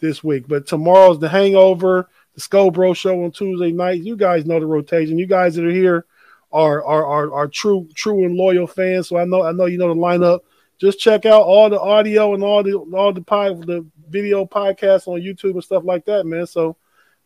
this 0.00 0.22
week. 0.22 0.46
But 0.46 0.66
tomorrow's 0.66 1.18
the 1.18 1.30
Hangover, 1.30 2.10
the 2.34 2.40
Scobro 2.42 2.94
Show 2.94 3.24
on 3.24 3.30
Tuesday 3.30 3.72
night. 3.72 4.02
You 4.02 4.14
guys 4.14 4.44
know 4.44 4.60
the 4.60 4.66
rotation. 4.66 5.18
You 5.18 5.26
guys 5.26 5.54
that 5.54 5.64
are 5.64 5.70
here 5.70 6.04
are 6.52 6.84
are 6.84 7.06
are, 7.06 7.32
are 7.32 7.48
true 7.48 7.88
true 7.94 8.26
and 8.26 8.34
loyal 8.34 8.66
fans. 8.66 9.08
So 9.08 9.16
I 9.16 9.24
know 9.24 9.42
I 9.42 9.52
know 9.52 9.64
you 9.64 9.78
know 9.78 9.88
the 9.88 9.94
lineup. 9.94 10.40
Just 10.82 10.98
check 10.98 11.26
out 11.26 11.42
all 11.42 11.70
the 11.70 11.80
audio 11.80 12.34
and 12.34 12.42
all 12.42 12.64
the 12.64 12.74
all 12.74 13.12
the 13.12 13.20
the 13.20 13.86
video 14.08 14.44
podcasts 14.44 15.06
on 15.06 15.20
YouTube 15.20 15.52
and 15.52 15.62
stuff 15.62 15.84
like 15.84 16.06
that, 16.06 16.26
man. 16.26 16.44
So 16.44 16.76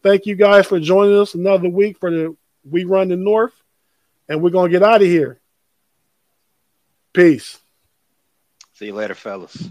thank 0.03 0.27
you 0.27 0.35
guys 0.35 0.67
for 0.67 0.79
joining 0.79 1.19
us 1.19 1.33
another 1.33 1.71
week 1.71 1.99
for 1.99 2.11
the 2.11 2.37
We 2.71 2.85
Run 2.85 3.09
the 3.09 3.17
North, 3.17 3.55
and 4.29 4.43
we're 4.43 4.51
gonna 4.51 4.69
get 4.69 4.83
out 4.83 5.01
of 5.01 5.09
here. 5.09 5.41
Peace. 7.15 7.59
see 8.75 8.87
you 8.89 8.93
later, 8.93 9.15
fellas. 9.15 9.71